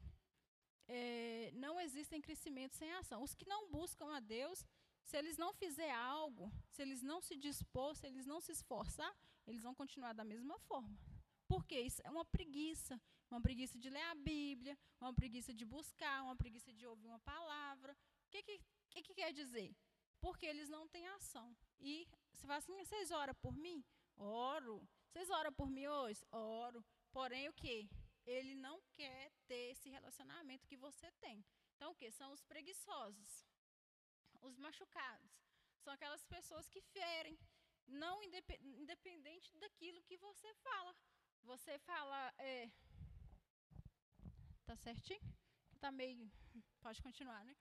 é, 0.86 1.50
não 1.54 1.80
existem 1.80 2.20
crescimento 2.20 2.76
sem 2.76 2.92
ação. 2.92 3.22
Os 3.22 3.34
que 3.34 3.48
não 3.48 3.68
buscam 3.70 4.14
a 4.14 4.20
Deus, 4.20 4.64
se 5.02 5.16
eles 5.16 5.36
não 5.36 5.52
fizer 5.52 5.90
algo, 5.90 6.52
se 6.70 6.82
eles 6.82 7.02
não 7.02 7.20
se 7.20 7.36
dispor, 7.36 7.96
se 7.96 8.06
eles 8.06 8.26
não 8.26 8.40
se 8.40 8.52
esforçar, 8.52 9.12
eles 9.46 9.62
vão 9.62 9.74
continuar 9.74 10.12
da 10.12 10.24
mesma 10.24 10.58
forma. 10.60 10.98
Porque 11.48 11.78
isso 11.78 12.00
é 12.04 12.10
uma 12.10 12.24
preguiça, 12.24 13.00
uma 13.30 13.40
preguiça 13.40 13.78
de 13.78 13.88
ler 13.88 14.02
a 14.02 14.14
Bíblia, 14.14 14.76
uma 15.00 15.14
preguiça 15.14 15.52
de 15.54 15.64
buscar, 15.64 16.22
uma 16.22 16.36
preguiça 16.36 16.72
de 16.72 16.86
ouvir 16.86 17.06
uma 17.06 17.20
palavra. 17.20 17.92
O 18.26 18.30
que, 18.30 18.42
que, 18.42 18.60
que, 18.90 19.02
que 19.02 19.14
quer 19.14 19.32
dizer? 19.32 19.74
Porque 20.20 20.46
eles 20.46 20.68
não 20.68 20.88
têm 20.88 21.06
ação. 21.08 21.56
E 21.78 22.08
você 22.32 22.46
fala 22.46 22.58
assim, 22.58 22.84
vocês 22.84 23.10
oram 23.10 23.34
por 23.34 23.56
mim? 23.56 23.84
Oro. 24.16 24.88
Vocês 25.08 25.30
oram 25.30 25.52
por 25.52 25.70
mim 25.70 25.86
hoje? 25.86 26.24
Oro. 26.32 26.84
Porém, 27.12 27.48
o 27.48 27.52
que? 27.52 27.88
Ele 28.24 28.54
não 28.54 28.82
quer 28.92 29.32
ter 29.46 29.70
esse 29.70 29.88
relacionamento 29.88 30.66
que 30.66 30.76
você 30.76 31.10
tem. 31.20 31.44
Então, 31.76 31.92
o 31.92 31.94
que? 31.94 32.10
São 32.10 32.32
os 32.32 32.42
preguiçosos 32.42 33.46
os 34.42 34.56
machucados. 34.56 35.32
São 35.82 35.92
aquelas 35.92 36.24
pessoas 36.24 36.68
que 36.68 36.80
ferem, 36.80 37.38
não 37.86 38.22
independente 38.22 39.56
daquilo 39.58 40.02
que 40.02 40.16
você 40.16 40.54
fala. 40.54 40.94
Você 41.42 41.78
fala, 41.80 42.34
é, 42.38 42.70
tá 44.64 44.76
certinho? 44.76 45.20
Tá 45.80 45.90
meio, 45.92 46.30
pode 46.80 47.00
continuar, 47.02 47.44
né? 47.44 47.56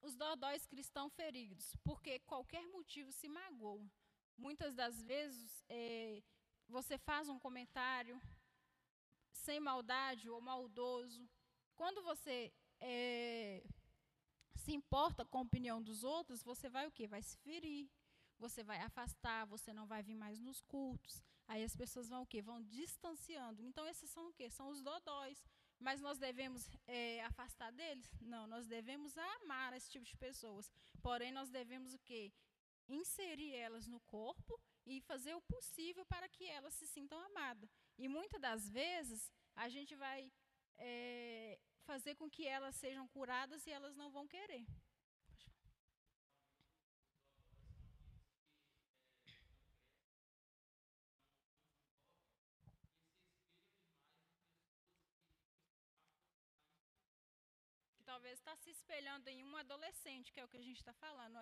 Os 0.00 0.14
dodóis 0.16 0.66
cristãos 0.66 1.14
feridos, 1.14 1.76
porque 1.82 2.18
qualquer 2.20 2.66
motivo 2.68 3.10
se 3.12 3.28
magoa. 3.28 3.90
Muitas 4.36 4.74
das 4.74 5.02
vezes 5.02 5.64
é, 5.68 6.22
você 6.68 6.98
faz 6.98 7.28
um 7.28 7.38
comentário 7.38 8.20
sem 9.32 9.60
maldade 9.60 10.28
ou 10.28 10.40
maldoso. 10.40 11.28
Quando 11.74 12.02
você 12.02 12.52
é, 12.80 13.62
se 14.56 14.72
importa 14.72 15.24
com 15.24 15.38
a 15.38 15.42
opinião 15.42 15.82
dos 15.82 16.04
outros, 16.04 16.42
você 16.42 16.68
vai 16.68 16.86
o 16.86 16.92
quê? 16.92 17.06
Vai 17.06 17.22
se 17.22 17.36
ferir, 17.38 17.90
você 18.38 18.62
vai 18.62 18.78
afastar, 18.80 19.46
você 19.46 19.72
não 19.72 19.86
vai 19.86 20.02
vir 20.02 20.14
mais 20.14 20.40
nos 20.40 20.60
cultos. 20.62 21.22
Aí 21.46 21.62
as 21.62 21.76
pessoas 21.76 22.08
vão 22.08 22.22
o 22.22 22.26
quê? 22.26 22.40
Vão 22.42 22.62
distanciando. 22.62 23.62
Então 23.62 23.86
esses 23.86 24.10
são 24.10 24.28
o 24.28 24.32
quê? 24.32 24.50
São 24.50 24.68
os 24.68 24.82
dodóis. 24.82 25.42
Mas 25.78 26.00
nós 26.00 26.18
devemos 26.18 26.68
é, 26.86 27.22
afastar 27.24 27.70
deles? 27.72 28.08
Não, 28.20 28.46
nós 28.46 28.66
devemos 28.66 29.16
amar 29.18 29.72
esse 29.74 29.90
tipo 29.90 30.04
de 30.04 30.16
pessoas. 30.16 30.70
Porém, 31.02 31.32
nós 31.32 31.50
devemos 31.50 31.92
o 31.94 31.98
quê? 31.98 32.32
Inserir 32.88 33.54
elas 33.54 33.86
no 33.86 34.00
corpo 34.00 34.60
e 34.86 35.00
fazer 35.00 35.34
o 35.34 35.42
possível 35.42 36.04
para 36.06 36.28
que 36.28 36.44
elas 36.44 36.74
se 36.74 36.86
sintam 36.86 37.18
amadas. 37.18 37.70
E 37.98 38.08
muitas 38.08 38.40
das 38.40 38.70
vezes 38.70 39.32
a 39.54 39.68
gente 39.68 39.94
vai 39.94 40.32
é, 40.78 41.58
fazer 41.82 42.14
com 42.14 42.30
que 42.30 42.46
elas 42.46 42.74
sejam 42.76 43.06
curadas 43.08 43.66
e 43.66 43.70
elas 43.70 43.94
não 43.94 44.10
vão 44.10 44.26
querer. 44.26 44.64
Talvez 58.34 58.40
está 58.40 58.56
se 58.56 58.70
espelhando 58.70 59.28
em 59.28 59.44
um 59.44 59.56
adolescente, 59.56 60.32
que 60.32 60.40
é 60.40 60.44
o 60.44 60.48
que 60.48 60.56
a 60.56 60.62
gente 60.62 60.78
está 60.78 60.92
falando. 60.94 61.38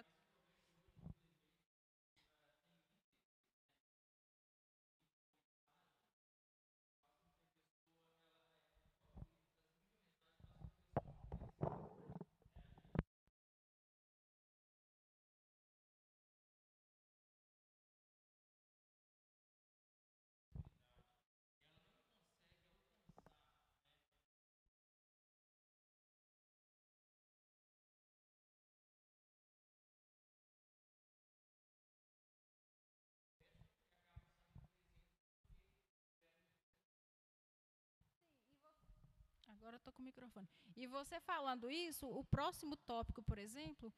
Agora 39.73 39.81
estou 39.81 39.93
com 39.95 40.03
o 40.03 40.05
microfone. 40.05 40.47
E 40.77 40.87
você 40.87 41.19
falando 41.21 41.71
isso, 41.71 42.07
o 42.07 42.23
próximo 42.27 42.77
tópico, 42.77 43.23
por 43.23 43.39
exemplo, 43.39 43.91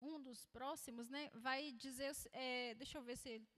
um 0.00 0.22
dos 0.22 0.46
próximos, 0.46 1.10
né, 1.10 1.28
vai 1.34 1.72
dizer, 1.72 2.12
é, 2.32 2.72
deixa 2.76 2.96
eu 2.96 3.02
ver 3.02 3.16
se 3.16 3.30
ele, 3.30 3.48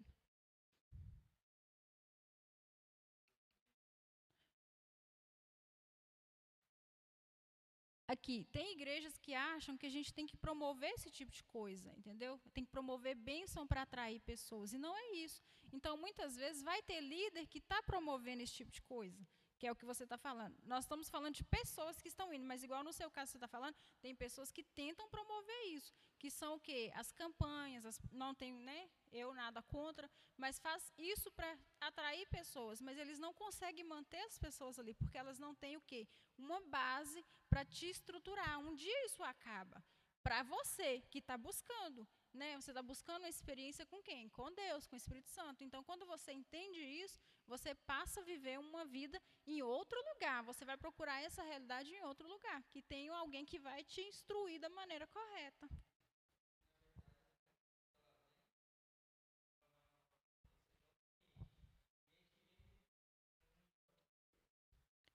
aqui, 8.08 8.46
tem 8.50 8.72
igrejas 8.72 9.18
que 9.18 9.34
acham 9.34 9.76
que 9.76 9.84
a 9.84 9.90
gente 9.90 10.14
tem 10.14 10.26
que 10.26 10.38
promover 10.38 10.92
esse 10.92 11.10
tipo 11.10 11.30
de 11.30 11.44
coisa, 11.44 11.92
entendeu? 11.94 12.40
Tem 12.54 12.64
que 12.64 12.70
promover 12.70 13.14
bênção 13.14 13.66
para 13.66 13.82
atrair 13.82 14.18
pessoas, 14.20 14.72
e 14.72 14.78
não 14.78 14.96
é 14.96 15.16
isso. 15.16 15.42
Então, 15.70 15.98
muitas 15.98 16.36
vezes, 16.36 16.62
vai 16.62 16.82
ter 16.82 17.02
líder 17.02 17.46
que 17.48 17.58
está 17.58 17.82
promovendo 17.82 18.42
esse 18.42 18.54
tipo 18.54 18.70
de 18.70 18.80
coisa 18.80 19.22
que 19.62 19.68
é 19.68 19.70
o 19.70 19.76
que 19.76 19.84
você 19.84 20.02
está 20.02 20.18
falando. 20.18 20.56
Nós 20.64 20.82
estamos 20.82 21.08
falando 21.08 21.36
de 21.36 21.44
pessoas 21.44 22.00
que 22.02 22.08
estão 22.08 22.34
indo, 22.34 22.44
mas 22.44 22.64
igual 22.64 22.82
no 22.82 22.92
seu 22.92 23.08
caso 23.08 23.30
você 23.30 23.36
está 23.36 23.46
falando, 23.46 23.76
tem 24.00 24.12
pessoas 24.12 24.50
que 24.50 24.64
tentam 24.64 25.08
promover 25.08 25.62
isso, 25.66 25.94
que 26.18 26.28
são 26.32 26.56
o 26.56 26.60
quê? 26.60 26.90
As 26.96 27.12
campanhas, 27.12 27.86
as, 27.86 27.96
não 28.10 28.34
tem, 28.34 28.52
né? 28.52 28.90
Eu 29.12 29.32
nada 29.32 29.62
contra, 29.62 30.10
mas 30.36 30.58
faz 30.58 30.92
isso 30.98 31.30
para 31.30 31.56
atrair 31.80 32.26
pessoas, 32.26 32.80
mas 32.80 32.98
eles 32.98 33.20
não 33.20 33.32
conseguem 33.32 33.84
manter 33.84 34.22
as 34.24 34.36
pessoas 34.36 34.80
ali, 34.80 34.94
porque 34.94 35.16
elas 35.16 35.38
não 35.38 35.54
têm 35.54 35.76
o 35.76 35.82
quê? 35.82 36.08
Uma 36.36 36.60
base 36.62 37.24
para 37.48 37.64
te 37.64 37.86
estruturar. 37.88 38.58
Um 38.58 38.74
dia 38.74 39.06
isso 39.06 39.22
acaba. 39.22 39.80
Para 40.24 40.42
você 40.42 41.02
que 41.08 41.18
está 41.18 41.38
buscando, 41.38 42.08
né? 42.32 42.60
Você 42.60 42.72
está 42.72 42.82
buscando 42.82 43.22
uma 43.22 43.28
experiência 43.28 43.86
com 43.86 44.02
quem? 44.02 44.28
Com 44.30 44.50
Deus, 44.52 44.88
com 44.88 44.96
o 44.96 45.02
Espírito 45.02 45.30
Santo. 45.30 45.62
Então, 45.62 45.84
quando 45.84 46.04
você 46.04 46.32
entende 46.32 46.80
isso, 46.80 47.20
você 47.46 47.74
passa 47.74 48.20
a 48.20 48.24
viver 48.24 48.58
uma 48.58 48.84
vida 48.84 49.20
em 49.46 49.62
outro 49.62 49.98
lugar. 50.12 50.42
Você 50.44 50.64
vai 50.64 50.76
procurar 50.76 51.22
essa 51.22 51.42
realidade 51.42 51.90
em 51.94 52.02
outro 52.04 52.28
lugar, 52.28 52.62
que 52.70 52.82
tem 52.82 53.08
alguém 53.08 53.44
que 53.44 53.58
vai 53.58 53.84
te 53.84 54.00
instruir 54.00 54.60
da 54.60 54.68
maneira 54.70 55.06
correta. 55.06 55.68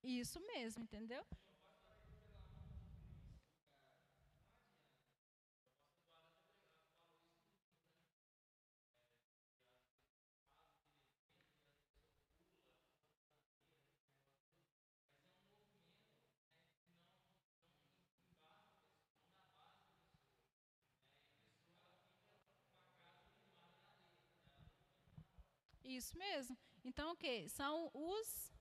Isso 0.04 0.40
mesmo, 0.40 0.84
entendeu? 0.84 1.26
Isso 25.98 26.18
mesmo. 26.18 26.58
Então, 26.86 27.12
o 27.12 27.16
que? 27.16 27.50
São 27.50 27.90
os. 27.94 28.54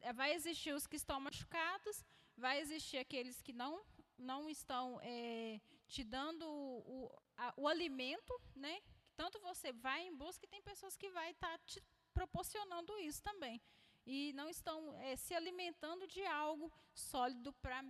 Eh, 0.00 0.12
vai 0.12 0.32
existir 0.32 0.72
os 0.72 0.86
que 0.86 0.96
estão 0.96 1.20
machucados, 1.20 2.04
vai 2.36 2.60
existir 2.60 2.98
aqueles 2.98 3.42
que 3.42 3.52
não, 3.52 3.72
não 4.16 4.48
estão 4.48 4.98
é, 5.02 5.60
te 5.86 6.02
dando 6.02 6.46
o, 6.48 7.10
a, 7.36 7.52
o 7.56 7.68
alimento, 7.68 8.32
né? 8.54 8.80
Tanto 9.14 9.38
você 9.40 9.72
vai 9.72 10.00
em 10.06 10.16
busca 10.16 10.46
e 10.46 10.48
tem 10.48 10.62
pessoas 10.62 10.96
que 10.96 11.10
vai 11.10 11.32
estar 11.32 11.58
tá 11.58 11.64
te 11.66 11.82
proporcionando 12.14 12.98
isso 12.98 13.22
também. 13.22 13.60
E 14.06 14.32
não 14.32 14.48
estão 14.48 14.94
é, 14.96 15.14
se 15.16 15.34
alimentando 15.34 16.06
de 16.06 16.24
algo 16.24 16.72
sólido 16.94 17.52
para 17.54 17.84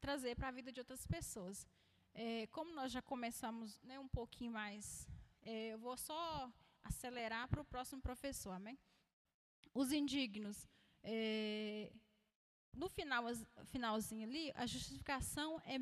trazer 0.00 0.34
para 0.34 0.48
a 0.48 0.56
vida 0.58 0.72
de 0.72 0.80
outras 0.80 1.06
pessoas. 1.06 1.66
É, 2.14 2.46
como 2.46 2.72
nós 2.72 2.90
já 2.90 3.02
começamos 3.02 3.78
né, 3.82 3.98
um 3.98 4.08
pouquinho 4.08 4.52
mais, 4.52 5.06
é, 5.42 5.74
eu 5.74 5.78
vou 5.78 5.96
só 5.96 6.50
acelerar 6.82 7.48
para 7.48 7.60
o 7.60 7.64
próximo 7.64 8.00
professor, 8.00 8.52
amém? 8.52 8.78
Os 9.74 9.92
indignos. 9.92 10.68
É, 11.02 11.92
no 12.74 12.88
final, 12.88 13.24
finalzinho 13.64 14.26
ali, 14.26 14.52
a 14.54 14.66
justificação 14.66 15.60
é, 15.64 15.78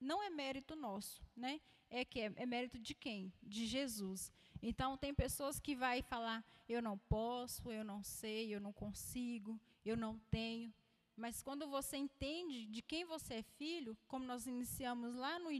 não 0.00 0.22
é 0.22 0.30
mérito 0.30 0.74
nosso, 0.74 1.22
né? 1.36 1.60
É 1.88 2.04
que 2.04 2.20
é, 2.20 2.32
é 2.36 2.46
mérito 2.46 2.78
de 2.78 2.94
quem? 2.94 3.32
De 3.42 3.66
Jesus. 3.66 4.32
Então 4.62 4.96
tem 4.96 5.12
pessoas 5.14 5.58
que 5.58 5.74
vai 5.74 6.02
falar, 6.02 6.44
eu 6.68 6.82
não 6.82 6.96
posso, 6.98 7.70
eu 7.72 7.84
não 7.84 8.02
sei, 8.02 8.54
eu 8.54 8.60
não 8.60 8.72
consigo, 8.72 9.58
eu 9.84 9.96
não 9.96 10.18
tenho. 10.30 10.72
Mas 11.16 11.42
quando 11.42 11.68
você 11.68 11.96
entende 11.96 12.66
de 12.66 12.80
quem 12.80 13.04
você 13.04 13.34
é 13.34 13.42
filho, 13.42 13.96
como 14.06 14.24
nós 14.24 14.46
iniciamos 14.46 15.14
lá 15.14 15.38
no, 15.38 15.50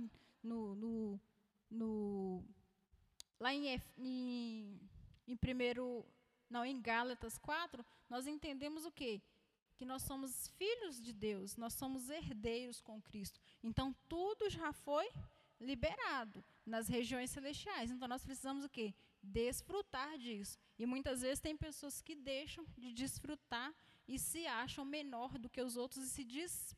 no, 0.42 0.74
no, 0.74 1.20
no 1.70 2.44
lá 3.40 3.52
em, 3.54 3.80
em, 3.96 4.80
em 5.26 5.36
primeiro, 5.36 6.04
não, 6.48 6.64
em 6.64 6.80
Gálatas 6.80 7.38
4, 7.38 7.84
nós 8.08 8.26
entendemos 8.26 8.84
o 8.84 8.92
quê? 8.92 9.20
Que 9.76 9.84
nós 9.86 10.02
somos 10.02 10.48
filhos 10.58 11.00
de 11.00 11.12
Deus, 11.12 11.56
nós 11.56 11.72
somos 11.72 12.10
herdeiros 12.10 12.82
com 12.82 13.00
Cristo. 13.00 13.40
Então 13.62 13.96
tudo 14.06 14.50
já 14.50 14.72
foi 14.72 15.10
liberado 15.58 16.44
nas 16.66 16.86
regiões 16.86 17.30
celestiais. 17.30 17.90
Então 17.90 18.06
nós 18.06 18.22
precisamos 18.22 18.64
o 18.64 18.68
quê? 18.68 18.94
Desfrutar 19.22 20.18
disso. 20.18 20.58
E 20.78 20.84
muitas 20.84 21.22
vezes 21.22 21.40
tem 21.40 21.56
pessoas 21.56 22.02
que 22.02 22.14
deixam 22.14 22.64
de 22.76 22.92
desfrutar 22.92 23.74
e 24.06 24.18
se 24.18 24.46
acham 24.46 24.84
menor 24.84 25.38
do 25.38 25.48
que 25.48 25.62
os 25.62 25.76
outros 25.76 26.04
e 26.04 26.10
se 26.10 26.24
diz, 26.24 26.74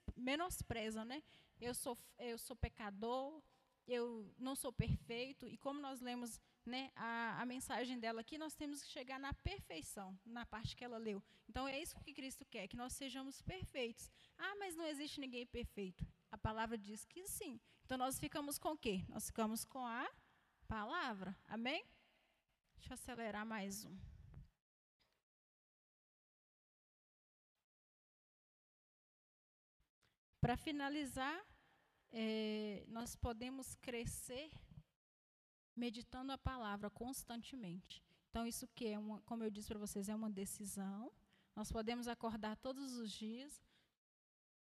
né? 1.07 1.23
Eu 1.61 1.75
sou, 1.75 1.97
eu 2.19 2.37
sou 2.37 2.55
pecador, 2.55 3.41
eu 3.87 4.33
não 4.39 4.55
sou 4.55 4.73
perfeito, 4.73 5.47
e 5.47 5.57
como 5.57 5.81
nós 5.81 6.01
lemos 6.01 6.41
né, 6.65 6.91
a, 6.95 7.43
a 7.43 7.47
mensagem 7.47 7.99
dela 7.99 8.21
aqui, 8.21 8.39
nós 8.39 8.55
temos 8.55 8.83
que 8.83 8.89
chegar 8.89 9.19
na 9.19 9.33
perfeição, 9.35 10.19
na 10.25 10.47
parte 10.47 10.77
que 10.77 10.85
ela 10.85 10.99
leu. 10.99 11.23
Então 11.49 11.67
é 11.67 11.81
isso 11.81 11.99
que 12.01 12.15
Cristo 12.15 12.45
quer, 12.47 12.69
que 12.69 12.77
nós 12.77 12.93
sejamos 12.93 13.43
perfeitos. 13.43 14.11
Ah, 14.39 14.55
mas 14.59 14.77
não 14.77 14.87
existe 14.87 15.21
ninguém 15.21 15.47
perfeito. 15.47 16.07
A 16.31 16.39
palavra 16.39 16.79
diz 16.79 17.05
que 17.05 17.27
sim. 17.27 17.61
Então 17.85 17.99
nós 17.99 18.19
ficamos 18.19 18.59
com 18.59 18.71
o 18.71 18.79
quê? 18.79 19.05
Nós 19.09 19.27
ficamos 19.27 19.65
com 19.65 19.85
a 19.85 20.09
palavra. 20.69 21.37
Amém? 21.47 21.85
Deixa 22.77 22.93
eu 22.93 22.95
acelerar 22.95 23.45
mais 23.45 23.85
um. 23.85 23.97
Para 30.41 30.57
finalizar, 30.57 31.41
é, 32.11 32.85
nós 32.89 33.15
podemos 33.15 33.75
crescer 33.77 34.51
meditando 35.77 36.33
a 36.33 36.39
palavra 36.39 36.91
constantemente. 36.91 38.03
Então, 38.31 38.47
isso 38.47 38.67
que 38.75 38.87
é, 38.87 38.99
uma, 38.99 39.21
como 39.23 39.45
eu 39.45 39.51
disse 39.51 39.69
para 39.69 39.79
vocês, 39.79 40.09
é 40.09 40.15
uma 40.15 40.31
decisão. 40.31 41.13
Nós 41.55 41.71
podemos 41.71 42.09
acordar 42.09 42.57
todos 42.57 42.97
os 42.97 43.11
dias, 43.11 43.63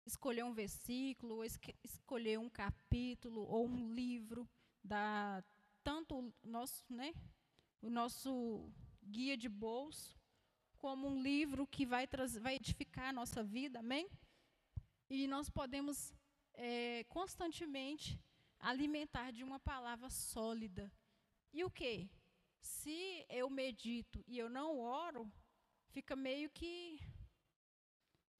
escolher 0.06 0.43
um 0.43 0.54
versículo, 0.54 1.36
ou 1.36 1.43
escolher 1.84 2.39
um 2.39 2.50
capítulo 2.50 3.41
ou 3.41 3.68
um 3.68 3.93
livro 3.93 4.47
da 4.84 5.43
tanto 5.84 6.16
o 6.20 6.34
nosso, 6.43 6.86
né, 6.89 7.14
o 7.82 7.89
nosso 7.89 8.70
guia 9.04 9.36
de 9.36 9.50
bolso, 9.50 10.18
como 10.78 11.08
um 11.08 11.22
livro 11.22 11.68
que 11.68 11.86
vai, 11.86 12.08
vai 12.39 12.56
edificar 12.56 13.10
a 13.10 13.14
nossa 13.14 13.43
vida, 13.43 13.80
amém? 13.80 14.10
E 15.10 15.28
nós 15.28 15.50
podemos 15.50 16.14
é, 16.54 17.04
constantemente 17.10 18.20
alimentar 18.60 19.32
de 19.32 19.43
uma 19.43 19.60
palavra 19.60 20.10
sólida. 20.10 20.91
E 21.53 21.64
o 21.64 21.72
que? 21.72 22.10
Se 22.62 23.26
eu 23.30 23.49
medito 23.49 24.24
e 24.28 24.38
eu 24.38 24.49
não 24.49 24.80
oro, 24.80 25.32
fica 25.89 26.16
meio 26.16 26.49
que 26.49 26.99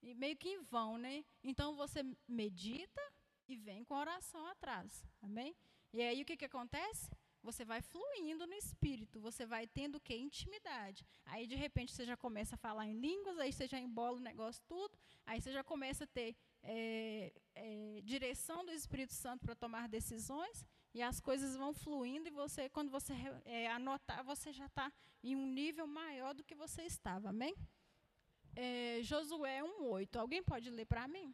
meio 0.02 0.38
que 0.38 0.50
em 0.50 0.62
vão, 0.62 0.98
né? 0.98 1.26
Então 1.44 1.76
você 1.76 2.04
medita 2.28 3.02
e 3.48 3.56
vem 3.56 3.84
com 3.84 3.96
a 3.96 4.00
oração 4.00 4.46
atrás. 4.48 5.06
Amém? 5.22 5.56
E 5.92 6.02
aí 6.02 6.22
o 6.22 6.26
que, 6.26 6.38
que 6.38 6.46
acontece? 6.46 7.10
Você 7.42 7.64
vai 7.64 7.82
fluindo 7.82 8.46
no 8.46 8.54
espírito, 8.54 9.20
você 9.20 9.46
vai 9.46 9.66
tendo 9.66 9.96
o 9.96 10.02
que? 10.02 10.16
Intimidade. 10.16 11.06
Aí 11.26 11.48
de 11.48 11.56
repente 11.56 11.94
você 11.94 12.06
já 12.06 12.18
começa 12.18 12.56
a 12.56 12.58
falar 12.58 12.86
em 12.86 13.00
línguas, 13.00 13.38
aí 13.40 13.52
você 13.52 13.66
já 13.66 13.80
embola 13.80 14.18
o 14.18 14.22
negócio 14.22 14.62
tudo, 14.68 14.98
aí 15.26 15.42
você 15.42 15.52
já 15.52 15.64
começa 15.64 16.04
a 16.04 16.08
ter 16.08 16.36
é, 16.64 17.32
é, 17.56 18.02
direção 18.04 18.66
do 18.66 18.72
Espírito 18.72 19.14
Santo 19.14 19.46
para 19.46 19.56
tomar 19.56 19.88
decisões 19.88 20.66
e 20.94 21.02
as 21.02 21.20
coisas 21.20 21.56
vão 21.56 21.74
fluindo 21.74 22.28
e 22.28 22.32
você, 22.32 22.70
quando 22.70 22.90
você 22.90 23.14
é, 23.46 23.68
anotar, 23.70 24.24
você 24.24 24.52
já 24.52 24.66
está 24.66 24.92
em 25.24 25.36
um 25.36 25.48
nível 25.48 25.86
maior 25.86 26.34
do 26.34 26.44
que 26.44 26.56
você 26.56 26.84
estava, 26.84 27.30
amém? 27.30 27.56
É, 28.56 29.00
Josué 29.04 29.62
1,8. 29.62 30.16
Alguém 30.18 30.44
pode 30.44 30.70
ler 30.70 30.86
para 30.86 31.08
mim? 31.08 31.34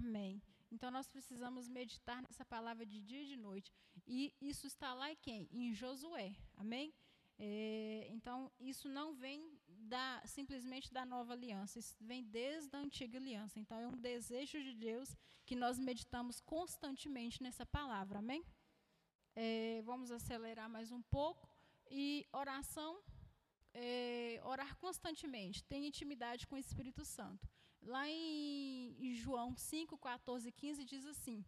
Amém. 0.00 0.42
Então 0.70 0.90
nós 0.90 1.08
precisamos 1.08 1.68
meditar 1.68 2.20
nessa 2.20 2.44
palavra 2.44 2.84
de 2.84 3.00
dia 3.00 3.22
e 3.22 3.26
de 3.32 3.36
noite. 3.36 3.72
E 4.06 4.34
isso 4.40 4.66
está 4.66 4.92
lá 4.92 5.10
em 5.10 5.16
quem? 5.16 5.48
Em 5.50 5.72
Josué. 5.72 6.36
Amém? 6.54 6.92
É, 7.38 8.06
então 8.10 8.50
isso 8.58 8.88
não 8.88 9.14
vem 9.14 9.40
da, 9.94 10.22
simplesmente 10.26 10.92
da 10.92 11.04
nova 11.04 11.32
aliança, 11.34 11.78
isso 11.78 11.94
vem 12.00 12.24
desde 12.24 12.74
a 12.76 12.80
antiga 12.80 13.16
aliança. 13.18 13.58
Então 13.58 13.78
é 13.78 13.86
um 13.86 13.96
desejo 14.10 14.62
de 14.62 14.74
Deus 14.74 15.16
que 15.46 15.56
nós 15.56 15.78
meditamos 15.78 16.40
constantemente 16.40 17.42
nessa 17.42 17.64
palavra. 17.64 18.18
Amém? 18.18 18.44
É, 19.34 19.80
vamos 19.82 20.10
acelerar 20.10 20.68
mais 20.68 20.90
um 20.90 21.02
pouco. 21.02 21.48
E 21.90 22.26
oração, 22.32 23.00
é, 23.72 24.40
orar 24.44 24.76
constantemente, 24.76 25.64
ter 25.64 25.76
intimidade 25.76 26.46
com 26.46 26.56
o 26.56 26.58
Espírito 26.58 27.02
Santo. 27.04 27.48
Lá 27.86 28.08
em, 28.08 29.14
João 29.14 29.56
5, 29.56 29.96
14 29.96 30.48
e 30.48 30.52
15 30.52 30.84
diz 30.84 31.06
assim: 31.06 31.44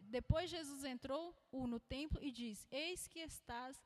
Depois 0.00 0.50
Jesus 0.50 0.82
entrou 0.82 1.32
no 1.52 1.78
templo 1.78 2.20
e 2.20 2.32
disse: 2.32 2.66
Eis 2.72 3.06
que 3.06 3.20
estás, 3.20 3.80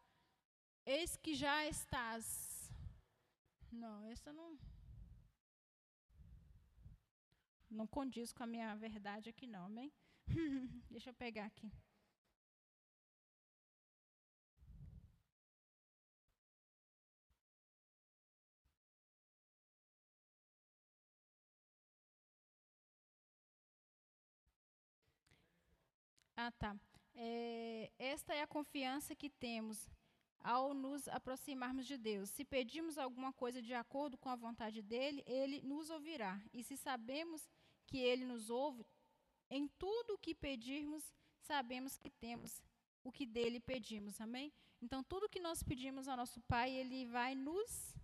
eis 0.87 1.15
que 1.17 1.35
já 1.35 1.67
estás. 1.67 2.73
Não, 3.71 4.07
essa 4.07 4.33
não. 4.33 4.59
Não 7.71 7.87
condiz 7.87 8.33
com 8.33 8.45
a 8.45 8.47
minha 8.47 8.75
verdade 8.75 9.29
aqui, 9.29 9.47
não, 9.47 9.67
amém? 9.67 9.93
Deixa 10.91 11.11
eu 11.11 11.15
pegar 11.15 11.45
aqui. 11.45 11.71
Tá. 26.53 26.77
É, 27.15 27.91
esta 27.99 28.35
é 28.35 28.43
a 28.43 28.47
confiança 28.47 29.15
que 29.15 29.29
temos 29.29 29.91
ao 30.41 30.73
nos 30.73 31.09
aproximarmos 31.09 31.87
de 31.87 31.99
Deus. 31.99 32.31
Se 32.31 32.45
pedimos 32.45 32.97
alguma 32.97 33.33
coisa 33.33 33.61
de 33.61 33.75
acordo 33.75 34.17
com 34.17 34.29
a 34.29 34.37
vontade 34.37 34.83
dele, 34.83 35.23
ele 35.27 35.61
nos 35.63 35.91
ouvirá. 35.91 36.41
E 36.53 36.63
se 36.63 36.77
sabemos 36.77 37.49
que 37.87 37.99
ele 37.99 38.25
nos 38.25 38.51
ouve, 38.51 38.87
em 39.51 39.67
tudo 39.79 40.15
o 40.15 40.19
que 40.19 40.35
pedirmos, 40.35 41.13
sabemos 41.41 41.97
que 41.97 42.11
temos 42.11 42.63
o 43.03 43.11
que 43.11 43.27
dele 43.27 43.61
pedimos. 43.61 44.21
Amém? 44.21 44.53
Então, 44.81 45.03
tudo 45.03 45.29
que 45.29 45.41
nós 45.41 45.63
pedimos 45.63 46.07
ao 46.07 46.17
nosso 46.17 46.41
Pai, 46.43 46.71
ele 46.71 47.07
vai 47.07 47.35
nos 47.35 47.95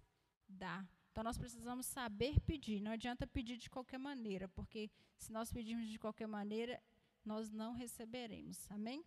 dar. 0.49 0.89
Então, 1.13 1.23
nós 1.23 1.39
precisamos 1.39 1.87
saber 1.87 2.41
pedir. 2.41 2.81
Não 2.81 2.91
adianta 2.91 3.27
pedir 3.27 3.57
de 3.57 3.71
qualquer 3.71 3.99
maneira, 3.99 4.49
porque 4.49 4.91
se 5.19 5.31
nós 5.31 5.53
pedirmos 5.53 5.89
de 5.89 5.99
qualquer 5.99 6.27
maneira, 6.27 6.83
nós 7.25 7.51
não 7.51 7.73
receberemos. 7.73 8.71
Amém? 8.71 9.05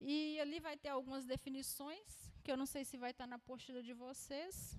E 0.00 0.38
ali 0.40 0.58
vai 0.60 0.76
ter 0.76 0.88
algumas 0.88 1.24
definições, 1.24 2.32
que 2.42 2.50
eu 2.50 2.56
não 2.56 2.66
sei 2.66 2.84
se 2.84 2.96
vai 2.96 3.12
estar 3.12 3.26
na 3.26 3.38
postura 3.38 3.82
de 3.82 3.92
vocês. 3.92 4.76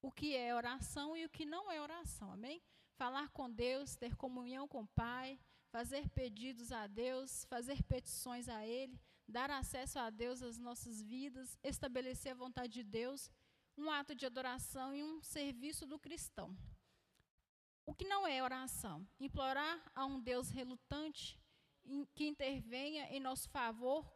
o 0.00 0.10
que 0.10 0.36
é 0.36 0.54
oração 0.54 1.16
e 1.16 1.24
o 1.24 1.30
que 1.30 1.46
não 1.46 1.70
é 1.72 1.80
oração, 1.80 2.30
amém? 2.30 2.62
Falar 2.94 3.30
com 3.30 3.50
Deus, 3.50 3.96
ter 3.96 4.14
comunhão 4.14 4.68
com 4.68 4.82
o 4.82 4.86
Pai, 4.86 5.40
fazer 5.70 6.08
pedidos 6.10 6.70
a 6.72 6.86
Deus, 6.86 7.44
fazer 7.46 7.82
petições 7.82 8.48
a 8.48 8.66
Ele, 8.66 9.00
dar 9.26 9.50
acesso 9.50 9.98
a 9.98 10.10
Deus 10.10 10.42
às 10.42 10.58
nossas 10.58 11.02
vidas, 11.02 11.58
estabelecer 11.62 12.32
a 12.32 12.36
vontade 12.36 12.74
de 12.74 12.82
Deus, 12.82 13.30
um 13.76 13.90
ato 13.90 14.14
de 14.14 14.26
adoração 14.26 14.94
e 14.94 15.02
um 15.02 15.22
serviço 15.22 15.86
do 15.86 15.98
cristão. 15.98 16.56
O 17.86 17.94
que 17.94 18.06
não 18.06 18.26
é 18.26 18.42
oração? 18.42 19.06
Implorar 19.20 19.78
a 19.94 20.06
um 20.06 20.18
Deus 20.18 20.50
relutante 20.50 21.38
que 22.14 22.26
intervenha 22.26 23.06
em 23.10 23.20
nosso 23.20 23.48
favor, 23.50 24.10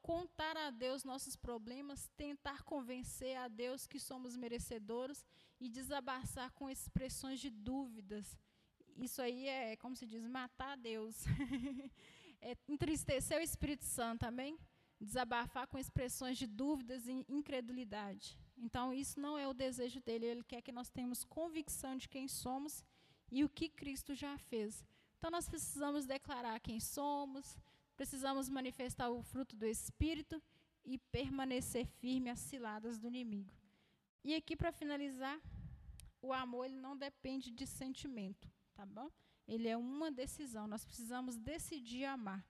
contar 0.00 0.56
a 0.56 0.70
Deus 0.70 1.02
nossos 1.02 1.34
problemas, 1.34 2.08
tentar 2.16 2.62
convencer 2.62 3.36
a 3.36 3.48
Deus 3.48 3.86
que 3.86 3.98
somos 3.98 4.36
merecedores 4.36 5.24
e 5.60 5.68
desabaçar 5.68 6.52
com 6.52 6.70
expressões 6.70 7.40
de 7.40 7.50
dúvidas. 7.50 8.38
Isso 8.96 9.20
aí 9.20 9.48
é, 9.48 9.76
como 9.76 9.96
se 9.96 10.06
diz, 10.06 10.24
matar 10.26 10.72
a 10.72 10.76
Deus. 10.76 11.24
é 12.40 12.56
entristecer 12.68 13.38
o 13.38 13.42
Espírito 13.42 13.84
Santo, 13.84 14.24
amém? 14.24 14.56
Desabafar 15.00 15.66
com 15.66 15.78
expressões 15.78 16.38
de 16.38 16.46
dúvidas 16.46 17.08
e 17.08 17.24
incredulidade. 17.28 18.38
Então, 18.56 18.92
isso 18.92 19.18
não 19.18 19.36
é 19.36 19.48
o 19.48 19.54
desejo 19.54 20.00
dele. 20.00 20.26
Ele 20.26 20.44
quer 20.44 20.62
que 20.62 20.70
nós 20.70 20.88
tenhamos 20.88 21.24
convicção 21.24 21.96
de 21.96 22.08
quem 22.08 22.28
somos 22.28 22.84
e 23.32 23.42
o 23.42 23.48
que 23.48 23.68
Cristo 23.70 24.14
já 24.14 24.36
fez. 24.36 24.84
Então, 25.16 25.30
nós 25.30 25.48
precisamos 25.48 26.04
declarar 26.04 26.60
quem 26.60 26.78
somos, 26.78 27.58
precisamos 27.96 28.50
manifestar 28.50 29.08
o 29.08 29.22
fruto 29.22 29.56
do 29.56 29.64
Espírito 29.64 30.40
e 30.84 30.98
permanecer 30.98 31.86
firme 31.86 32.28
às 32.28 32.40
ciladas 32.40 32.98
do 32.98 33.06
inimigo. 33.06 33.50
E 34.22 34.34
aqui, 34.34 34.54
para 34.54 34.70
finalizar, 34.70 35.40
o 36.20 36.30
amor 36.32 36.66
ele 36.66 36.76
não 36.76 36.94
depende 36.96 37.50
de 37.50 37.66
sentimento, 37.66 38.46
tá 38.74 38.84
bom? 38.84 39.10
Ele 39.48 39.66
é 39.66 39.76
uma 39.76 40.10
decisão, 40.12 40.66
nós 40.66 40.84
precisamos 40.84 41.36
decidir 41.36 42.04
amar. 42.04 42.44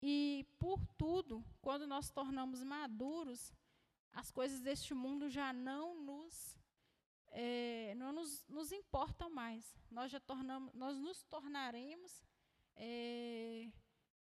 E, 0.00 0.46
por 0.58 0.78
tudo, 0.96 1.44
quando 1.60 1.86
nós 1.86 2.10
tornamos 2.10 2.62
maduros, 2.62 3.52
as 4.12 4.30
coisas 4.30 4.60
deste 4.60 4.94
mundo 4.94 5.28
já 5.28 5.52
não 5.52 6.00
nos 6.00 6.56
é, 7.32 7.94
não 7.96 8.12
nos, 8.12 8.46
nos, 8.46 8.70
importam 8.72 9.28
mais. 9.30 9.74
Nós 9.90 10.10
já 10.10 10.20
tornamos, 10.20 10.72
nós 10.74 10.96
nos 10.98 11.22
tornaremos 11.24 12.22
é, 12.76 13.68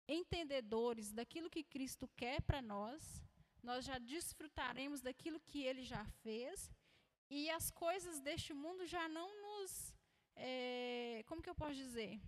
entendedores 0.09 1.13
daquilo 1.13 1.49
que 1.49 1.63
Cristo 1.63 2.09
quer 2.17 2.43
para 2.43 2.61
nós. 2.61 3.23
Nós 3.63 3.85
já 3.85 3.99
desfrutaremos 3.99 5.01
daquilo 5.01 5.41
que 5.41 5.63
Ele 5.63 5.83
já 5.83 6.05
fez 6.23 6.71
e 7.29 7.51
as 7.51 7.71
coisas 7.71 8.21
deste 8.21 8.53
mundo 8.55 8.87
já 8.87 9.09
não 9.09 9.29
nos, 9.43 9.93
é, 10.37 11.25
como 11.27 11.43
que 11.43 11.51
eu 11.51 11.55
posso 11.55 11.75
dizer? 11.75 12.21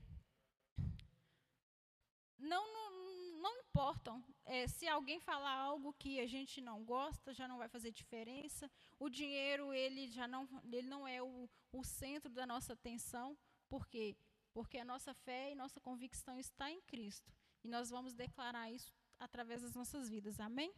Não, 2.39 2.73
não, 2.73 3.41
não 3.41 3.57
importam. 3.59 4.25
É, 4.45 4.67
se 4.67 4.89
alguém 4.89 5.21
falar 5.21 5.55
algo 5.55 5.93
que 5.93 6.19
a 6.21 6.27
gente 6.27 6.61
não 6.61 6.85
gosta, 6.85 7.35
já 7.35 7.47
não 7.47 7.59
vai 7.59 7.69
fazer 7.69 7.91
diferença. 7.93 8.71
O 8.99 9.09
dinheiro, 9.09 9.73
ele 9.73 10.09
já 10.09 10.27
não, 10.27 10.49
ele 10.65 10.89
não 10.89 11.07
é 11.07 11.23
o, 11.23 11.49
o 11.73 11.85
centro 11.85 12.33
da 12.33 12.47
nossa 12.47 12.73
atenção. 12.73 13.37
Por 13.69 13.87
quê? 13.87 14.17
Porque 14.53 14.79
a 14.79 14.85
nossa 14.85 15.15
fé 15.15 15.53
e 15.53 15.55
nossa 15.55 15.81
convicção 15.81 16.39
está 16.39 16.71
em 16.71 16.81
Cristo. 16.83 17.33
E 17.63 17.69
nós 17.69 17.91
vamos 17.91 18.13
declarar 18.15 18.71
isso 18.71 18.93
através 19.19 19.63
das 19.63 19.75
nossas 19.75 20.09
vidas. 20.09 20.41
Amém? 20.41 20.73